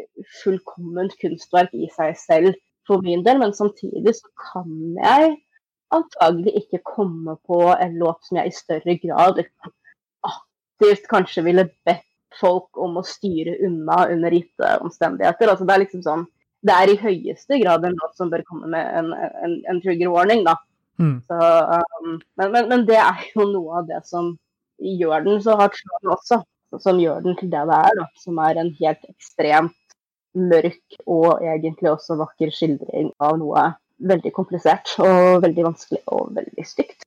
[0.42, 4.68] fullkomment kunstverk i seg selv for min del, men samtidig så kan
[4.98, 5.30] jeg
[5.94, 9.40] antagelig ikke komme på en låt som jeg i større grad
[10.28, 12.04] aktivt kanskje ville bedt
[12.38, 15.48] folk om å styre unna under gitte omstendigheter.
[15.48, 16.26] Altså, det er liksom sånn
[16.66, 20.10] Det er i høyeste grad en låt som bør komme med en, en, en trigger
[20.10, 20.56] warning, da.
[20.98, 21.20] Mm.
[21.30, 24.32] Så, um, men, men, men, det er jo noe av det som
[24.82, 26.40] gjør den så hardt slående også.
[26.82, 28.08] Som gjør den til det det er, da.
[28.18, 29.76] Som er en helt ekstremt
[30.38, 33.62] mørk og egentlig også vakker skildring av noe
[33.98, 37.04] veldig komplisert og veldig vanskelig og veldig stygt.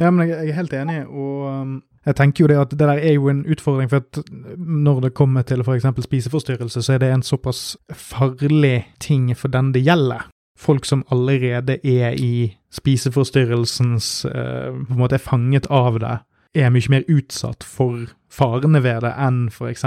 [0.00, 1.72] Ja, men jeg, er helt enig, og um,
[2.06, 4.20] jeg tenker jo det at det der er jo en utfordring, for at
[4.56, 5.84] når det kommer til f.eks.
[6.06, 10.30] spiseforstyrrelse, så er det en såpass farlig ting for den det gjelder.
[10.58, 16.18] Folk som allerede er i spiseforstyrrelsens uh, på en måte er fanget av det,
[16.54, 19.84] er mye mer utsatt for farene ved det enn f.eks.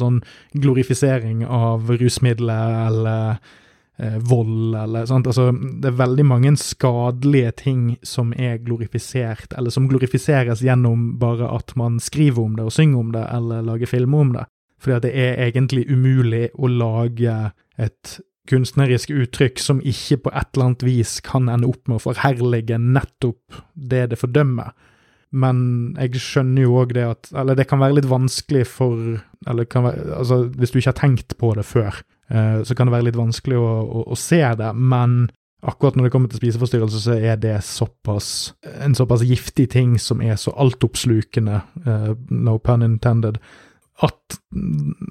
[0.00, 0.22] sånn
[0.56, 3.40] glorifisering av rusmidler eller
[3.98, 5.26] eh, vold eller sånt.
[5.26, 11.50] Altså, det er veldig mange skadelige ting som er glorifisert, eller som glorifiseres gjennom bare
[11.54, 14.46] at man skriver om det og synger om det, eller lager filmer om det.
[14.78, 17.38] Fordi at det er egentlig umulig å lage
[17.78, 18.18] et
[18.48, 22.78] kunstnerisk uttrykk som ikke på et eller annet vis kan ende opp med å forherlige
[22.80, 24.72] nettopp det det fordømmer.
[25.36, 25.58] Men
[25.98, 30.14] jeg skjønner jo òg det at Eller det kan være litt vanskelig for Eller være,
[30.16, 33.56] altså, hvis du ikke har tenkt på det før, så kan det være litt vanskelig
[33.56, 35.22] å, å, å, se det, men
[35.64, 38.52] akkurat når det kommer til spiseforstyrrelse, så er det såpass,
[38.84, 43.40] en såpass giftig ting som er så altoppslukende, uh, no pun intended,
[44.06, 44.38] at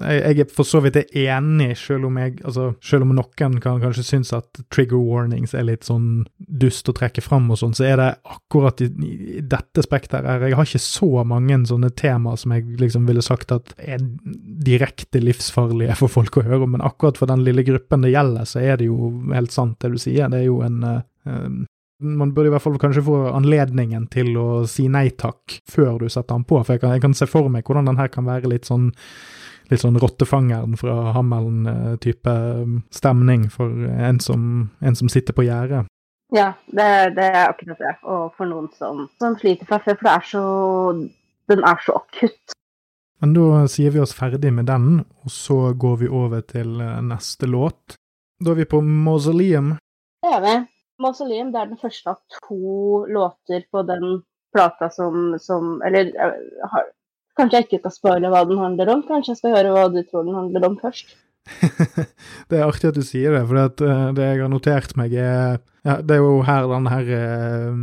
[0.08, 4.06] jeg er for så vidt enig, selv om, jeg, altså, selv om noen kan kanskje
[4.06, 8.00] synes at trigger warnings er litt sånn dust å trekke fram og sånn, så er
[8.00, 12.80] det akkurat i, i dette spekteret Jeg har ikke så mange sånne temaer som jeg
[12.82, 14.02] liksom ville sagt at er
[14.68, 18.64] direkte livsfarlige for folk å høre men akkurat for den lille gruppen det gjelder, så
[18.64, 20.32] er det jo helt sant det du sier.
[20.32, 21.66] Det er jo en uh,
[21.99, 26.07] man burde i hvert fall kanskje få anledningen til å si nei takk før du
[26.10, 28.28] setter den på, for jeg kan, jeg kan se for meg hvordan den her kan
[28.28, 28.91] være litt sånn
[29.68, 32.34] litt sånn rottefangeren fra Hammelen-type
[32.64, 35.90] um, stemning for en som, en som sitter på gjerdet.
[36.36, 36.88] Ja, det,
[37.18, 37.94] det, er akkurat det.
[38.07, 40.45] Og for noen som, som sliter fra før, for det er så,
[41.52, 42.56] den er så akutt.
[43.24, 46.99] Men da sier vi oss ferdig med den, og så går vi over til eh,
[47.03, 47.98] neste låt.
[48.40, 49.76] Da er vi på Mausoleum.
[50.24, 50.57] Det gjør vi.
[51.03, 54.22] Mausoleum det er den første av to låter på den
[54.56, 56.41] plata som, som Eller eh,
[56.72, 56.90] har,
[57.38, 59.06] kanskje jeg ikke skal spoile hva den handler om.
[59.07, 61.15] Kanskje jeg skal høre hva du tror den handler om først.
[62.49, 65.14] det er artig at du sier det, for det, eh, det jeg har notert meg,
[65.15, 67.78] er ja, Det er jo her den her uh,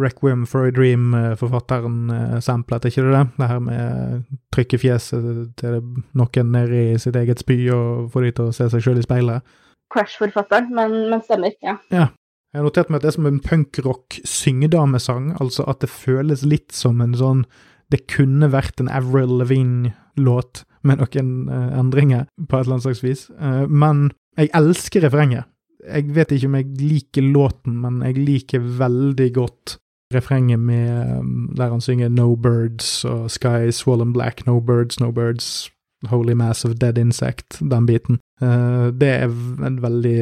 [0.00, 3.24] Requiem for a Dream-forfatteren uh, samplet, ikke det det?
[3.36, 4.22] Det her med
[4.54, 5.26] trykke fjeset
[5.60, 5.82] til
[6.16, 9.04] noen nede i sitt eget spy og få de til å se seg sjøl i
[9.04, 9.58] speilet.
[9.92, 11.76] Crash-forfatteren, men, men, stemmer, ja.
[11.92, 12.08] ja.
[12.50, 16.42] Jeg har notert meg at det er som en punkrock syngedamesang, altså at det føles
[16.42, 17.44] litt som en sånn
[17.90, 23.02] Det kunne vært en Avril Lavigne-låt med noen uh, endringer, på et eller annet slags
[23.02, 23.24] vis.
[23.34, 25.48] Uh, men jeg elsker refrenget.
[25.82, 29.76] Jeg vet ikke om jeg liker låten, men jeg liker veldig godt
[30.14, 35.10] refrenget med um, der han synger No Birds og Sky Swollen Black, No Birds, No
[35.10, 35.70] Birds,
[36.06, 38.18] Holy Mass of Dead Insect, den biten.
[38.40, 39.32] Uh, det er
[39.68, 40.20] en veldig,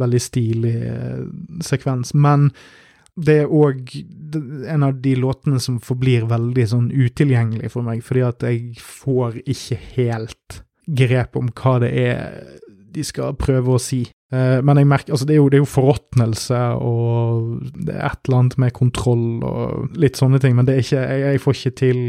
[0.00, 1.22] veldig stilig uh,
[1.64, 2.12] sekvens.
[2.14, 2.50] Men
[3.14, 3.94] det er òg
[4.68, 9.38] en av de låtene som forblir veldig sånn utilgjengelig for meg, fordi at jeg får
[9.44, 12.42] ikke helt grep om hva det er
[12.94, 14.02] de skal prøve å si.
[14.34, 18.10] Uh, men jeg merker, altså det er jo, det er jo forråtnelse og det er
[18.10, 21.42] et eller annet med kontroll og litt sånne ting, men det er ikke, jeg, jeg
[21.46, 22.04] får ikke til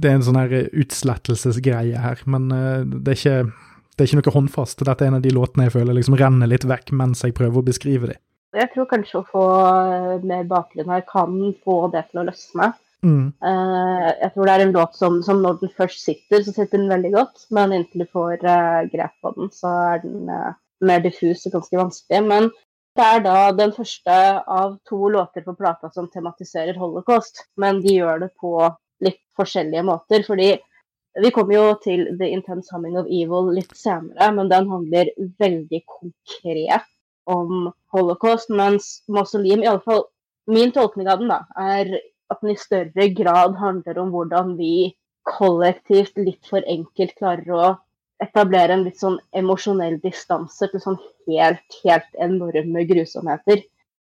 [0.00, 4.84] det er en sånn utslettelsesgreie her, men det, er ikke, det, er ikke, noe håndfast.
[4.86, 7.60] Dette er en av de låtene jeg føler liksom renner litt vekk mens jeg prøver
[7.60, 8.20] å beskrive dem.
[8.56, 12.72] Jeg tror kanskje å få eh, mer bakgrunn her kan få det til å løsne.
[13.00, 13.30] Mm.
[13.40, 16.76] Uh, jeg tror det er en låt som, som, når den først sitter, så sitter
[16.76, 17.46] den veldig godt.
[17.54, 20.26] Men inntil du får uh, grep på den, så er den
[20.84, 22.20] mer diffus og ganske vanskelig.
[22.26, 22.50] Men
[22.98, 24.16] det er da den første
[24.50, 27.44] av to låter på plata som tematiserer holocaust.
[27.60, 28.54] Men de gjør det på
[29.04, 30.26] litt forskjellige måter.
[30.26, 30.56] fordi
[31.18, 35.10] vi kommer jo til The Intense Humming of Evil litt senere, men den handler
[35.42, 36.86] veldig konkret
[37.30, 38.50] om holocaust.
[38.54, 40.04] Mens Mausoleum, iallfall
[40.50, 41.98] min tolkning av den, da, er
[42.30, 44.92] at den i større grad handler om hvordan vi
[45.26, 47.64] kollektivt litt for enkelt klarer å
[48.22, 53.64] etablere en litt sånn emosjonell distanse til sånn helt, helt enorme grusomheter.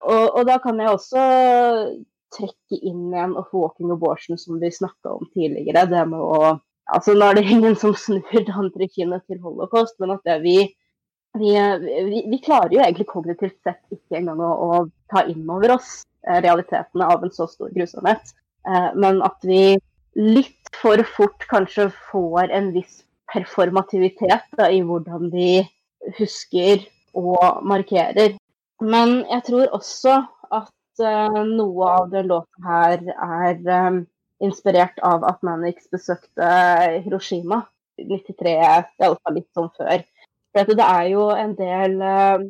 [0.06, 1.24] Og, og da kan jeg også
[2.36, 5.88] trekke inn igjen of walking abortion, som vi snakka om tidligere.
[5.90, 6.56] Det med å
[6.94, 10.60] Altså, nå er det ingen som snur det andre kinnet til holocaust, men at vi
[11.36, 11.52] vi,
[11.82, 14.78] vi, vi, klarer jo egentlig kognitivt sett ikke engang å, å
[15.12, 18.32] ta inn over oss eh, realitetene av en så stor grusomhet.
[18.64, 19.76] Eh, men at vi
[20.16, 23.02] litt for fort kanskje får en viss
[23.34, 25.66] performativitet da, i hvordan vi
[26.20, 26.86] husker
[27.18, 28.38] og markerer.
[28.84, 30.18] Men jeg tror også
[30.54, 33.60] at uh, noe av den låten her er
[34.46, 36.50] inspirert av at Manix besøkte
[37.06, 37.64] Hiroshima
[37.98, 40.04] i alle fall litt sånn før.
[40.56, 42.44] For det er jo en del uh,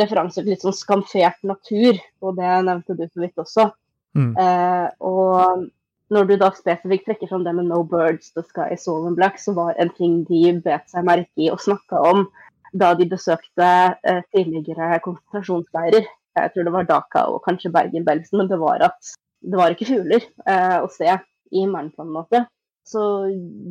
[0.00, 3.68] referanser til litt sånn skamfert natur, og det nevnte du så vidt også.
[4.16, 4.32] Mm.
[4.40, 5.66] Uh, og
[6.12, 9.16] når du da spesifikt trekker fram det med 'No birds, the sky is all in
[9.18, 12.28] black', så var en ting de bet seg merke i og snakka om
[12.72, 18.50] da de besøkte uh, tidligere konsentrasjonsleirer jeg tror det var Dhaka og kanskje Bergen-Belsen, men
[18.50, 19.14] det var at
[19.46, 21.08] det var ikke fugler eh, å se
[21.52, 22.44] i himmelen på en måte.
[22.86, 23.02] Så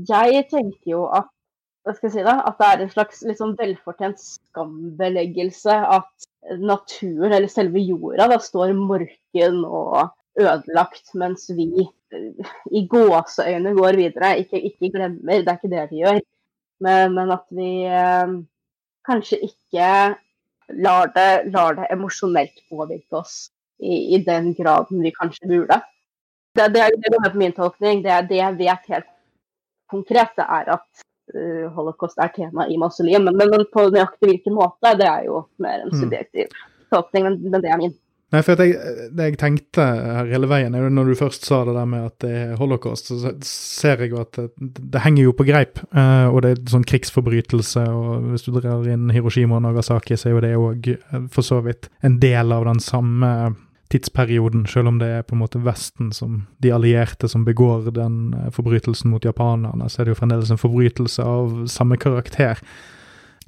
[0.09, 1.31] jeg tenker jo at
[1.85, 6.25] hva skal jeg si da, at det er en slags liksom velfortjent skambeleggelse at
[6.57, 10.09] naturen, eller selve jorda, da, står morken og
[10.41, 14.33] ødelagt, mens vi eh, i gåseøyne går videre.
[14.41, 16.21] Ikke, ikke, glemmer, det er ikke det vi gjør.
[16.85, 18.35] Men, men at vi eh,
[19.07, 19.89] kanskje ikke
[20.81, 23.35] lar det, lar det emosjonelt påvirke oss
[23.79, 25.79] i, i, den graden vi kanskje burde.
[26.55, 28.03] Det, det, det er på min tolkning.
[28.05, 29.11] Det, det, jeg vet helt
[29.91, 31.03] konkret, det er at
[31.35, 33.27] uh, holocaust er tema i mausoleum.
[33.27, 35.99] Men, men, på nøyaktig hvilken måte, det er jo mer en mm.
[36.01, 36.65] subjektiv mm.
[36.95, 37.29] tolkning.
[37.29, 37.95] Men, men, det er min.
[38.33, 41.85] Nei, for jeg, Det jeg tenkte her hele veien, når du først sa det der
[41.87, 44.47] med at det er holocaust, så ser jeg jo at det,
[44.95, 45.83] det henger jo på greip.
[45.91, 50.31] Uh, og det er sånn krigsforbrytelse, og hvis du drar inn Hiroshima og Nagasaki, så
[50.31, 53.31] er jo det òg eh, for så vidt en del av den samme
[53.93, 58.33] tidsperioden, selv om det er på en måte Vesten som de allierte som begår den
[58.33, 62.61] eh, forbrytelsen mot japanerne, så er det jo fremdeles en forbrytelse av samme karakter.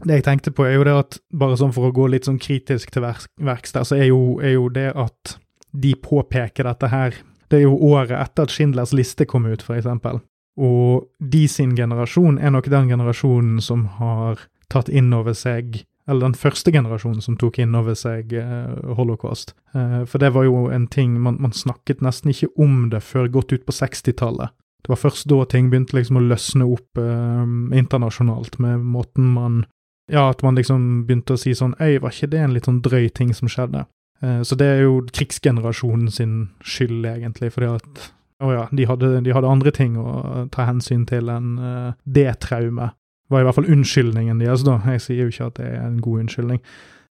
[0.06, 2.42] Det jeg tenkte på, er jo det at bare sånn for å gå litt sånn
[2.42, 5.38] kritisk til verks der, så er jo, er jo det at
[5.74, 9.78] de påpeker dette her Det er jo året etter at Schindlers liste kom ut, for
[9.78, 10.20] eksempel.
[10.60, 16.30] Og de sin generasjon er nok den generasjonen som har tatt inn over seg eller
[16.30, 19.54] den første generasjonen som tok inn over seg eh, holocaust.
[19.76, 23.28] Eh, for det var jo en ting man, man, snakket nesten ikke om det før
[23.32, 24.56] godt ut på 60-tallet.
[24.86, 27.44] Det var først da ting begynte liksom å løsne opp eh,
[27.82, 29.66] internasjonalt, med måten man
[30.08, 32.80] ja, at man liksom begynte å si sånn Øy, var ikke det en litt sånn
[32.86, 33.84] drøy ting som skjedde?
[34.24, 38.08] Eh, så det er jo krigsgenerasjonen sin skyld, egentlig, fordi at
[38.44, 42.30] å ja, de hadde, de hadde andre ting å ta hensyn til enn uh, det
[42.44, 42.94] traumet.
[43.30, 44.78] Var i hvert fall unnskyldningen deres, da.
[44.94, 46.62] Jeg sier jo ikke at det er en god unnskyldning.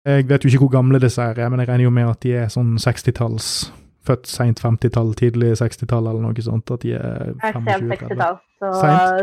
[0.06, 2.32] Jeg vet jo ikke hvor gamle disse er, men jeg regner jo med at de
[2.44, 3.50] er sånn 60-talls
[4.06, 6.70] Født seint 50-tall, tidlig 60-tall eller noe sånt.
[6.70, 8.36] At de er 25-30.
[8.62, 8.68] Så,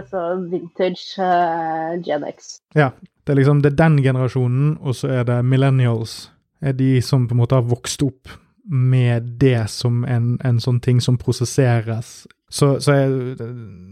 [0.09, 2.57] så vintage uh, Gen X.
[2.75, 2.89] Ja.
[3.23, 6.33] Det er liksom det er den generasjonen, og så er det millennials.
[6.59, 8.33] Er de som på en måte har vokst opp
[8.67, 12.25] med det som en, en sånn ting som prosesseres.
[12.51, 13.39] Så, så jeg,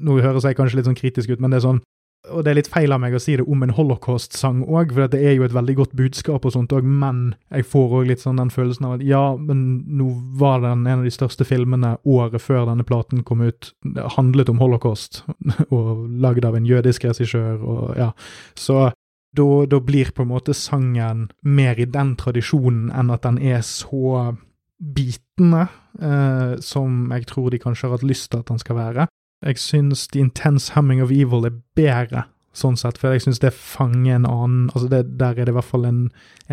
[0.04, 1.82] Nå høres jeg kanskje litt sånn kritisk ut, men det er sånn
[2.30, 5.10] og det er litt feil av meg å si det om en holocaust-sang òg, for
[5.10, 8.22] det er jo et veldig godt budskap og sånt òg, men jeg får òg litt
[8.22, 9.64] sånn den følelsen av at ja, men
[9.98, 13.72] nå var den en av de største filmene året før denne platen kom ut,
[14.18, 15.24] handlet om holocaust,
[15.76, 18.12] og lagd av en jødisk regissør, og ja,
[18.60, 18.92] så
[19.34, 23.64] da, da blir på en måte sangen mer i den tradisjonen enn at den er
[23.66, 24.36] så
[24.82, 25.68] bitende
[26.02, 29.08] eh, som jeg tror de kanskje har hatt lyst til at den skal være.
[29.42, 33.50] Jeg syns The Intense Humming of Evil er bedre, sånn sett, for jeg syns det
[33.58, 36.04] fanger en annen Altså, det, der er det i hvert fall en,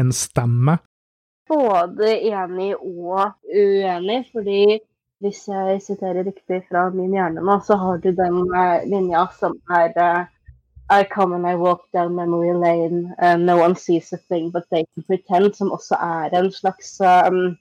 [0.00, 0.78] en stemme.
[1.48, 4.78] Både enig og uenig, fordi
[5.20, 9.58] hvis jeg siterer riktig fra min hjerne nå, så har du den uh, linja som
[9.68, 10.24] er uh,
[10.88, 14.64] I come and I walk down memory lane, uh, no one sees a thing but
[14.72, 17.58] they can pretend, som også er en slags um,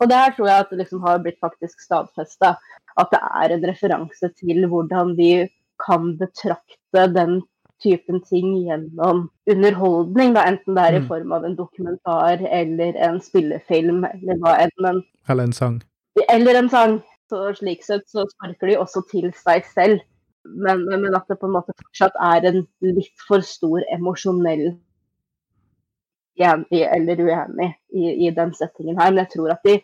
[0.00, 2.54] Og her tror jeg at det liksom har blitt faktisk stadfesta
[3.00, 5.48] at det er en referanse til hvordan vi
[5.86, 7.40] kan betrakte den
[7.82, 11.08] typen ting gjennom underholdning, da, enten det er i Mm.
[11.08, 14.70] form av en dokumentar eller en spillefilm eller hva enn.
[14.78, 15.82] Men Eller en sang.
[16.30, 17.02] eller en sang.
[17.28, 20.00] Så slik sett så sparker de også til seg selv.
[20.44, 24.76] Men, men men at det på en måte fortsatt er en litt for stor emosjonell
[26.38, 29.10] enig eller uenig i, i den settingen her.
[29.10, 29.76] Men jeg tror at de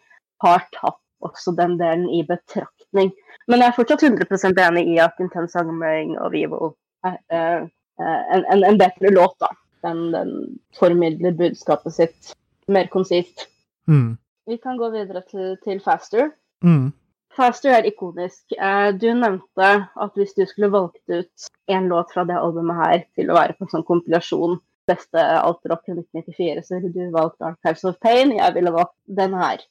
[0.44, 3.12] har tatt også den delen i betraktning.
[3.48, 6.74] Men jeg er fortsatt 100 enig i at Intense Hummering og 'Vivo'
[7.04, 7.66] er eh,
[8.00, 9.50] eh, en, en, en bedre låt, da.
[9.86, 10.32] Den, den
[10.78, 12.32] formidler budskapet sitt
[12.68, 13.46] mer konsist.
[13.86, 14.16] Mm.
[14.46, 16.30] Vi kan gå videre til, til Faster.
[16.64, 16.90] Mm.
[17.36, 18.42] Faster er ikonisk.
[18.58, 23.04] Eh, Du nevnte at hvis du skulle valgt ut en låt fra det albumet her
[23.14, 24.58] til å være på en sånn kompilasjon,
[24.88, 28.32] beste altrock fra 1994, så ville du valgt Archives of Pain.
[28.34, 29.62] Jeg ville valgt den her.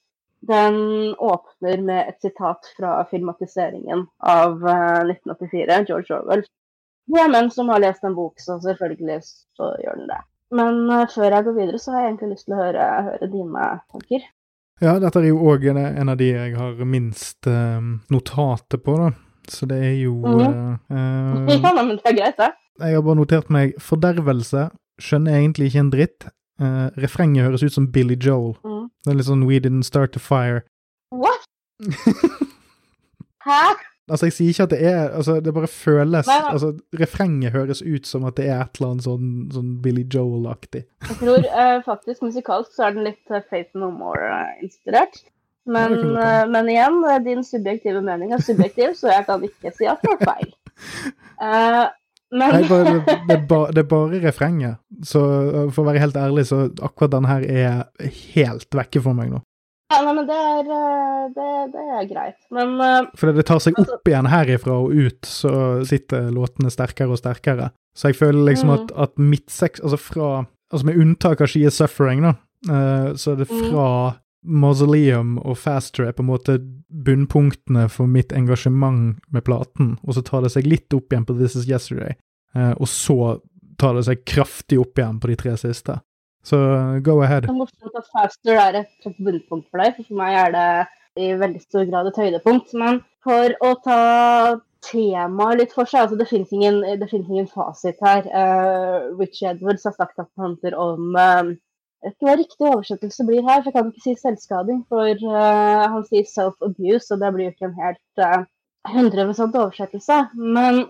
[0.47, 0.77] Den
[1.17, 6.45] åpner med et sitat fra filmatiseringen av eh, 1984, George Orwell.
[7.07, 10.21] Det er menn som har lest en bok, så selvfølgelig så gjør den det.
[10.55, 13.31] Men eh, før jeg går videre, så har jeg egentlig lyst til å høre, høre
[13.31, 14.27] dine tanker.
[14.77, 19.11] Ja, dette er jo òg en, av de jeg har minst eh, notater på, da.
[19.47, 20.73] Så det er jo mm -hmm.
[20.91, 22.51] eh, ja, men det er greit, det.
[22.79, 24.69] Jeg har bare notert meg 'fordervelse'.
[24.99, 26.27] Skjønner egentlig ikke en dritt.
[26.57, 28.55] Eh, refrenget høres ut som Billy Joel.
[28.65, 28.89] Mm.
[29.05, 30.63] Det er litt sånn 'We didn't start the fire'.
[31.11, 31.45] What?
[33.47, 33.77] Hæ?
[34.07, 36.51] Altså, jeg sier ikke at det er altså, Det bare føles Nei, nei.
[36.55, 40.85] Altså, refrenget høres ut som at det er et eller annet sånn, sånn Billy Joel-aktig.
[41.09, 45.21] Jeg tror uh, faktisk musikalsk så er den litt uh, Faith No More-inspirert.
[45.67, 49.99] Men, Ja, men igjen, din subjektive mening er subjektiv, så jeg kan ikke si at
[49.99, 50.53] det er feil.
[52.31, 54.79] Men Nei, bare, det, er ba, det er bare refrenget.
[55.07, 57.77] Så uh, for å være helt ærlig, så akkurat den her er
[58.33, 59.39] helt vekke for meg nå.
[59.93, 62.35] ja, nei, men det er, eh, det, det er greit.
[62.51, 65.53] Men eh, For det tar seg opp igjen herifra og ut, så
[65.87, 67.69] sitter låtene sterkere og sterkere.
[67.95, 70.27] Så jeg føler liksom at, at midtseks Altså fra
[70.67, 72.33] Altså med unntak av She Is Suffering, da,
[73.15, 73.69] så er det Mm.
[73.71, 73.85] fra
[74.43, 76.57] Mausoleum og Faster er på en måte
[76.87, 81.35] bunnpunktene for mitt engasjement med platen, og så tar det seg litt opp igjen på
[81.39, 82.17] This Is Yesterday,
[82.55, 83.37] eh, og så
[83.81, 85.99] tar det seg kraftig opp igjen på de tre siste.
[86.45, 87.47] Så eh, go ahead.
[87.47, 90.69] det er morsomt at Faster er et bunnpunkt for deg, for for meg er det
[91.17, 92.73] i veldig stor grad et høydepunkt.
[92.77, 94.01] Men for å ta
[94.85, 98.27] temaet litt for seg, altså det finnes ingen, ingen fasit her.
[98.31, 101.55] Uh, Rich Edwards har sagt at det handler om eh,
[102.05, 104.83] Jeg vet ikke hva riktig oversettelse blir her, for jeg kan ikke si selvskading.
[104.91, 108.45] For uh, han sier self-abuse, og det blir jo ikke en helt uh,
[108.93, 110.17] 100 oversettelse.
[110.37, 110.83] Men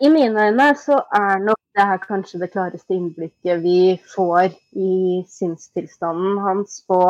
[0.00, 5.24] i mine øyne så er nok det her kanskje det klareste innblikket vi får i
[5.28, 7.00] sinnstilstanden hans på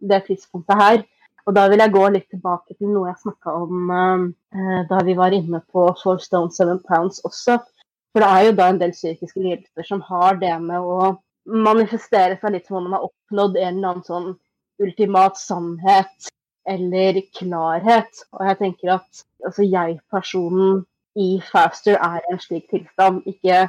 [0.00, 1.02] det tidspunktet her.
[1.48, 5.16] Og da vil jeg gå litt tilbake til noe jeg snakka om uh, da vi
[5.18, 7.58] var inne på Four Stone Seven Pounds også.
[8.12, 11.10] For det er jo da en del psykiske lidelser som har det med å
[11.50, 14.30] manifestere seg litt som om man har oppnådd en eller annen sånn
[14.80, 16.30] ultimat sannhet
[16.68, 18.22] eller klarhet.
[18.36, 20.84] Og jeg tenker at altså, jeg-personen
[21.18, 23.24] i Faster er en slik tilstand.
[23.26, 23.68] Ikke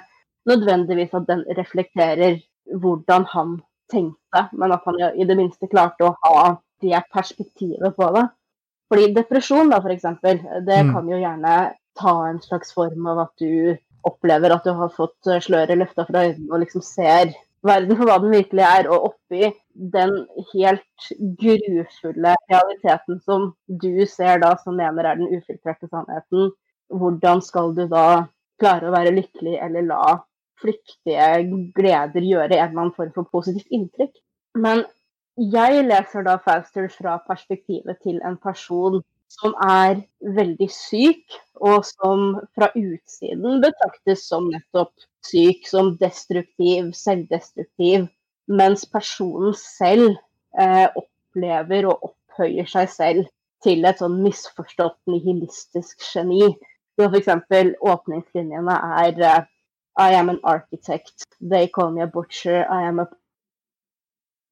[0.50, 2.40] nødvendigvis at den reflekterer
[2.82, 3.58] hvordan han
[3.92, 8.28] tenkte, men at han i det minste klarte å ha det perspektivet på det.
[8.92, 10.94] Fordi depresjon, da, eksempel, det Mm.
[10.94, 15.30] kan jo gjerne ta en slags form av at du opplever at du har fått
[15.44, 17.34] sløret løfta fra øynene og liksom ser
[17.66, 19.52] verden for hva den virkelig er, og oppi
[19.94, 20.16] den
[20.54, 21.10] helt
[21.42, 26.52] grufulle realiteten som du ser da, som mener er den ufiltrerte sannheten,
[26.92, 28.26] hvordan skal du da
[28.62, 30.18] klare å være lykkelig eller la
[30.62, 31.30] flyktige
[31.78, 34.14] gleder gjøre en eller annen form for positivt inntrykk?
[34.62, 34.84] Men
[35.40, 39.00] jeg leser da Fauster fra perspektivet til en person
[39.32, 40.02] som er
[40.38, 44.92] veldig syk, og som fra utsiden betraktes som nettopp
[45.26, 48.08] syk, som destruktiv, selvdestruktiv,
[48.52, 50.18] mens personen selv
[50.60, 53.30] eh, opplever og opphøyer seg selv
[53.64, 56.50] til et sånn misforstått nihilistisk geni.
[56.98, 57.30] Så f.eks.
[57.94, 59.44] åpningslinjene er uh,
[60.02, 63.08] I am an architect, they call me a butcher, I am a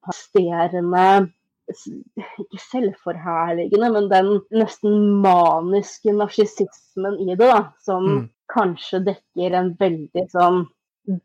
[0.06, 1.31] pasterende
[1.70, 8.22] ikke selvforherligende, men den nesten maniske narsissismen i det, da, som mm.
[8.54, 10.64] kanskje dekker en veldig sånn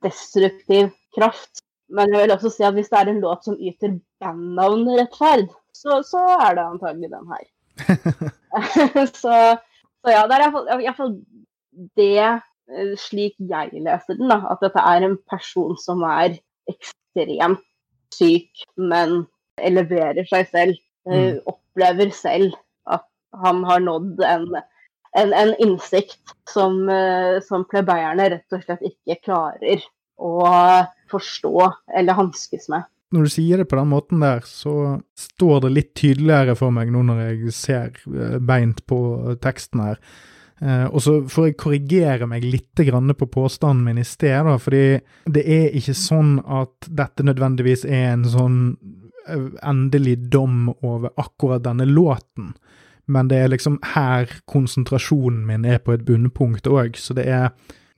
[0.05, 1.65] destruktiv kraft.
[1.95, 5.53] Men jeg vil også si at hvis det er en låt som yter bandnavn rettferd,
[5.77, 7.45] så, så er det antagelig den her.
[9.23, 9.37] så,
[10.01, 10.47] så, ja, det er
[10.81, 11.16] iallfall
[11.99, 16.39] det eh, slik jeg leser den, da, at dette er en person som er
[16.71, 17.62] ekstremt
[18.15, 19.25] syk, men
[19.62, 20.81] eleverer seg selv.
[21.10, 21.43] Eh, mm.
[21.51, 22.56] Opplever selv
[22.90, 23.06] at
[23.44, 24.48] han har nådd en,
[25.18, 29.85] en, en innsikt som, uh, som plebeierne rett og slett ikke klarer
[30.22, 30.35] å
[31.10, 31.55] forstå
[31.98, 35.90] eller hanskes med når du sier det på den måten der, så står det litt
[35.98, 38.98] tydeligere for meg nå når jeg ser eh, beint på
[39.43, 40.01] teksten her.
[40.62, 45.01] Eh, og så får jeg korrigere meg litt på påstanden min i sted, da, fordi
[45.31, 49.03] det er ikke sånn at dette nødvendigvis er en sånn eh,
[49.63, 52.53] endelig dom over akkurat denne låten.
[53.07, 57.51] Men det er liksom her konsentrasjonen min er på et bunnpunkt òg, så det er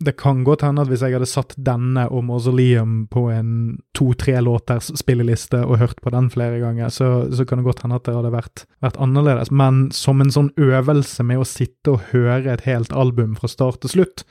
[0.04, 4.34] det kan godt hende at hvis jeg hadde satt denne og Mausoleum på en to-tre
[4.44, 8.04] låters spilleliste og hørt på den flere ganger, så, så, kan det godt hende at
[8.04, 9.48] det hadde vært, vært, annerledes.
[9.48, 13.80] Men som en sånn øvelse med å sitte og høre et helt album fra start
[13.86, 14.26] til slutt,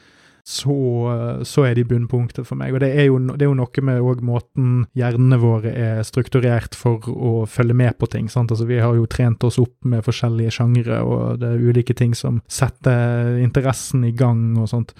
[0.45, 2.75] så, så er de bunnpunktet for meg.
[2.75, 7.01] Og det er jo, det er jo noe med måten hjernene våre er strukturert for
[7.09, 8.29] å følge med på ting.
[8.29, 8.53] sant?
[8.53, 12.13] Altså Vi har jo trent oss opp med forskjellige sjangre, og det er ulike ting
[12.17, 14.93] som setter interessen i gang og sånt.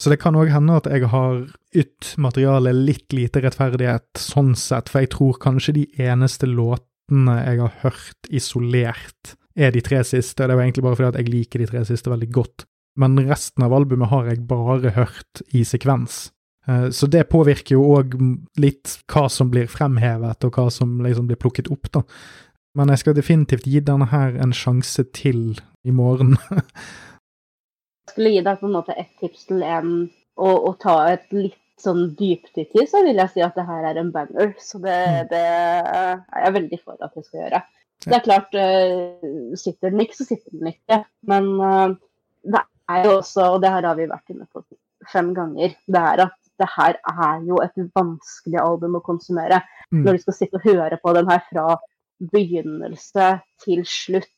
[0.00, 1.42] Så det kan òg hende at jeg har
[1.76, 7.60] ytt materialet litt lite rettferdighet sånn sett, for jeg tror kanskje de eneste låtene jeg
[7.60, 10.46] har hørt isolert, er de tre siste.
[10.46, 12.64] Det var egentlig bare fordi at jeg liker de tre siste veldig godt.
[12.98, 16.28] Men resten av albumet har jeg bare hørt i sekvens.
[16.68, 18.16] Eh, så det påvirker jo òg
[18.60, 22.04] litt hva som blir fremhevet, og hva som liksom blir plukket opp, da.
[22.78, 26.36] Men jeg skal definitivt gi denne her en sjanse til i morgen.
[26.52, 29.90] jeg skulle gi deg på en måte et tips til en
[30.40, 33.86] å, å ta et litt sånn dypdykk i, så vil jeg si at det her
[33.88, 34.52] er en banger.
[34.60, 35.30] Så det, mm.
[35.32, 37.62] det er jeg veldig for at jeg skal gjøre.
[38.00, 41.00] Det er klart, uh, sitter den ikke, så sitter den ikke.
[41.28, 41.96] Men uh,
[42.44, 44.64] det er jo også, og det her har vi vært inne på
[45.10, 49.62] fem ganger, det er at det her er jo et vanskelig album å konsumere.
[49.88, 50.02] Mm.
[50.04, 51.64] Når du skal sitte og høre på den her fra
[52.30, 53.30] begynnelse
[53.64, 54.28] til slutt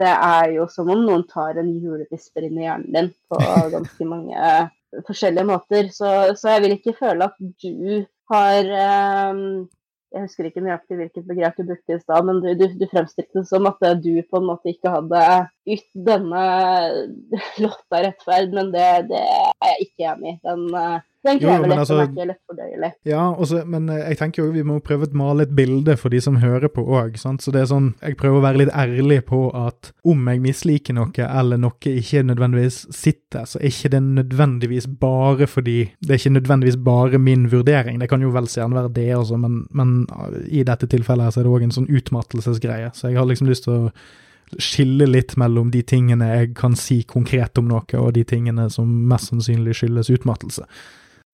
[0.00, 3.38] det er jo som om noen tar en julevisper inn i hjernen din på
[3.74, 4.54] ganske mange
[5.08, 5.90] forskjellige måter.
[5.94, 6.08] Så,
[6.38, 8.02] så jeg vil ikke føle at du
[8.32, 8.72] har
[9.32, 9.44] um,
[10.12, 13.40] Jeg husker ikke nøyaktig hvilket begrep du brukte i stad, men du, du, du fremstilte
[13.40, 15.22] det som at du på en måte ikke hadde
[15.72, 16.42] ytt denne
[17.64, 20.36] låta rettferd, men det, det er jeg ikke enig i.
[20.44, 22.88] Den uh, den krever litt, altså, er lett fordøyelig.
[23.06, 26.10] Ja, også, men eh, jeg tenker jo vi må prøve å male et bilde for
[26.10, 27.18] de som hører på òg.
[27.20, 30.96] Så det er sånn, jeg prøver å være litt ærlig på at om jeg misliker
[30.98, 36.18] noe, eller noe ikke nødvendigvis sitter, så er ikke det nødvendigvis bare fordi Det er
[36.20, 38.00] ikke nødvendigvis bare min vurdering.
[38.02, 41.36] Det kan jo vel gjerne være det også, men, men eh, i dette tilfellet her
[41.36, 42.90] så er det òg en sånn utmattelsesgreie.
[42.98, 43.92] Så jeg har liksom lyst til å
[44.60, 48.90] skille litt mellom de tingene jeg kan si konkret om noe, og de tingene som
[49.08, 50.66] mest sannsynlig skyldes utmattelse.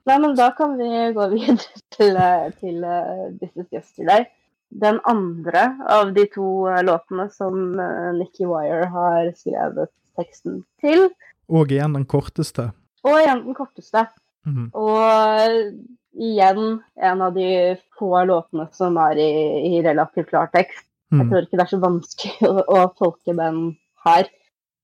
[0.07, 4.27] Nei, men da kan vi gå videre til, eh, til uh, This Is Yesterday.
[4.69, 11.09] Den andre av de to uh, låtene som uh, Nikki Wire har skrevet teksten til.
[11.49, 12.71] Og igjen den korteste.
[13.07, 14.07] Og igjen den korteste.
[14.47, 14.69] Mm -hmm.
[14.73, 15.73] Og
[16.19, 19.31] igjen en av de få låtene som er i,
[19.77, 20.87] i relativt klar tekst.
[21.13, 21.21] Mm.
[21.21, 24.29] Jeg tror ikke det er så vanskelig å, å tolke den her.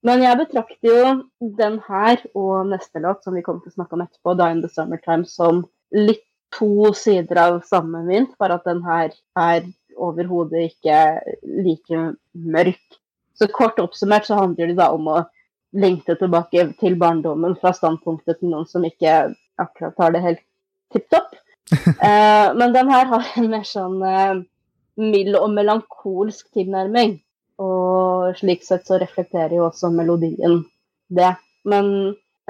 [0.05, 1.13] Men jeg betrakter jo
[1.59, 4.61] den her og neste låt, som vi kommer til å snakke om etterpå, 'Die in
[4.63, 6.25] the Summertime', som litt
[6.59, 9.65] to sider av samme mynt, bare at den her er
[9.97, 10.99] overhodet ikke
[11.43, 12.03] like
[12.33, 12.99] mørk.
[13.35, 15.23] Så kort oppsummert så handler det da om å
[15.75, 20.45] lengte tilbake til barndommen fra standpunktet til noen som ikke akkurat har det helt
[20.95, 21.35] tipp topp.
[22.07, 24.43] eh, men den her har en mer sånn eh,
[25.01, 27.19] mild og melankolsk tilnærming.
[27.63, 27.84] Og
[28.39, 30.63] slik sett så reflekterer jo også melodien
[31.15, 31.35] det.
[31.69, 31.91] Men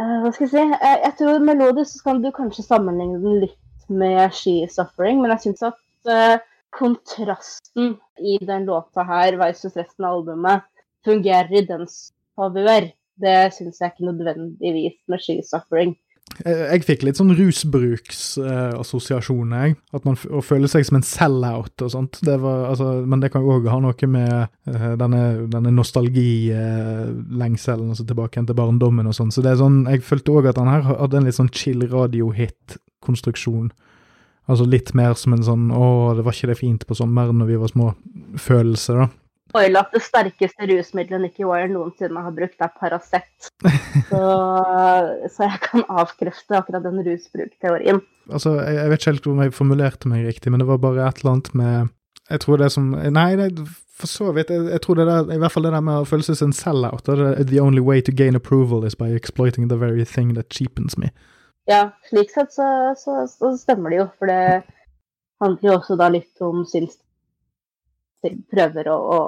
[0.00, 0.64] uh, Hva skal jeg si?
[0.64, 5.20] Jeg, jeg tror melodisk så kan du kanskje sammenligne den litt med She Is Suffering,
[5.20, 6.36] men jeg syns at uh,
[6.74, 10.64] kontrasten i den låta her versus resten av albumet
[11.06, 12.88] fungerer i dens favør.
[13.20, 15.94] Det syns jeg ikke nødvendigvis med She Is Suffering.
[16.42, 19.74] Jeg, jeg fikk litt sånn rusbruksassosiasjon, jeg.
[19.94, 22.18] At man å føle seg som en sell-out og sånt.
[22.26, 25.22] Det var, altså, men det kan jo òg ha noe med uh, denne,
[25.52, 29.32] denne nostalgilengselen, altså tilbake til barndommen og sånn.
[29.34, 31.80] Så det er sånn, jeg følte òg at han her hadde en litt sånn chill
[31.92, 33.68] radiohit-konstruksjon.
[34.50, 35.84] Altså litt mer som en sånn 'Å,
[36.18, 39.06] det var ikke det fint på sommeren når vi var små'-følelse, da
[39.54, 43.50] spoile at det sterkeste rusmiddelet Nikki Wire noensinne har brukt, er Paracet.
[44.10, 44.22] Så,
[45.34, 48.02] så, jeg kan avkrefte akkurat den rusbrukteorien.
[48.32, 51.06] Altså, jeg, jeg, vet ikke helt om jeg formulerte meg riktig, men det var bare
[51.06, 51.92] et eller annet med
[52.30, 54.50] Jeg tror det som Nei, det, for så vidt.
[54.50, 56.50] Jeg, jeg, tror det der, i hvert fall det der med å føle seg som
[56.50, 57.04] en sell-out.
[57.06, 61.12] The only way to gain approval is by exploiting the very thing that cheapens me.
[61.70, 62.66] Ja, slik sett så,
[62.96, 64.08] så, så stemmer det jo.
[64.18, 64.64] For det
[65.44, 66.96] handler jo også da litt om sinns
[68.52, 69.18] prøver å, å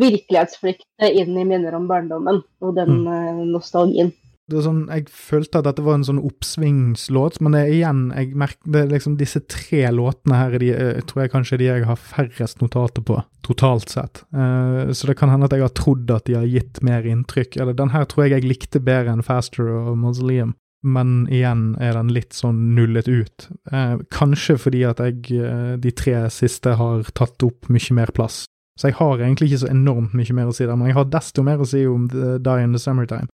[0.00, 3.46] virkelighetsflykte inn i minner om barndommen og den mm.
[3.52, 4.12] nostalgien.
[4.50, 8.00] Det var sånn, Jeg følte at dette var en sånn oppsvingslåt, men det er igjen
[8.10, 11.58] jeg merker, det er liksom disse tre låtene her de, jeg eh, tror jeg kanskje
[11.62, 14.24] de jeg har færrest notater på, totalt sett.
[14.34, 17.56] Uh, så det kan hende at jeg har trodd at de har gitt mer inntrykk.
[17.62, 21.94] Eller den her tror jeg jeg likte bedre enn Faster og Mausoleum men igjen er
[21.96, 23.48] den litt sånn nullet ut.
[23.70, 28.44] Eh, kanskje fordi at jeg eh, de tre siste har tatt opp mye mer plass.
[28.78, 31.10] Så jeg har egentlig ikke så enormt mye mer å si der, men jeg har
[31.12, 33.30] desto mer å si om The Die in the Summertime.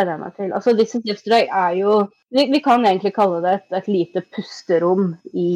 [0.00, 0.52] Er meg til.
[0.56, 1.96] Altså, This is Yesterday er jo
[2.30, 5.50] vi, vi, kan egentlig kalle det et, et lite pusterom i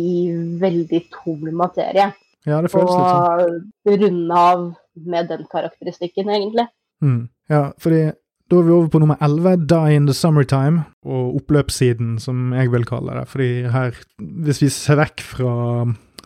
[0.61, 2.11] veldig tung materie.
[2.44, 3.62] Ja, det føles litt sånn.
[3.89, 4.65] Og runde av
[5.06, 6.66] med den karakteristikken, egentlig.
[7.05, 7.23] Mm.
[7.48, 8.02] Ja, fordi
[8.55, 12.70] da er vi over på nummer 11, Die in the Summertime, og oppløpssiden, som jeg
[12.70, 13.28] vil kalle det.
[13.28, 15.55] Fordi her, hvis vi ser vekk fra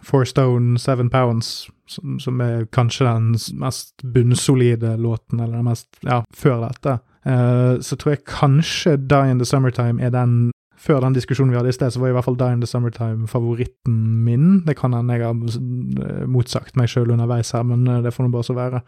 [0.05, 5.89] Four Stone, Seven Pounds, som, som er kanskje den mest bunnsolide låten, eller den mest
[6.05, 11.01] Ja, før dette, uh, så tror jeg kanskje Die in the Summertime er den før
[11.03, 13.27] den diskusjonen vi hadde i sted, så var i hvert fall Die in the Summertime
[13.29, 14.61] favoritten min.
[14.67, 18.35] Det kan hende jeg har motsagt meg sjøl underveis her, men eh, det får nå
[18.37, 18.83] bare så være.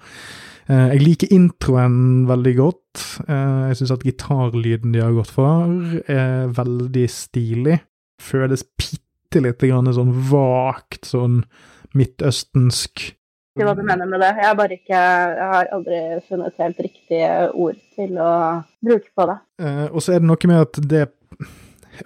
[0.69, 3.05] Eh, jeg liker introen veldig godt.
[3.27, 5.71] Eh, jeg syns at gitarlyden de har gått for,
[6.11, 7.79] er veldig stilig.
[8.21, 11.43] Føles bitte lite grann sånn vagt, sånn
[11.97, 13.15] midtøstensk.
[13.57, 14.35] Ikke hva du mener med det.
[14.39, 15.97] Jeg har bare ikke Jeg har aldri
[16.29, 18.35] funnet helt riktige ord til å
[18.85, 19.39] bruke på det.
[19.65, 21.07] Eh, og så er det noe med at det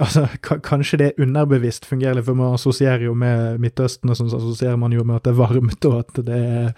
[0.00, 4.40] Altså, kanskje det underbevisst fungerer litt, for man assosierer jo med Midtøsten, og sånn så
[4.40, 6.72] assosierer man jo med at det er varmt, og at det er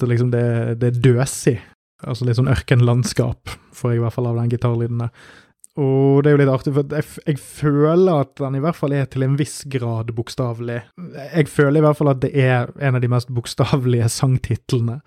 [0.00, 0.44] det, liksom, det,
[0.82, 1.56] det er døsig.
[2.04, 5.28] Altså litt sånn ørkenlandskap, får jeg i hvert fall av den gitarlyden der.
[5.76, 8.94] Og det er jo litt artig, for jeg, jeg, føler at den i hvert fall
[8.96, 10.78] er til en viss grad bokstavelig.
[10.96, 15.02] Jeg føler i hvert fall at det er en av de mest bokstavelige sangtitlene.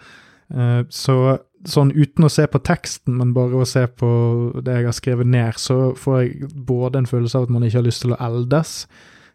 [0.54, 4.10] Uh, så sånn uten å se på teksten, men bare å se på
[4.64, 7.82] det jeg har skrevet ned, så får jeg både en følelse av at man ikke
[7.82, 8.84] har lyst til å eldes,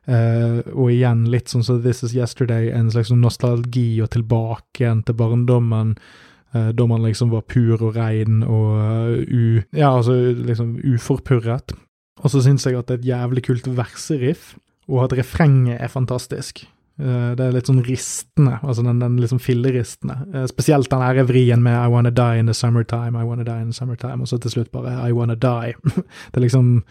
[0.05, 5.01] Uh, og igjen, litt sånn som This Is Yesterday, en slags nostalgi og tilbake igjen
[5.07, 5.95] til barndommen.
[6.55, 9.65] Uh, da man liksom var pur og rein og uh, u...
[9.73, 11.73] Ja, altså liksom uforpurret.
[12.21, 14.55] Og så syns jeg at det er et jævlig kult verseriff,
[14.93, 16.67] og at refrenget er fantastisk.
[16.95, 20.45] det er litt sånn ristende, altså den, den liksom filleristende.
[20.47, 23.73] spesielt den her vrien med I wanna die in the summertime, I wanna die in
[23.73, 25.75] the summertime, og så til slutt bare I wanna die.
[26.31, 26.85] det er liksom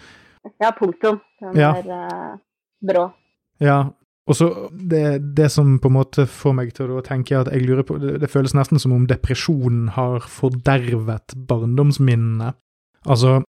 [0.60, 1.22] Ja, punktum.
[1.40, 1.72] Den ja.
[1.72, 2.35] er
[2.85, 3.07] brå.
[3.64, 3.81] Ja,
[4.23, 7.65] og så det, det, som på en måte får meg til å tenke, at jeg
[7.65, 12.53] lurer på det, det føles nesten som om depresjonen har fordervet barndomsminnene.
[13.03, 13.41] Altså,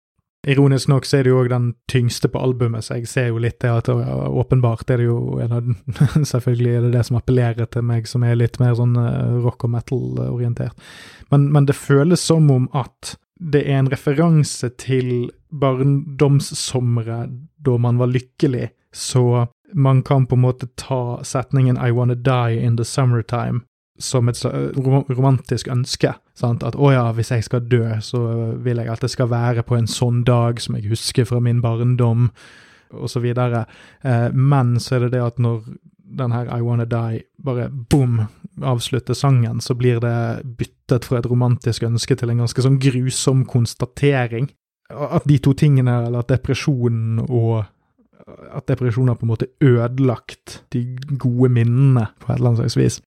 [0.51, 3.39] ironisk nok så er det jo òg den tyngste på albumet, så jeg ser jo
[3.43, 5.71] litt det at åpenbart er det jo en av
[6.33, 9.69] Selvfølgelig er det det som appellerer til meg, som er litt mer sånn eh, rock
[9.69, 10.75] og metal-orientert.
[11.31, 17.27] Men, men det føles som om at det er en referanse til barndomssomre
[17.65, 22.61] da man var lykkelig så man kan på en måte ta setningen I wanna die
[22.63, 23.65] in the summertime
[23.99, 26.15] som et romantisk ønske.
[26.35, 26.65] Sant?
[26.67, 28.21] At å ja, hvis jeg skal dø, så
[28.63, 31.63] vil jeg at det skal være på en sånn dag som jeg husker fra min
[31.63, 32.31] barndom,
[32.95, 33.27] osv.
[33.27, 35.63] Eh, men så er det det at når
[36.15, 38.21] den her I Wanna Die bare boom
[38.63, 43.43] avslutter sangen, så blir det byttet fra et romantisk ønske til en ganske sånn grusom
[43.51, 44.51] konstatering.
[44.91, 47.65] At de to tingene, eller at depresjonen og
[48.27, 50.85] at depresjon har på en måte ødelagt de
[51.21, 53.01] gode minnene på et eller annet slags vis.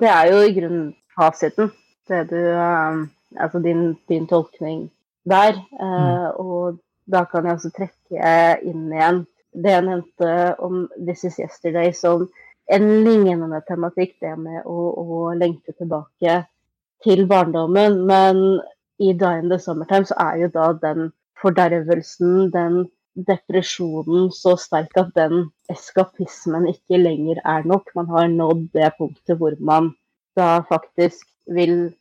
[0.00, 1.72] Det er jo i grunnen fasiten.
[2.08, 4.90] Det du um, Altså din, din tolkning
[5.24, 5.56] der.
[5.80, 6.40] Uh, mm.
[6.44, 6.78] Og
[7.12, 8.32] da kan jeg også trekke
[8.68, 9.22] inn igjen
[9.52, 10.28] det jeg nevnte
[10.64, 12.28] om This Is Yesterday som
[12.72, 16.42] en lignende tematikk, det med å, å lengte tilbake
[17.04, 18.02] til barndommen.
[18.08, 18.42] Men
[19.02, 21.10] i Die in the Summertime så er jo da den
[21.42, 27.90] fordervelsen, den depresjonen så sterk at den eskapismen ikke lenger er nok.
[27.98, 29.92] Man har nådd det punktet hvor man
[30.38, 31.92] da faktisk vil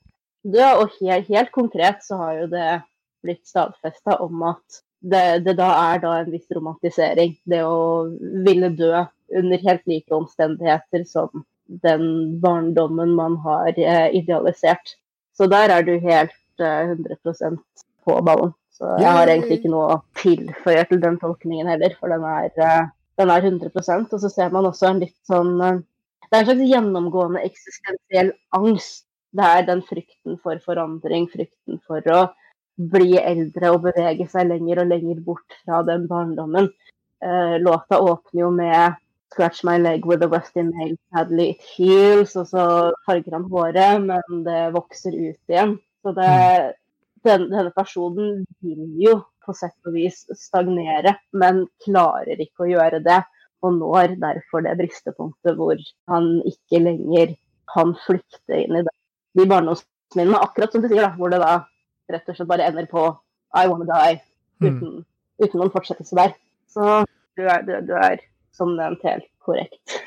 [0.44, 0.68] dø.
[0.80, 2.70] Og helt, helt konkret så har jo det
[3.26, 7.36] blitt stadfesta om at det, det, da er da en viss romantisering.
[7.50, 8.08] Det å
[8.46, 9.06] ville dø
[9.38, 11.46] under helt like omstendigheter som
[11.84, 14.98] den barndommen man har eh, idealisert.
[15.38, 17.58] Så der er du helt eh, 100
[18.06, 18.54] på ballen.
[18.76, 22.50] Så jeg har egentlig ikke noe å tilføye til den tolkningen heller, for den er,
[22.56, 25.82] eh, den er 100% Og så ser man også en litt sånn eh,
[26.32, 29.04] Det er en slags gjennomgående eksistensiell angst.
[29.36, 32.22] Det er den frykten for forandring, frykten for å
[32.92, 36.70] bli eldre og bevege seg lenger og lenger bort fra den barndommen.
[37.22, 38.96] Uh, låta åpner jo med
[39.32, 42.64] 'Scratch my leg with a rusty nail, padley it heals', og så
[43.06, 45.78] farger han håret, men det vokser ut igjen.
[46.04, 46.81] Så det, mm.
[47.28, 53.02] Den, denne personen vil jo på sett og vis stagnere, men klarer ikke å gjøre
[53.06, 53.22] det.
[53.62, 57.36] Og når derfor det bristepunktet hvor han ikke lenger
[57.72, 58.94] kan flykte inn i det.
[59.38, 60.42] de barndomsminnene.
[60.42, 61.62] Akkurat som du sier, da, hvor det da
[62.12, 63.06] rett og slett bare ender på
[63.56, 64.18] I wanna die,
[64.60, 64.68] mm.
[64.68, 65.06] uten, mm.
[65.46, 66.34] uten noen fortsettelse der.
[66.72, 67.04] Så
[67.38, 68.20] du er, du, du er
[68.56, 70.02] som nevnt helt korrekt.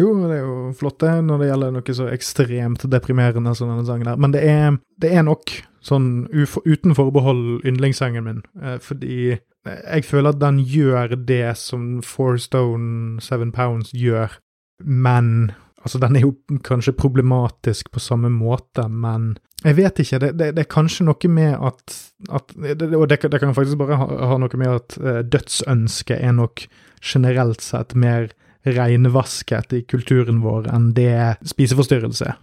[0.00, 3.84] Jo, det er jo flott det, når det gjelder noe så ekstremt deprimerende som denne
[3.84, 4.20] sangen der.
[4.24, 5.52] Men det er, det er nok
[5.82, 12.38] sånn uten forbehold yndlingssangen min, eh, fordi jeg føler at den gjør det som Four
[12.42, 14.38] Stone Seven Pounds gjør,
[14.82, 15.52] men
[15.82, 19.32] Altså, den er jo kanskje problematisk på samme måte, men
[19.64, 20.18] jeg vet ikke.
[20.22, 21.96] Det, det, det er kanskje noe med at,
[22.30, 26.34] at Og det, det, kan faktisk bare ha, ha noe med at uh, dødsønsket er
[26.38, 26.64] nok
[27.02, 28.30] generelt sett mer
[28.62, 31.14] reinvasket i kulturen vår enn det
[31.50, 32.38] spiseforstyrrelse er.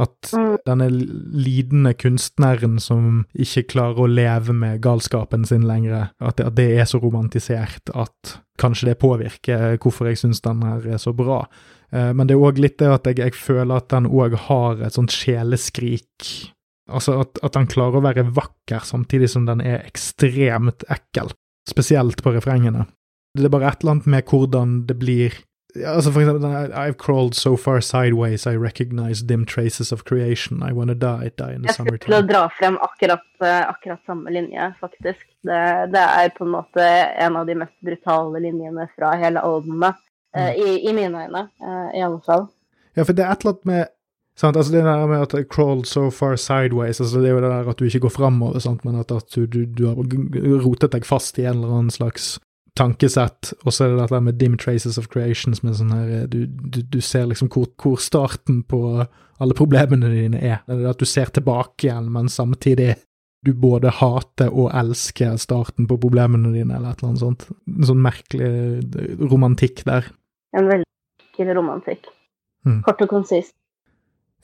[0.00, 0.56] At mm.
[0.66, 6.56] denne lidende kunstneren som ikke klarer å leve med galskapen sin lenger, at det, at
[6.58, 11.14] det er så romantisert at kanskje det påvirker hvorfor jeg syns den her er så
[11.14, 11.44] bra.
[11.94, 14.82] Eh, men det er òg litt det at jeg, jeg føler at den òg har
[14.82, 16.32] et sånt sjeleskrik.
[16.90, 21.32] Altså at, at den klarer å være vakker samtidig som den er ekstremt ekkel.
[21.70, 22.88] Spesielt på refrengene.
[23.34, 25.38] Det er bare et eller annet med hvordan det blir
[25.74, 30.62] Altså for eksempel I've crawled so far sideways I recognize dim traces of creation.
[30.62, 31.74] I wanna die, die in the summertime.
[31.74, 35.26] Jeg skulle til å dra frem akkurat, eh, akkurat samme linje, faktisk.
[35.42, 36.86] Det, det, er på en måte
[37.26, 39.98] en av de mest brutale linjene fra hele albumet.
[40.34, 42.48] Uh, i, i, mine øyne, uh, i alle fall.
[42.96, 43.84] Ja, for det er et eller annet med
[44.34, 44.56] sant?
[44.56, 47.50] Altså Det der med at I crawled so far sideways, altså det er jo det
[47.50, 49.94] der at du ikke går framover, men at, at du, du, du, har
[50.64, 52.40] rotet deg fast i en eller annen slags
[52.78, 56.26] tankesett, og så er det dette med dim traces of creation, som er sånn her
[56.30, 58.80] Du, du, du ser liksom hvor, hvor, starten på
[59.42, 60.62] alle problemene dine er.
[60.66, 62.96] Det er at du ser tilbake igjen, men samtidig
[63.44, 67.46] du både hater og elsker starten på problemene dine, eller et eller annet sånt.
[67.68, 70.08] En sånn merkelig romantikk der.
[70.56, 70.88] En veldig
[71.36, 72.08] kul romantikk.
[72.64, 72.80] Mm.
[72.86, 73.54] Kort og konsist.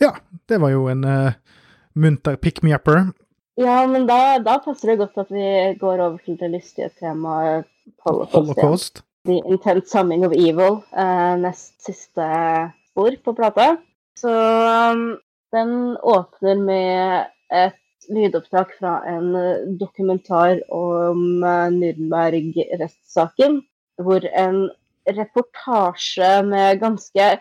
[0.01, 0.15] Ja,
[0.49, 1.33] det var jo en uh,
[1.97, 3.11] munter pick-me-upper.
[3.61, 5.45] Ja, men da, da, passer det godt at vi
[5.81, 7.67] går over til det lystige temaet
[8.07, 8.33] Holocaust.
[8.35, 9.01] Holocaust.
[9.03, 9.07] Ja.
[9.29, 12.25] The Intent Summing of Evil, eh, nest siste
[12.89, 13.75] spor på plata.
[14.17, 15.03] Så um,
[15.53, 19.29] den åpner med et lydopptak fra en
[19.81, 23.61] dokumentar om uh, Nürnberg-rettssaken,
[24.01, 24.71] hvor en
[25.05, 27.33] reportasje med ganske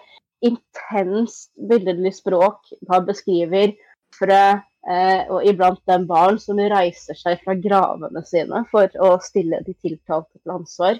[0.43, 3.71] intenst billedlig språk da beskriver
[4.11, 4.41] ofre
[4.89, 9.75] eh, og iblant den barn som reiser seg fra gravene sine for å stille de
[9.77, 10.99] tiltalte til ansvar.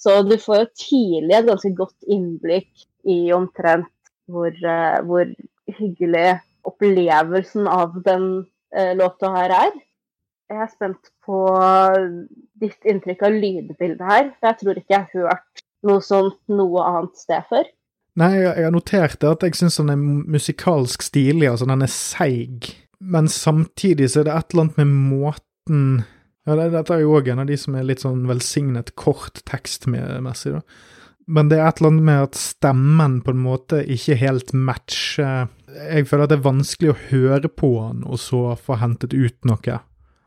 [0.00, 3.90] Så du får jo tidlig et ganske godt innblikk i omtrent
[4.30, 5.30] hvor, eh, hvor
[5.78, 9.76] hyggelig opplevelsen av den eh, låta her er.
[10.50, 11.38] Jeg er spent på
[12.60, 14.28] ditt inntrykk av lydbildet her.
[14.36, 17.68] For jeg tror ikke jeg har hørt noe sånt noe annet sted før.
[18.20, 21.90] Nei, jeg, har notert det at jeg syns den er musikalsk stilig, altså den er
[21.90, 22.68] seig.
[23.00, 25.86] Men samtidig så er det et eller annet med måten
[26.44, 30.58] ja, Dette er jo òg en av de som er litt sånn velsignet kort tekstmessig,
[30.58, 30.60] da.
[31.24, 35.46] Men det er et eller annet med at stemmen på en måte ikke helt matcher
[35.72, 39.48] Jeg føler at det er vanskelig å høre på han og så få hentet ut
[39.48, 39.78] noe.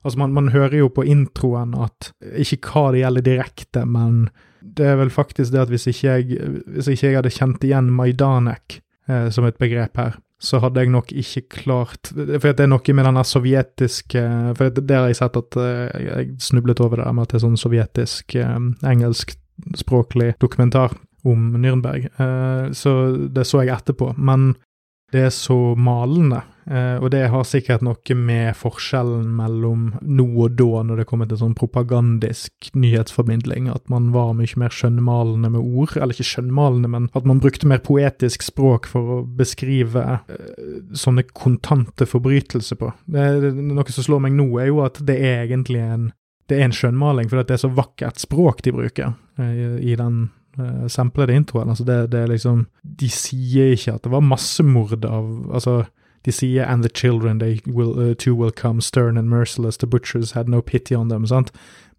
[0.01, 4.27] Altså, man, man hører jo på introen at ikke hva det gjelder direkte, men
[4.61, 7.93] det er vel faktisk det at hvis ikke jeg, hvis ikke jeg hadde kjent igjen
[7.93, 12.69] Majdanek eh, som et begrep her, så hadde jeg nok ikke klart For det er
[12.69, 14.21] noe med den sovjetiske
[14.59, 17.45] For det har jeg sett at eh, jeg snublet over det med at det er
[17.47, 20.93] sånn sovjetisk eh, engelskspråklig dokumentar
[21.27, 22.05] om Nürnberg.
[22.05, 22.93] Eh, så
[23.33, 24.13] det så jeg etterpå.
[24.17, 24.53] Men
[25.11, 30.81] det er så malende, og det har sikkert noe med forskjellen mellom nå og da,
[30.83, 35.95] når det kommer til sånn propagandisk nyhetsformidling, at man var mye mer skjønnmalende med ord,
[35.95, 41.23] eller ikke skjønnmalende, men at man brukte mer poetisk språk for å beskrive eh, sånne
[41.31, 42.91] kontante forbrytelser på.
[43.05, 46.09] Det, det, noe som slår meg nå, er jo at det er egentlig en
[46.47, 50.29] det er en skjønnmaling, for det er så vakkert språk de bruker i, i den
[50.87, 51.69] samplede introen.
[51.73, 55.81] Altså det, det er liksom De sier ikke at det var massemord av Altså,
[56.27, 59.87] de sier 'and the children they will, uh, too will come stern and merciless, the
[59.87, 61.51] butchers had no pity on them', sant?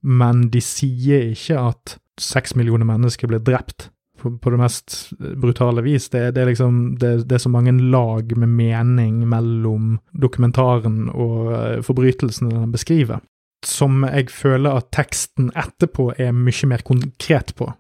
[0.03, 5.83] Men de sier ikke at seks millioner mennesker ble drept på, på det mest brutale
[5.83, 6.09] vis.
[6.09, 11.53] Det, det er liksom det, det, er så mange lag med mening mellom dokumentaren og
[11.53, 13.23] uh, forbrytelsene den beskriver,
[13.65, 17.73] som jeg føler at teksten etterpå er mye mer konkret på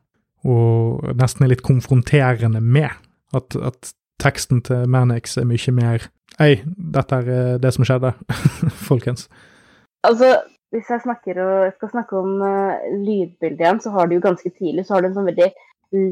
[0.46, 2.90] og nesten er litt konfronterende med.
[3.34, 3.92] At, at
[4.22, 6.08] teksten til Manix er mye mer
[6.38, 6.60] Hei,
[6.94, 8.12] dette er eh, det som skjedde,
[8.88, 9.24] folkens.
[10.06, 10.36] Altså,
[10.70, 14.52] hvis jeg snakker og skal snakke om uh, lydbildet igjen, så har du jo ganske
[14.54, 15.48] tidlig så har du en sånn veldig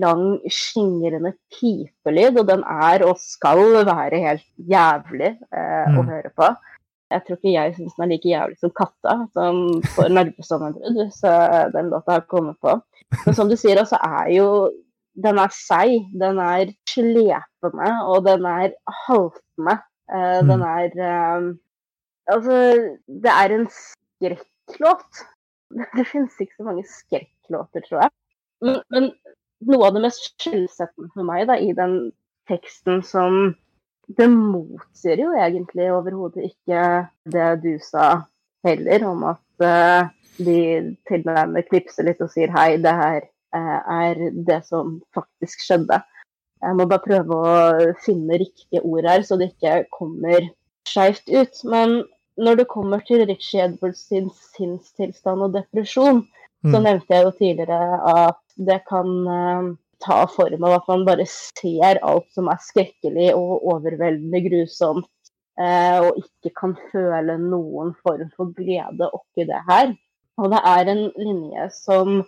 [0.02, 6.00] lang, skingrende pipelyd, og den er og skal være helt jævlig uh, mm.
[6.02, 6.52] å høre på.
[7.14, 11.22] Jeg tror ikke jeg syns den er like jævlig som katta, som får nervesammenbrudd hvis
[11.76, 12.80] den låta har kommet på.
[13.22, 14.48] Men som du sier, altså er jo
[15.16, 16.10] Den er seig.
[16.20, 18.74] Den er slepende, og den er
[19.06, 19.78] haltende.
[20.06, 20.50] Uh, mm.
[20.50, 21.54] Den er uh,
[22.26, 22.54] Altså,
[23.06, 25.24] det er en skrekklåt.
[25.98, 28.10] Det finnes ikke så mange skrekklåter, tror jeg.
[28.62, 29.08] Men, men
[29.66, 31.96] noe av det mest skjellsettende for meg da, i den
[32.50, 33.54] teksten som
[34.06, 36.80] Det motsier jo egentlig overhodet ikke
[37.34, 38.22] det du sa
[38.62, 40.06] heller, om at uh,
[40.38, 40.60] de
[41.10, 43.26] til og med klipser litt og sier hei, det her
[43.56, 45.98] uh, er det som faktisk skjedde.
[46.64, 50.48] Jeg må bare prøve å finne riktige ord her, så det ikke kommer
[50.88, 51.60] skeivt ut.
[51.68, 51.98] Men
[52.40, 56.22] når det kommer til Richie Edwards sin sinnstilstand og depresjon,
[56.64, 56.70] mm.
[56.72, 59.74] så nevnte jeg jo tidligere at det kan uh,
[60.04, 65.12] ta form av at man bare ser alt som er skrekkelig og overveldende grusomt,
[65.60, 69.92] uh, og ikke kan føle noen form for glede oppi det her.
[70.36, 72.18] Og det er en linje som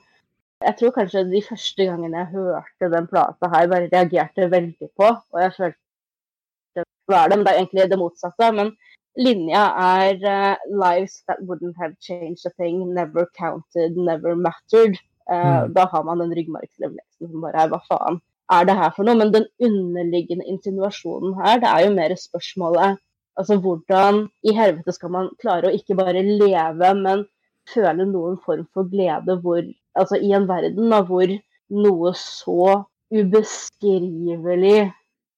[0.66, 5.10] jeg tror kanskje de første gangene jeg hørte den plata her, bare reagerte veldig på.
[5.32, 7.38] Og jeg følte hva er det?
[7.40, 8.48] det er egentlig det motsatte.
[8.52, 8.72] Men
[9.16, 14.98] linja er uh, 'Lives that wouldn't have changed a thing, never counted, never mattered'.
[15.30, 15.74] Uh, mm.
[15.76, 19.18] Da har man den ryggmargslevelsen som bare er hva faen er det her for noe?
[19.20, 22.96] Men den underliggende insinuasjonen her, det er jo mer spørsmålet
[23.38, 27.26] altså hvordan i helvete skal man klare å ikke bare leve, men
[27.72, 29.62] føle noen form for glede hvor,
[29.98, 31.30] altså i en verden da, hvor
[31.68, 32.84] noe så
[33.14, 34.90] ubeskrivelig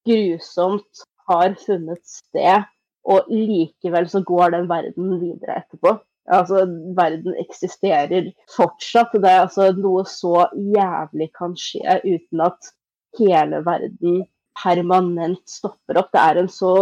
[0.06, 2.66] grusomt har funnet sted,
[3.10, 5.96] og likevel så går den verden videre etterpå.
[6.30, 6.64] Altså,
[6.96, 9.14] verden eksisterer fortsatt.
[9.16, 12.70] Det er altså noe så jævlig kan skje uten at
[13.18, 14.20] hele verden
[14.60, 16.12] permanent stopper opp.
[16.14, 16.74] Det er en så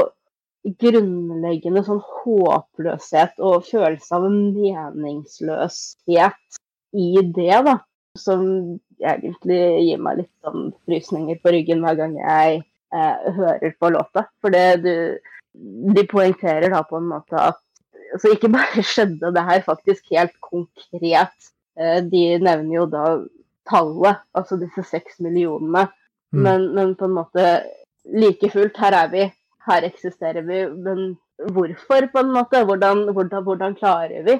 [0.80, 6.58] grunnleggende sånn håpløshet og følelse av meningsløshet
[6.98, 7.76] i det, da.
[8.18, 8.42] Som
[8.98, 12.62] egentlig gir meg litt sånn frysninger på ryggen hver gang jeg
[12.94, 14.20] eh, hører på låta.
[14.42, 14.94] For det du
[15.58, 17.58] De poengterer da på en måte at
[18.14, 21.34] altså ikke bare skjedde det her faktisk helt konkret.
[21.78, 23.04] Eh, de nevner jo da
[23.68, 25.88] tallet, altså disse seks millionene.
[26.32, 26.42] Mm.
[26.44, 27.44] Men, men på en måte
[28.08, 29.26] like fullt, her er vi
[29.68, 31.16] her eksisterer vi, men
[31.52, 32.64] hvorfor, på en måte?
[32.66, 34.38] Hvordan, hvordan, hvordan klarer vi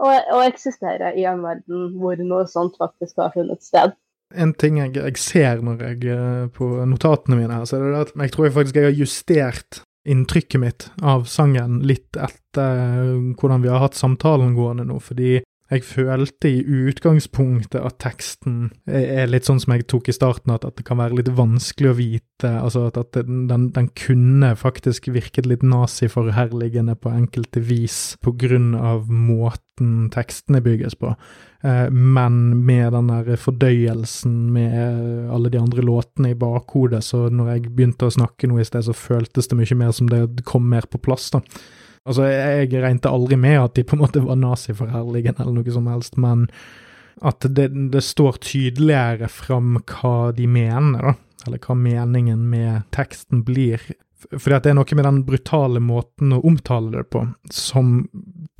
[0.00, 3.94] å, å, eksistere i en verden hvor noe sånt faktisk har funnet sted?
[4.30, 8.04] En ting jeg, jeg ser når jeg eh, på notatene mine her, så er det
[8.06, 13.64] at jeg tror jeg faktisk jeg har justert inntrykket mitt av sangen litt etter hvordan
[13.64, 19.46] vi har hatt samtalen gående nå, fordi jeg følte i utgangspunktet at teksten er litt
[19.46, 22.50] sånn som jeg tok i starten, at, det kan være litt vanskelig å vite.
[22.50, 28.72] Altså at, at den, den, kunne faktisk virket litt naziforherligende på enkelte vis på grunn
[28.74, 31.14] av måten tekstene bygges på.
[31.62, 37.54] Eh, men med den der fordøyelsen med alle de andre låtene i bakhodet, så når
[37.54, 40.66] jeg begynte å snakke noe i sted, så føltes det mye mer som det kom
[40.72, 41.44] mer på plass, da.
[42.08, 45.88] Altså, jeg regnet aldri med at de på en måte var naziforherligende eller noe som
[45.90, 46.46] helst, men
[47.20, 51.16] at det, det, står tydeligere fram hva de mener, da.
[51.46, 53.82] Eller hva meningen med teksten blir.
[54.28, 58.02] Fordi at det er noe med den brutale måten å omtale det på, som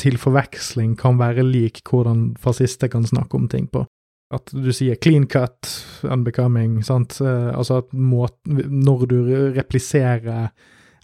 [0.01, 3.85] til forveksling kan være lik hvordan fascister kan snakke om ting på.
[4.33, 5.67] At du sier clean cut,
[6.07, 7.19] unbecoming, sant.
[7.21, 9.19] Eh, altså at måten Når du
[9.57, 10.53] repliserer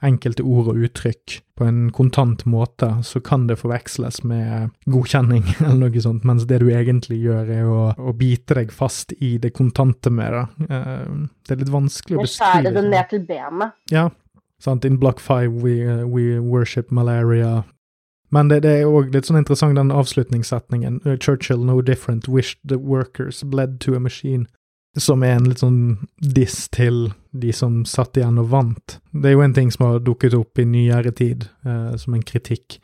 [0.07, 5.79] enkelte ord og uttrykk på en kontant måte, så kan det forveksles med godkjenning eller
[5.87, 9.55] noe sånt, mens det du egentlig gjør, er å, å bite deg fast i det
[9.57, 10.45] kontante med det.
[10.69, 11.15] Eh,
[11.47, 12.61] det er litt vanskelig å beskrive.
[12.61, 13.79] Skjære det ned til benet.
[13.93, 14.11] Ja,
[14.63, 14.85] sant.
[14.89, 17.65] In block five we, uh, we worship malaria.
[18.35, 21.01] Men det, det er òg litt sånn interessant, den avslutningssetningen.
[21.23, 24.47] Churchill, no different, wished the workers bled to a machine
[24.97, 25.81] som er en litt sånn
[26.17, 28.99] diss til de som satt igjen og vant.
[29.13, 32.25] Det er jo en ting som har dukket opp i nyere tid, eh, som en
[32.25, 32.79] kritikk.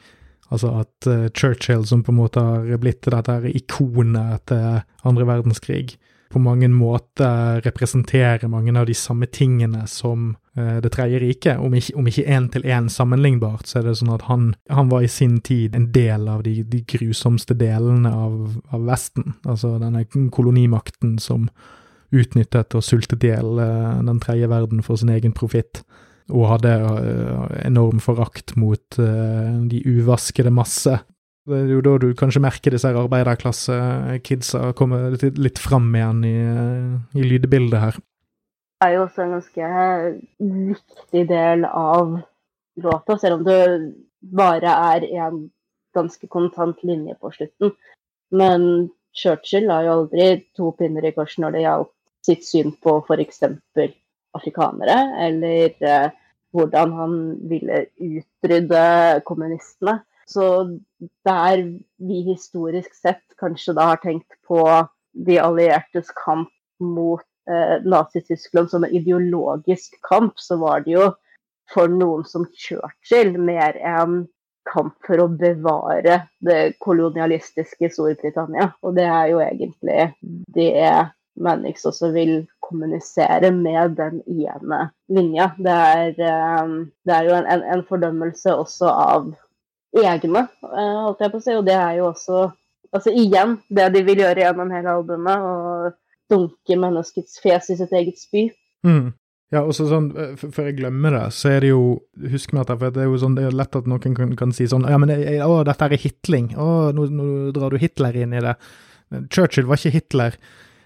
[0.53, 5.29] Altså at eh, Churchill, som på en måte har blitt dette her ikonet etter andre
[5.29, 5.97] verdenskrig,
[6.33, 11.59] på mange måter representerer mange av de samme tingene som eh, Det tredje riket.
[11.61, 14.89] Om ikke, om ikke én til én sammenlignbart, så er det sånn at han, han
[14.89, 19.37] var i sin tid en del av de, de grusomste delene av, av Vesten.
[19.45, 21.51] Altså denne kolonimakten som
[22.13, 25.83] utnyttet og sultet i hjel eh, den tredje verden for sin egen profitt,
[26.33, 31.01] og hadde eh, enorm forakt mot eh, de uvaskede masse.
[31.49, 36.37] Det er jo da du kanskje merker disse arbeiderklassekidsa komme litt, fram igjen i,
[37.19, 37.99] i lydbildet her.
[38.79, 39.73] Det er jo også en ganske
[40.69, 42.21] viktig del av
[42.83, 43.59] låta, selv om det
[44.23, 45.43] bare er en
[45.97, 47.75] ganske kontant linje på slutten.
[48.33, 51.93] Men Churchill har jo aldri to pinner i kors når det gjaldt
[52.27, 53.43] sitt syn på f.eks.
[54.33, 56.09] afrikanere, eller eh,
[56.53, 57.15] hvordan han
[57.51, 58.85] ville utrydde
[59.29, 60.01] kommunistene.
[60.27, 60.79] Så
[61.27, 61.65] der
[61.99, 64.63] vi historisk sett kanskje da har tenkt på
[65.13, 71.09] de alliertes kamp mot eh, Nazi-Tyskland som en ideologisk kamp, så var det jo
[71.73, 74.23] for noen som Churchill mer en
[74.69, 78.71] kamp for å bevare det kolonialistiske Storbritannia.
[78.87, 80.05] Og det er jo egentlig
[80.55, 80.71] det
[81.41, 85.51] Mannix også vil kommunisere med den ene linja.
[85.59, 86.75] Det er, eh,
[87.07, 89.33] det er jo en, en, en, fordømmelse også av
[89.97, 91.57] egne, eh, holdt jeg på å si.
[91.57, 92.45] Og det er jo også
[92.93, 95.49] altså igjen det de vil gjøre gjennom hele albumet.
[95.49, 98.47] Å dunke menneskets fjes i sitt eget spy.
[98.87, 99.13] Mm.
[99.53, 101.83] Ja, og så sånn, eh, Før jeg glemmer det, så er det jo
[102.33, 104.55] Husk meg dette, for det er jo sånn, det er lett at noen kan, kan
[104.57, 105.13] si sånn Ja, men
[105.45, 106.55] å, dette er hitling.
[106.57, 108.57] Å, nå, nå drar du Hitler inn i det.
[109.29, 110.39] Churchill var ikke Hitler.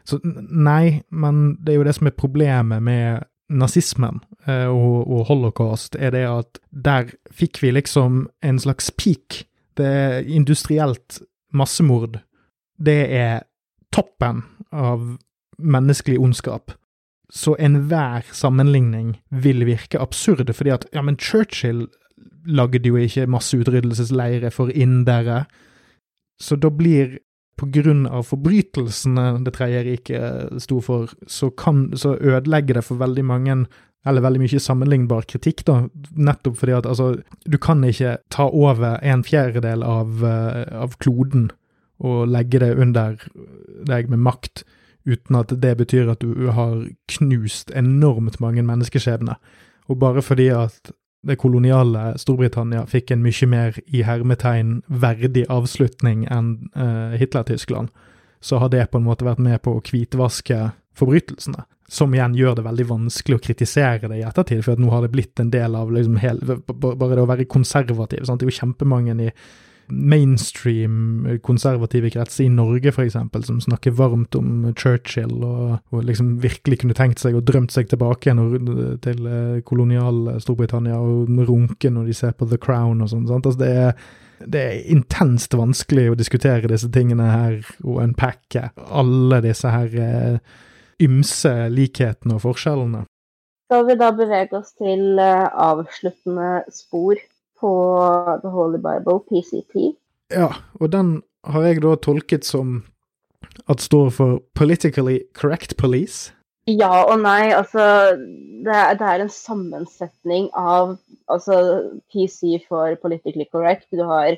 [0.07, 5.27] Så nei, men det er jo det som er problemet med nazismen eh, og, og,
[5.31, 9.45] holocaust, er det at der fikk vi liksom en slags peak.
[9.78, 11.20] Det er industrielt
[11.55, 12.20] massemord.
[12.78, 13.47] Det er
[13.95, 14.43] toppen
[14.73, 15.16] av
[15.59, 16.74] menneskelig ondskap.
[17.33, 21.87] Så enhver sammenligning vil virke absurde, fordi at ja, men Churchill
[22.47, 25.45] lagde jo ikke masseutryddelsesleirer for indere.
[26.39, 27.19] Så da blir
[27.57, 33.66] av forbrytelsene Det tredje riket sto for, så, kan, så ødelegger det for veldig mange
[34.07, 39.01] eller veldig mye sammenlignbar kritikk, da, nettopp fordi at altså, du kan ikke ta over
[39.03, 41.49] en fjerdedel av, uh, av kloden
[41.99, 43.16] og legge det under
[43.89, 44.62] deg med makt,
[45.07, 46.85] uten at det betyr at du har
[47.16, 49.41] knust enormt mange menneskeskjebner.
[49.91, 50.93] Og bare fordi at
[51.27, 57.90] det koloniale Storbritannia fikk en mye mer i hermetegn verdig avslutning enn eh, Hitler-Tyskland,
[58.40, 61.66] så har det på en måte vært med på å hvitvaske forbrytelsene.
[61.89, 65.12] Som igjen gjør det veldig vanskelig å kritisere det i ettertid, for nå har det
[65.15, 68.24] blitt en del av liksom hel, bare det å være konservativ.
[68.27, 68.43] Sant?
[68.43, 69.31] Det er jo kjempemange i
[69.89, 76.81] mainstream konservative kretser i Norge, f.eks., som snakker varmt om Churchill, og, og, liksom virkelig
[76.83, 82.11] kunne tenkt seg og drømt seg tilbake igjen til eh, kolonial Storbritannia, og runke når
[82.11, 83.29] de ser på The Crown og sånn.
[83.31, 83.99] Altså, det er
[84.45, 87.55] det er intenst vanskelig å diskutere disse tingene her
[87.85, 90.57] og unpacke alle disse her eh,
[91.03, 93.05] ymse likhetene og forskjellene.
[93.67, 97.19] Skal vi da bevege oss til eh, avsluttende spor
[97.61, 97.70] på
[98.43, 99.95] The Holy Bible, PCP.
[100.35, 100.51] Ja,
[100.81, 102.83] og den har jeg da tolket som
[103.70, 106.33] at står for Politically Correct Police.
[106.66, 107.53] Ja og nei.
[107.55, 108.16] Altså,
[108.66, 110.97] det er, det er en sammensetning av
[111.31, 111.59] altså,
[112.11, 113.87] PC for Politically Correct.
[113.95, 114.37] Du har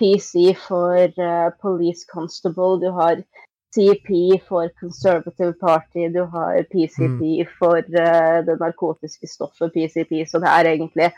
[0.00, 2.76] PC for uh, Police Constable.
[2.84, 3.22] Du har
[3.74, 6.08] CP for Conservative Party.
[6.12, 7.50] Du har PCP mm.
[7.58, 10.24] for uh, det narkotiske stoffet PCP.
[10.28, 11.12] Så det er egentlig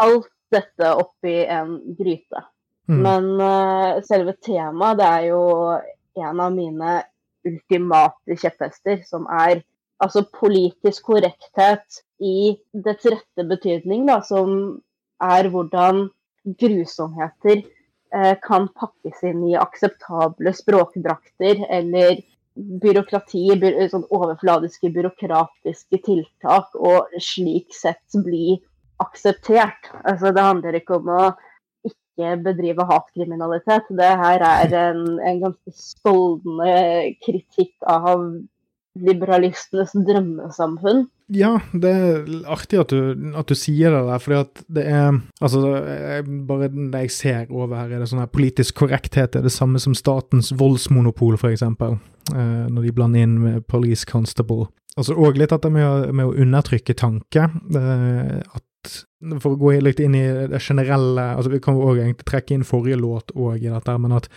[0.00, 2.42] alt dette oppi en gryte.
[2.86, 3.00] Mm.
[3.02, 5.42] Men uh, selve temaet, det er jo
[6.22, 6.98] en av mine
[7.46, 9.62] ultimate kjepphester, som er
[10.02, 14.78] altså politisk korrekthet i dets rette betydning, da, som
[15.22, 16.06] er hvordan
[16.60, 17.62] grusomheter
[18.14, 22.20] eh, kan pakkes inn i akseptable språkdrakter eller
[22.56, 28.60] byråkrati, by, sånn overfladiske byråkratiske tiltak, og slik sett bli
[29.02, 29.90] akseptert.
[30.04, 31.22] Altså, det handler ikke om å
[31.86, 33.88] ikke bedrive hatkriminalitet.
[33.98, 38.24] Det her er en, en ganske skålende kritikk av
[38.96, 41.06] liberalistenes drømmesamfunn.
[41.34, 45.16] Ja, det er artig at du, at du sier det der, fordi at det er
[45.42, 45.60] Altså,
[46.46, 49.82] bare det jeg ser over her, er det sånn her politisk korrekthet er det samme
[49.82, 51.98] som statens voldsmonopol, eksempel,
[52.32, 54.70] eh, når de blander inn med police constable.
[54.96, 57.50] Altså òg litt at det med, med, å undertrykke tanke.
[57.74, 58.64] Eh, at
[59.42, 62.98] For å gå litt inn i det generelle altså Vi kan òg trekke inn forrige
[63.00, 64.30] låt òg i dette, men at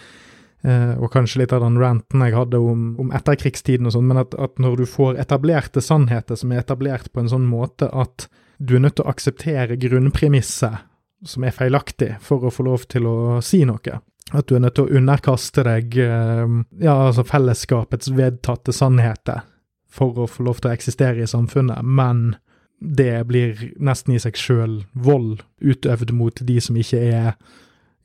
[0.61, 4.19] Eh, og kanskje litt av den ranten jeg hadde om, om etterkrigstiden og sånn, men
[4.25, 8.27] at, at, når du får etablerte sannheter som er etablert på en sånn måte at
[8.59, 10.83] du er nødt til å akseptere grunnpremisset
[11.29, 14.01] som er feilaktig, for å få lov til å si noe.
[14.35, 16.43] At du er nødt til å underkaste deg eh,
[16.83, 19.45] ja, altså fellesskapets vedtatte sannheter
[19.89, 22.33] for å få lov til å eksistere i samfunnet, men
[22.79, 27.33] det blir nesten i seg sjøl vold utøvd mot de som ikke er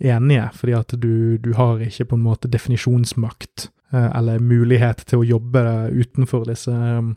[0.03, 5.23] enige, fordi at du, du har ikke på en måte definisjonsmakt eh, eller mulighet til
[5.23, 5.65] å jobbe
[5.95, 7.15] utenfor disse um,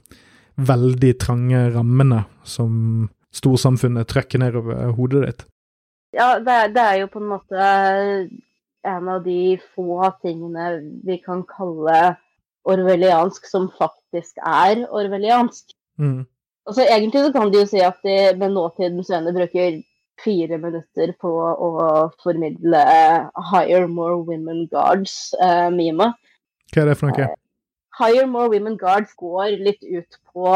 [0.57, 5.43] veldig trange rammene som storsamfunnet trykker nedover hodet ditt.
[6.15, 7.65] Ja, det er, det er, jo på en måte
[8.87, 10.69] en av de få tingene
[11.05, 12.15] vi kan kalle
[12.67, 15.73] orwelliansk som faktisk er orwelliansk.
[15.99, 16.25] Mm.
[16.67, 19.81] Altså, egentlig så kan de jo si at de med nåtidens øyne bruker
[20.23, 21.71] fire minutter på å
[22.23, 25.75] formidle uh, 'Hire More Women Guards'-mime.
[25.77, 26.13] Mima.
[26.73, 27.27] Hva er det for noe?
[27.27, 27.35] Uh,
[27.97, 30.49] 'Hire More Women Guards' går litt ut på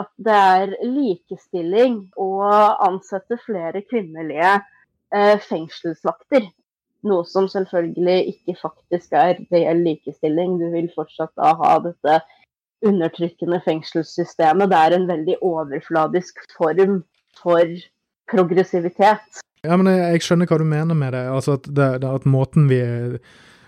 [0.00, 2.30] at det er likestilling å
[2.88, 4.56] ansette flere kvinnelige
[5.14, 6.48] uh, fengselsvakter.
[7.06, 10.56] Noe som selvfølgelig ikke faktisk er reell likestilling.
[10.58, 12.22] Du vil fortsatt da ha dette
[12.86, 14.70] undertrykkende fengselssystemet.
[14.70, 17.02] Det er en veldig overfladisk form
[17.38, 17.76] for
[18.30, 19.42] progressivitet.
[19.64, 21.24] Ja, men jeg, jeg, skjønner hva du mener med det.
[21.32, 22.82] Altså at, det, det, at måten vi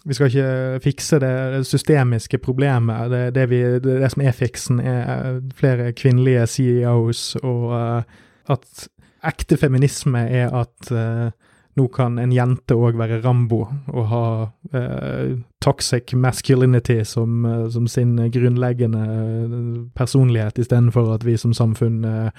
[0.01, 3.11] Vi skal ikke fikse det, systemiske problemet.
[3.13, 8.03] Det, det, vi, det, som er fiksen, er flere kvinnelige CEOs, og uh,
[8.49, 8.89] at
[9.29, 11.29] ekte feminisme er at uh,
[11.77, 14.25] nå kan en jente òg være Rambo og ha
[14.73, 19.05] uh, toxic masculinity som, som sin grunnleggende
[19.95, 22.31] personlighet, istedenfor at vi som samfunn uh,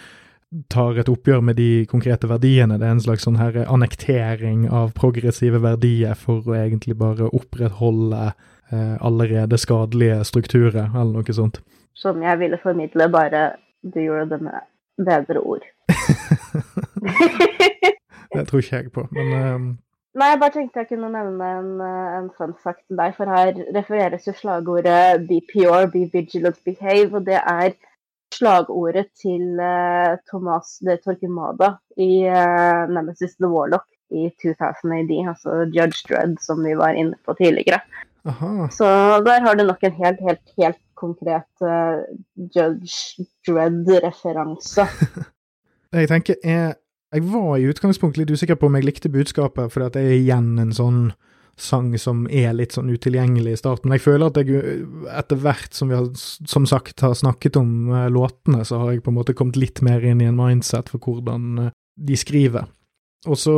[0.72, 2.78] tar et oppgjør med de konkrete verdiene.
[2.80, 8.24] Det er en slags sånn her annektering av progressive verdier for å egentlig bare opprettholde
[8.28, 11.62] eh, allerede skadelige strukturer, eller noe sånt.
[11.96, 13.46] Som jeg ville formidle, bare
[13.82, 14.68] du gjorde det med
[15.08, 15.64] bedre ord.
[18.36, 19.72] det tror ikke jeg på, men um...
[20.12, 23.32] Nei, jeg bare tenkte jeg kunne nevne en, eh, en fun fact til deg, for
[23.32, 27.78] her refereres jo slagordet 'be pure, be vigilant, behave', og det er
[28.36, 35.58] slagordet til uh, Thomas de Torquemada i uh, Nemesis the Warlock i 2000 AD, altså
[35.76, 37.80] Judge Dredd, som vi var inne på tidligere.
[38.28, 38.68] Aha.
[38.72, 38.86] Så
[39.26, 42.04] der har du nok en helt, helt, helt konkret uh,
[42.36, 44.88] Judge Dredd-referanse.
[45.96, 46.76] jeg tenker jeg,
[47.12, 50.56] jeg var i utgangspunktet litt usikker på om jeg likte budskapet, for det er igjen
[50.62, 51.04] en sånn
[51.60, 53.90] sang som er litt sånn utilgjengelig i starten.
[53.90, 57.92] Men jeg føler at jeg etter hvert som vi har, som sagt har snakket om
[57.92, 60.90] uh, låtene, så har jeg på en måte kommet litt mer inn i en mindset
[60.92, 62.70] for hvordan uh, de skriver.
[63.30, 63.54] Og så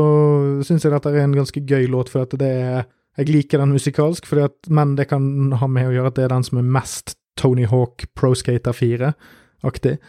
[0.66, 3.76] syns jeg dette er en ganske gøy låt, for at det er Jeg liker den
[3.76, 6.66] musikalsk, at, men det kan ha med å gjøre at det er den som er
[6.66, 10.00] mest Tony Hawk Pro Skater 4-aktig.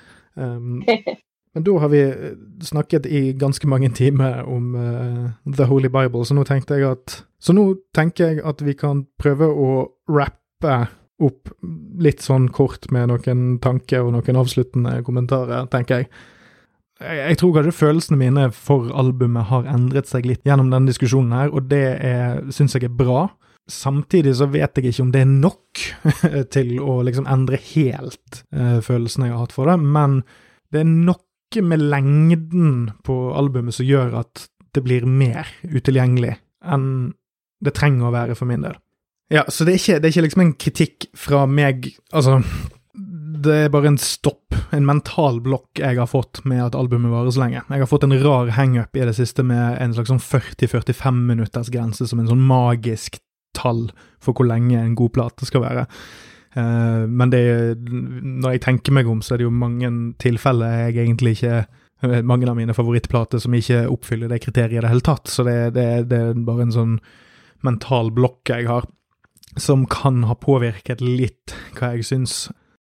[0.41, 0.81] Um,
[1.55, 6.25] Men da har vi eh, snakket i ganske mange timer om uh, The Holy Bible,
[6.27, 9.71] så nå tenkte jeg at Så nå tenker jeg at vi kan prøve å
[10.11, 10.77] rappe
[11.23, 11.51] opp
[12.03, 16.09] litt sånn kort med noen tanker og noen avsluttende kommentarer, tenker jeg.
[17.05, 21.37] Jeg, jeg tror kanskje følelsene mine for albumet har endret seg litt gjennom denne diskusjonen
[21.37, 21.85] her, og det
[22.57, 23.29] syns jeg er bra.
[23.71, 25.85] Samtidig så vet jeg ikke om det er nok
[26.57, 30.23] til å liksom endre helt uh, følelsene jeg har hatt for det, men
[30.75, 31.23] det er nok
[31.63, 36.89] med lengden på albumet som gjør at det blir mer utilgjengelig enn
[37.65, 38.75] det trenger å være for min del.
[39.33, 42.41] Ja, så det er ikke, det er ikke liksom en kritikk fra meg Altså,
[43.45, 47.35] det er bare en stopp, en mental blokk jeg har fått med at albumet varer
[47.35, 47.65] så lenge.
[47.69, 51.73] Jeg har fått en rar hangup i det siste med en slags sånn 40-45 minutters
[51.73, 53.19] grense som en sånn magisk
[53.57, 53.89] tall
[54.23, 55.87] for hvor lenge en god plate skal være.
[56.55, 57.43] Uh, men det,
[57.85, 59.91] når jeg tenker meg om, så er det jo mange
[60.23, 61.65] tilfeller jeg egentlig ikke
[62.05, 65.31] Mange av mine favorittplater som ikke oppfyller det kriteriet i det hele tatt.
[65.31, 66.99] Så det, det, det er bare en sånn
[67.65, 68.85] mental blokk jeg har,
[69.57, 72.35] som kan ha påvirket litt hva jeg syns.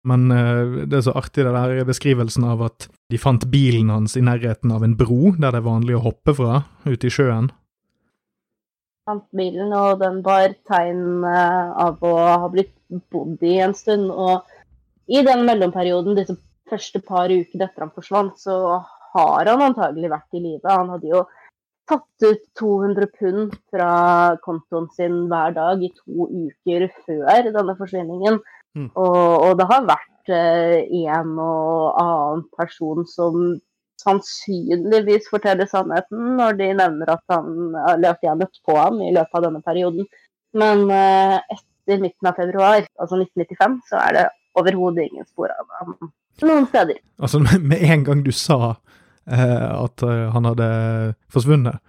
[0.04, 4.18] Men uh, det er så artig, det der beskrivelsen av at de fant bilen hans
[4.20, 7.54] i nærheten av en bro der det er vanlig å hoppe fra, ute i sjøen
[9.06, 12.74] fant bilen, og den bar tegn eh, av å ha blitt
[13.14, 14.10] bodd i en stund.
[14.12, 14.46] Og
[15.12, 16.38] i den mellomperioden, disse
[16.70, 18.82] første par ukene etter han forsvant, så
[19.16, 20.66] har han antagelig vært i live.
[20.66, 21.24] Han hadde jo
[21.90, 23.92] tatt ut 200 pund fra
[24.46, 28.42] kontoen sin hver dag i to uker før denne forsvinningen.
[28.76, 28.90] Mm.
[28.90, 33.38] Og, og, det har vært eh, en og annen person som
[34.02, 39.40] sannsynligvis forteller sannheten når de nevner at, han, løp de har på ham i løpet
[39.40, 40.08] av denne perioden.
[40.56, 44.26] Men uh, etter midten av februar, altså 1995, så er det
[44.60, 45.98] overhodet ingen spor av ham
[46.44, 47.00] noen steder.
[47.24, 50.70] Altså med en gang du sa uh, at uh, han hadde
[51.32, 51.82] forsvunnet,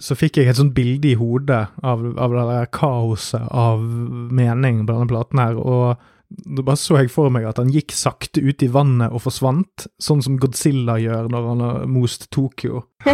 [0.00, 4.78] så fikk jeg et sånt bilde i hodet av, av det der kaoset av mening
[4.86, 5.58] på denne platen her.
[5.60, 9.24] og da bare så jeg for meg at han gikk sakte ut i vannet og
[9.24, 12.84] forsvant, sånn som Godzilla gjør når han har most Tokyo.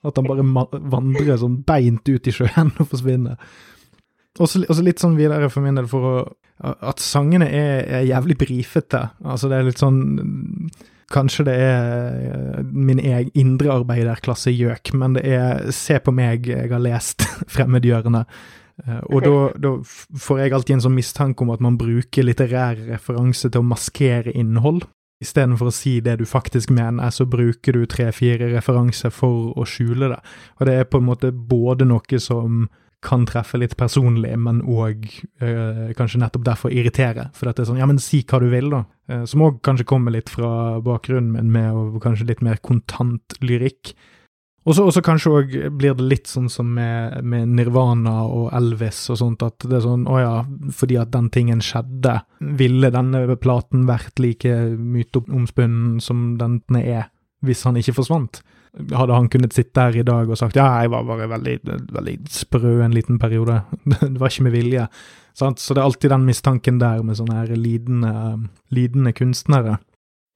[0.00, 0.44] At han, bare
[0.88, 3.36] vandrer sånn beint ut i sjøen og forsvinner.
[4.40, 6.14] Også, også litt sånn videre for min del for å
[6.60, 9.02] At sangene er, er jævlig brifete.
[9.24, 10.00] Altså, det er litt sånn
[11.10, 16.84] Kanskje det er min egen indre arbeiderklassegjøk, men det er Se på meg, jeg har
[16.84, 18.22] lest Fremmedgjørende.
[18.86, 19.26] Eh, og
[19.60, 19.74] da,
[20.26, 24.34] får jeg alltid en sånn mistanke om at man bruker litterære referanse til å maskere
[24.34, 24.86] innhold.
[25.20, 30.14] Istedenfor å si det du faktisk mener, så bruker du tre-fire referanser for å skjule
[30.14, 30.20] det.
[30.58, 32.64] Og det er på en måte både noe som
[33.04, 35.06] kan treffe litt personlig, men òg
[35.40, 37.30] øh, kanskje nettopp derfor irritere.
[37.36, 38.82] For det er sånn, ja, men si hva du vil, da.
[39.08, 43.94] Eh, som òg kanskje kommer litt fra bakgrunnen min, med kanskje litt mer kontant lyrikk.
[44.68, 49.16] Og så kanskje òg blir det litt sånn som med, med, Nirvana og Elvis og
[49.22, 50.34] sånt, at det er sånn å ja,
[50.76, 52.18] fordi at den tingen skjedde,
[52.60, 57.08] ville denne platen vært like myteomspunnen som den er,
[57.40, 58.42] hvis han ikke forsvant?
[58.92, 61.56] Hadde han kunnet sitte her i dag og sagt ja, jeg var bare veldig,
[61.96, 63.62] veldig sprø en liten periode,
[64.04, 64.86] det var ikke med vilje.
[65.40, 65.62] Sant?
[65.62, 68.12] Så det er alltid den mistanken der med sånne her lidende,
[68.76, 69.80] lidende kunstnere.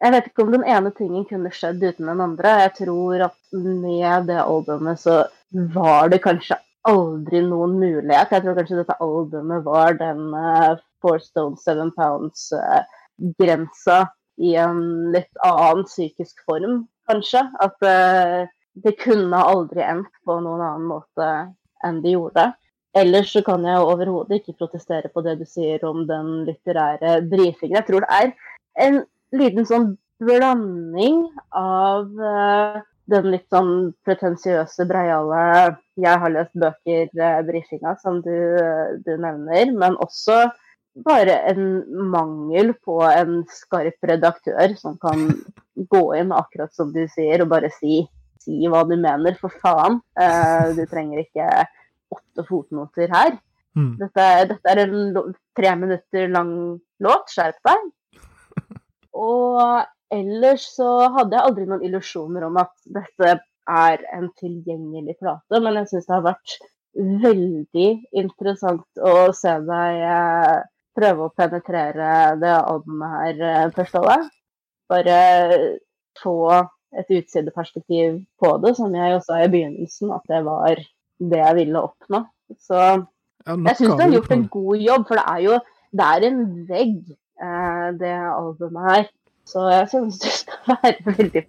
[0.05, 2.51] Jeg vet ikke om den ene tingen kunne skjedd uten den andre.
[2.67, 5.23] Jeg tror at med det albumet så
[5.73, 8.33] var det kanskje aldri noen mulighet.
[8.35, 14.13] Jeg tror kanskje dette albumet var den uh, Four Stone Seven Pounds-grensa uh,
[14.45, 17.41] i en litt annen psykisk form, kanskje.
[17.65, 18.45] At uh,
[18.85, 21.49] det kunne aldri endt på noen annen måte
[21.85, 22.53] enn de gjorde.
[22.95, 27.81] Ellers så kan jeg overhodet ikke protestere på det du sier om den litterære brifingen.
[27.81, 28.29] Jeg tror det er
[28.85, 29.01] en
[29.41, 29.93] liten sånn
[30.23, 31.25] blanding
[31.59, 38.37] av uh, den litt sånn pretensiøse, breiale 'jeg har lest bøker'-brifinga som du,
[39.05, 40.49] du, nevner, men også
[41.05, 45.27] bare en mangel på en skarp redaktør som kan
[45.95, 48.05] gå inn, akkurat som du sier, og bare si,
[48.41, 50.01] si hva du mener, for faen.
[50.19, 51.49] Uh, du trenger ikke
[52.15, 53.37] åtte fotnoter her.
[53.75, 53.97] Mm.
[53.99, 56.53] Dette, dette, er en tre minutter lang
[57.03, 57.89] låt, skjerp deg.
[59.15, 59.85] Og
[60.15, 63.35] ellers så hadde jeg aldri noen illusjoner om at dette
[63.65, 66.57] er en tilgjengelig plate, men jeg syns det har vært
[66.95, 67.89] veldig
[68.21, 70.59] interessant å se deg eh,
[70.95, 72.11] prøve å penetrere
[72.43, 74.19] det albumet her, eh, Førståle.
[74.93, 75.19] Bare
[76.21, 76.37] få
[76.95, 80.79] et utsideperspektiv på det, som jeg også sa i begynnelsen, at det var
[81.19, 82.23] det jeg ville oppnå.
[82.61, 85.59] Så jeg syns du har gjort en god jobb, for det er jo
[85.95, 87.15] det er en vegg
[88.01, 89.07] det albumet her.
[89.45, 91.45] Så jeg synes det skal være veldig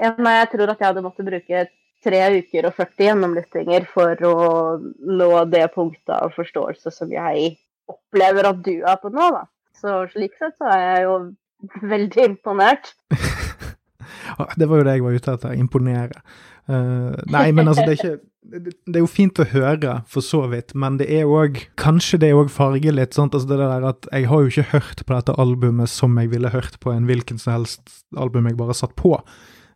[0.00, 1.64] Nei, Jeg tror at jeg hadde måttet bruke
[2.00, 4.36] tre uker og 40 gjennomlyttinger for å
[4.80, 7.50] nå det punktet av forståelse som jeg
[7.90, 9.44] opplever at du er på nå, da.
[9.76, 11.18] Så slik sett så er jeg jo
[11.92, 12.94] veldig imponert.
[14.56, 15.54] Det var jo det jeg var ute etter.
[15.58, 16.24] Imponere.
[16.70, 20.40] Uh, nei, men altså, det er ikke det er jo fint å høre, for så
[20.50, 23.14] vidt, men det er òg Kanskje det òg farger litt.
[23.14, 23.34] sant.
[23.34, 26.48] altså det der at Jeg har jo ikke hørt på dette albumet som jeg ville
[26.48, 29.20] hørt på en hvilken som helst album jeg bare satt på.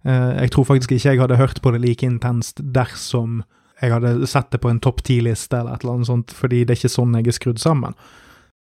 [0.05, 3.43] Uh, jeg tror faktisk ikke jeg hadde hørt på det like intenst dersom
[3.83, 6.75] jeg hadde sett det på en topp ti-liste eller et eller annet sånt, fordi det
[6.75, 7.97] er ikke sånn jeg er skrudd sammen.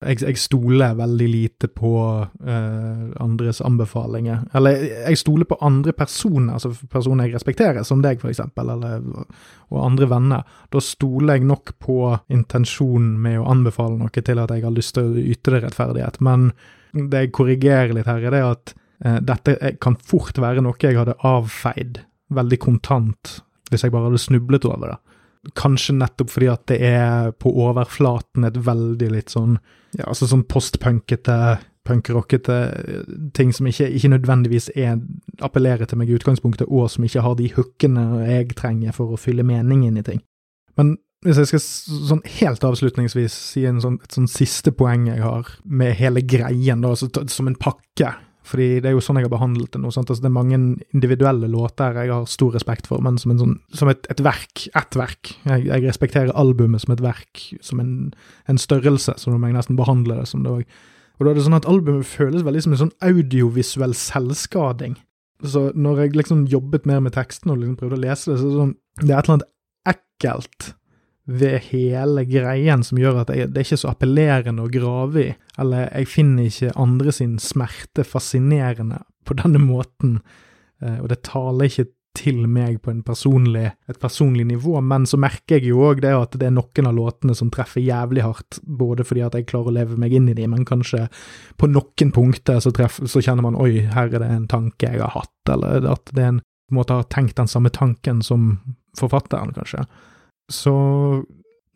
[0.02, 4.48] Jeg, jeg stoler veldig lite på uh, andres anbefalinger.
[4.58, 9.06] Eller jeg stoler på andre personer, altså personer jeg respekterer, som deg eksempel, eller,
[9.70, 10.58] og andre venner.
[10.74, 12.00] Da stoler jeg nok på
[12.34, 16.22] intensjonen med å anbefale noe til at jeg har lyst til å yte det rettferdighet.
[16.26, 16.50] Men
[16.98, 18.76] det jeg korrigerer litt her, er det at
[19.06, 22.02] uh, dette kan fort være noe jeg hadde avfeid
[22.32, 23.42] veldig kontant
[23.72, 25.00] hvis jeg bare hadde snublet over det.
[25.58, 29.56] Kanskje nettopp fordi at det er på overflaten et veldig litt sånn
[29.98, 31.38] ja, altså sånn postpunkete,
[31.88, 32.58] punkrockete
[33.36, 35.00] ting som ikke, ikke nødvendigvis er,
[35.44, 39.20] appellerer til meg i utgangspunktet, og som ikke har de hookene jeg trenger for å
[39.20, 40.22] fylle mening inn i ting.
[40.80, 40.96] Men
[41.26, 41.64] hvis jeg skal
[42.12, 46.94] sånn helt avslutningsvis si sånn, et sånn siste poeng jeg har med hele greien, da,
[46.96, 48.16] altså, som en pakke
[48.48, 49.92] fordi det er jo sånn jeg har behandlet det nå.
[49.94, 50.10] sant?
[50.10, 50.58] Altså, det er mange
[50.96, 54.98] individuelle låter jeg har stor respekt for, men som, sånn, som et, et, verk, ett
[54.98, 55.34] verk.
[55.46, 57.94] Jeg, jeg, respekterer albumet som et verk, som en,
[58.50, 60.82] en størrelse, så må jeg nesten behandle det som det òg.
[61.20, 64.98] Og da er det sånn at albumet føles veldig som en sånn audiovisuell selvskading.
[65.46, 68.46] Så når jeg liksom jobbet mer med teksten og liksom prøvde å lese det, så
[68.46, 69.52] er det sånn Det er et eller annet
[69.92, 70.72] ekkelt
[71.32, 75.32] ved hele greien som gjør at jeg, det er ikke så appellerende å grave i,
[75.62, 80.20] eller jeg finner ikke andre sin smerte fascinerende på denne måten,
[80.84, 85.58] eh, og det taler ikke til meg på personlig, et personlig nivå, men så merker
[85.62, 89.06] jeg jo òg det at det er noen av låtene som treffer jævlig hardt, både
[89.08, 91.06] fordi at jeg klarer å leve meg inn i dem, men kanskje
[91.62, 95.00] på noen punkter så, treffer, så kjenner man oi, her er det en tanke jeg
[95.00, 96.44] har hatt, eller at det er en
[96.76, 98.54] måte har tenkt den samme tanken som
[99.00, 99.86] forfatteren, kanskje.
[100.52, 100.74] Så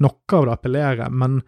[0.04, 1.40] noe av det appellerer, men,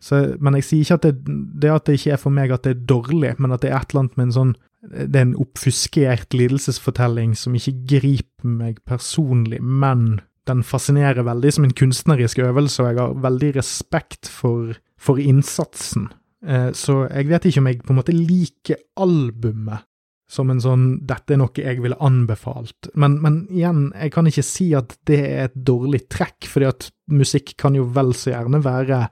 [0.00, 2.66] så, men jeg sier ikke at det, det at det ikke er for meg at
[2.66, 4.56] det er dårlig, men at det er et eller annet med en sånn
[4.88, 11.66] det er en oppfuskert lidelsesfortelling som ikke griper meg personlig, men den fascinerer veldig som
[11.66, 16.08] en kunstnerisk øvelse, og jeg har veldig respekt for, for innsatsen.
[16.46, 19.87] Eh, så jeg vet ikke om jeg på en måte liker albumet
[20.28, 22.90] som en sånn 'dette er noe jeg ville anbefalt'.
[22.94, 26.90] Men, men, igjen, jeg kan ikke si at det er et dårlig trekk, fordi at
[27.08, 29.08] musikk kan jo vel så gjerne være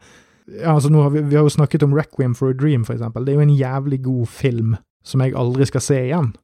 [0.47, 3.25] ja, altså har vi, vi har jo snakket om 'Requiem for a Dream', for eksempel.
[3.25, 6.35] Det er jo en jævlig god film som jeg aldri skal se igjen.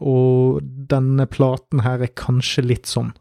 [0.00, 3.14] Og denne platen her er kanskje litt sånn,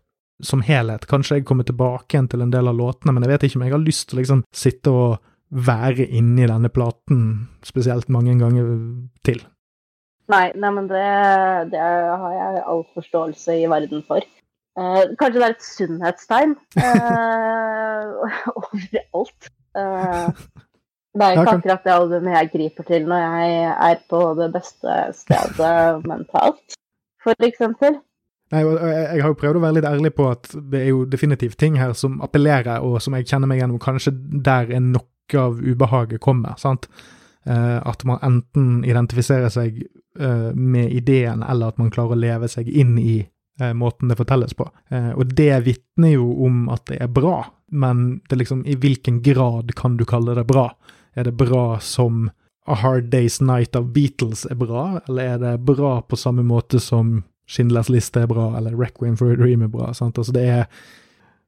[0.43, 1.07] som helhet.
[1.07, 3.65] Kanskje jeg kommer tilbake igjen til en del av låtene, men jeg vet ikke om
[3.67, 5.17] jeg har lyst til å liksom sitte og
[5.55, 8.73] være inni denne platen spesielt mange ganger
[9.23, 9.39] til.
[10.31, 11.05] Nei, nei men det,
[11.73, 14.25] det, har jeg all forståelse i verden for.
[14.75, 19.51] Eh, kanskje det er et sunnhetstegn eh, overalt.
[19.77, 20.27] Eh,
[21.15, 24.97] det er ikke akkurat det albumet jeg griper til når jeg er på det beste
[25.15, 25.77] stedet
[26.09, 26.75] mentalt,
[27.23, 27.63] f.eks.
[28.53, 31.57] Nei, jeg har jo prøvd å være litt ærlig på at det er jo definitivt
[31.61, 33.81] ting her som appellerer, og som jeg kjenner meg gjennom.
[33.81, 34.13] Kanskje
[34.45, 36.59] der er noe av ubehaget kommer.
[36.61, 36.89] sant?
[37.45, 39.85] Eh, at man enten identifiserer seg
[40.53, 43.17] med ideen, eller at man klarer å leve seg inn i
[43.61, 44.69] eh, måten det fortelles på.
[45.15, 49.75] og det vitner jo om at det er bra, men det liksom i hvilken grad
[49.75, 50.69] kan du kalle det bra?
[51.15, 52.29] Er det bra som
[52.67, 56.79] A Hard Day's Night av Beatles er bra, eller er det bra på samme måte
[56.79, 59.91] som Schindlers liste er bra, eller Requiem for a Dream er bra?
[59.93, 60.17] Sant?
[60.17, 60.65] Altså det er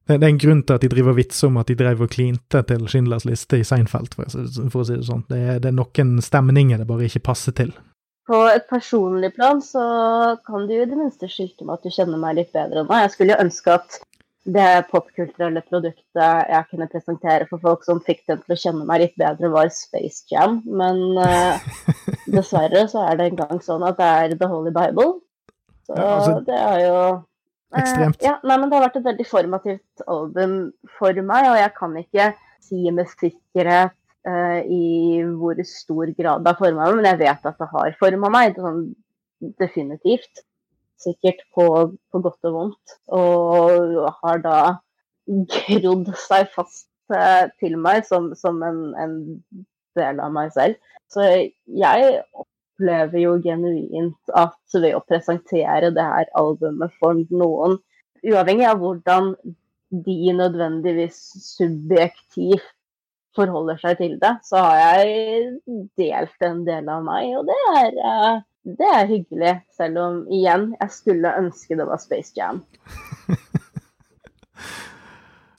[0.07, 2.61] det, er en grunn til at de driver vits om at de drev og klinte
[2.69, 5.25] til Schindlers liste i Seinfeld, for, å si det sånn.
[5.27, 7.73] Det er noen stemninger det bare ikke passer til.
[8.27, 9.83] På et personlig plan så
[10.47, 13.01] kan du i det minste skilte med at du kjenner meg litt bedre nå.
[13.05, 13.99] Jeg skulle jo ønske at
[14.47, 19.01] det popkulturelle produktet jeg kunne presentere for folk som fikk dem til å kjenne meg
[19.03, 20.61] litt bedre, var Space Jam.
[20.67, 21.59] Men uh,
[22.31, 25.17] dessverre så er det en gang sånn at det er The Holy Bible.
[25.87, 27.01] Så ja, altså, det er jo
[27.75, 28.21] Ekstremt.
[28.21, 30.57] Uh, ja, nei, men det har vært et veldig formativt album
[30.95, 32.27] for meg, og jeg kan ikke
[32.63, 33.96] si med sikkerhet
[34.27, 38.31] i hvor stor grad det har forma meg, men jeg vet at det har forma
[38.33, 38.59] meg.
[38.59, 38.83] Sånn,
[39.61, 40.43] definitivt.
[40.97, 41.67] Sikkert på,
[42.11, 42.97] på, godt og vondt.
[43.13, 44.59] Og har da
[45.27, 49.17] grodd seg fast uh, til meg som, som en, en
[49.99, 50.79] del av meg selv.
[51.11, 57.77] Så jeg opplever jo genuint at ved å presentere det her albumet for noen,
[58.27, 59.31] uavhengig av hvordan
[59.87, 62.73] de nødvendigvis subjektivt
[63.37, 68.01] forholder seg til det, så har jeg delt en del av meg, og det er,
[68.11, 68.41] eh,
[68.81, 69.53] det er hyggelig.
[69.77, 72.63] Selv om igjen, jeg skulle ønske det var Space Jam.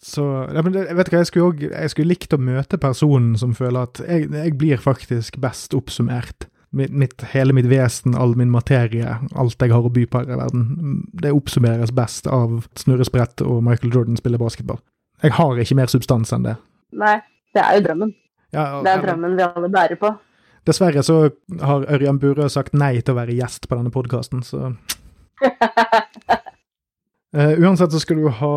[0.08, 0.24] Så,
[0.54, 3.52] ja, men jeg vet hva, jeg skulle, også, jeg skulle likt å møte personen som
[3.54, 8.50] føler at jeg, jeg blir faktisk best oppsummert mitt, mitt, hele mitt vesen, all min
[8.52, 13.44] materie, alt jeg har å by på her i verden, det oppsummeres best av snurresprett
[13.44, 14.80] og Michael Jordan spiller basketball.
[15.22, 16.56] Jeg har ikke mer substans enn det.
[16.96, 17.18] Nei,
[17.58, 18.14] det er jo drømmen.
[18.54, 20.14] Ja, Det er drømmen vi alle bærer på.
[20.68, 21.30] Dessverre så
[21.64, 24.72] har Ørjan Burøe sagt nei til å være gjest på denne podkasten, så
[27.36, 28.54] Uh, uansett så skal du ha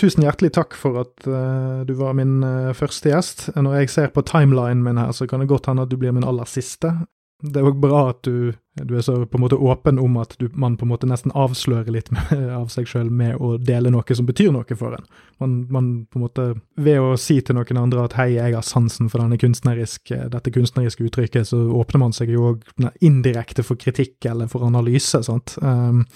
[0.00, 3.50] tusen hjertelig takk for at uh, du var min uh, første gjest.
[3.58, 6.14] Når jeg ser på timelinen min her, så kan det godt hende at du blir
[6.16, 6.94] min aller siste.
[7.42, 10.36] Det er òg bra at du, du, er så på en måte åpen om at
[10.38, 13.90] du, man på en måte nesten avslører litt med, av seg sjøl med å dele
[13.90, 15.08] noe som betyr noe for en.
[15.42, 16.46] Man, man, på en måte,
[16.78, 20.54] Ved å si til noen andre at hei, jeg har sansen for denne kunstneriske, dette
[20.54, 22.62] kunstneriske uttrykket, så åpner man seg jo òg
[23.02, 25.24] indirekte for kritikk eller for analyse.
[25.26, 25.56] sant?
[25.62, 26.06] Um,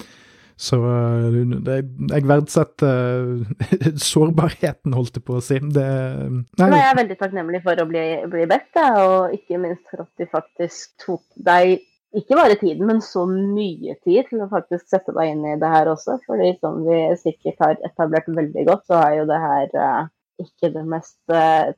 [0.57, 0.79] så
[1.67, 3.27] det, jeg verdsetter
[4.11, 5.59] sårbarheten, holdt jeg på å si.
[5.61, 5.89] Det,
[6.61, 6.71] nei.
[6.73, 10.31] Jeg er veldig takknemlig for å bli, bli bedt, og ikke minst for at de
[10.33, 11.77] faktisk tok deg
[12.17, 15.69] ikke bare tiden, men så mye tid til å faktisk sette deg inn i det
[15.69, 16.17] her også.
[16.25, 19.75] fordi som vi sikkert har etablert veldig godt, så er jo det her
[20.41, 21.35] ikke det mest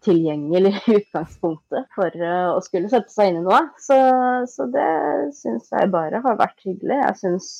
[0.06, 3.64] tilgjengelige utgangspunktet for å skulle sette seg inn i noe.
[3.82, 3.98] Så,
[4.50, 4.88] så det
[5.38, 7.00] syns jeg bare har vært hyggelig.
[7.00, 7.50] Jeg syns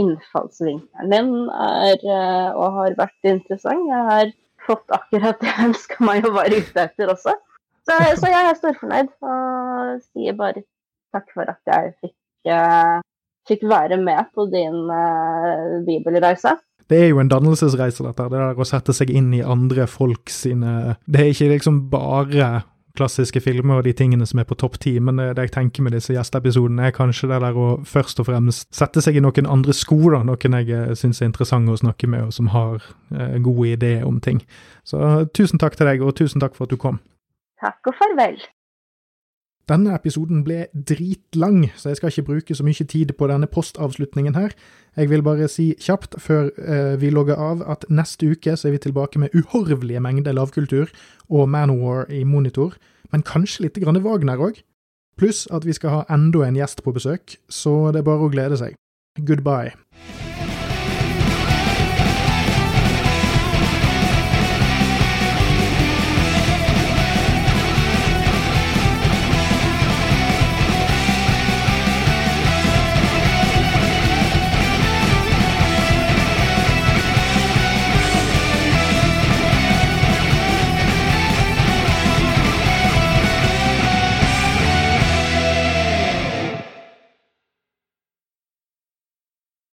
[0.00, 3.88] innfallsvinkelen din er, eh, og har vært interessant.
[3.90, 4.32] Jeg har
[4.66, 7.34] fått akkurat det jeg ønska meg å være ute etter også.
[7.84, 10.64] Så, så, jeg er storfornøyd og sier bare
[11.12, 12.16] takk for at jeg fikk,
[12.48, 13.02] uh,
[13.48, 16.56] fikk være med på din uh, bibelreise.
[16.88, 18.28] Det er jo en dannelsesreise, dette.
[18.32, 22.48] Det der å sette seg inn i andre folk sine Det er ikke liksom bare
[22.98, 25.96] klassiske filmer og de tingene som er på topp ti, men det, jeg tenker med
[25.96, 29.74] disse gjesteepisodene, er kanskje det der å først og fremst sette seg i noen andre
[29.74, 33.38] sko, da, noen jeg eh, syns er interessante å snakke med, og som har eh,
[33.42, 34.44] gode ideer om ting.
[34.86, 37.02] Så tusen takk til deg, og tusen takk for at du kom.
[37.64, 38.38] Takk og farvel.
[39.70, 44.36] Denne episoden ble dritlang, så jeg skal ikke bruke så mye tid på denne postavslutningen
[44.36, 44.52] her.
[44.96, 48.76] Jeg vil bare si kjapt før eh, vi logger av at neste uke så er
[48.76, 50.92] vi tilbake med uhorvelige mengder lavkultur
[51.30, 52.76] og Manowar i monitor,
[53.12, 54.60] men kanskje litt grann Wagner òg.
[55.16, 58.32] Pluss at vi skal ha enda en gjest på besøk, så det er bare å
[58.32, 58.76] glede seg.
[59.16, 59.72] Goodbye.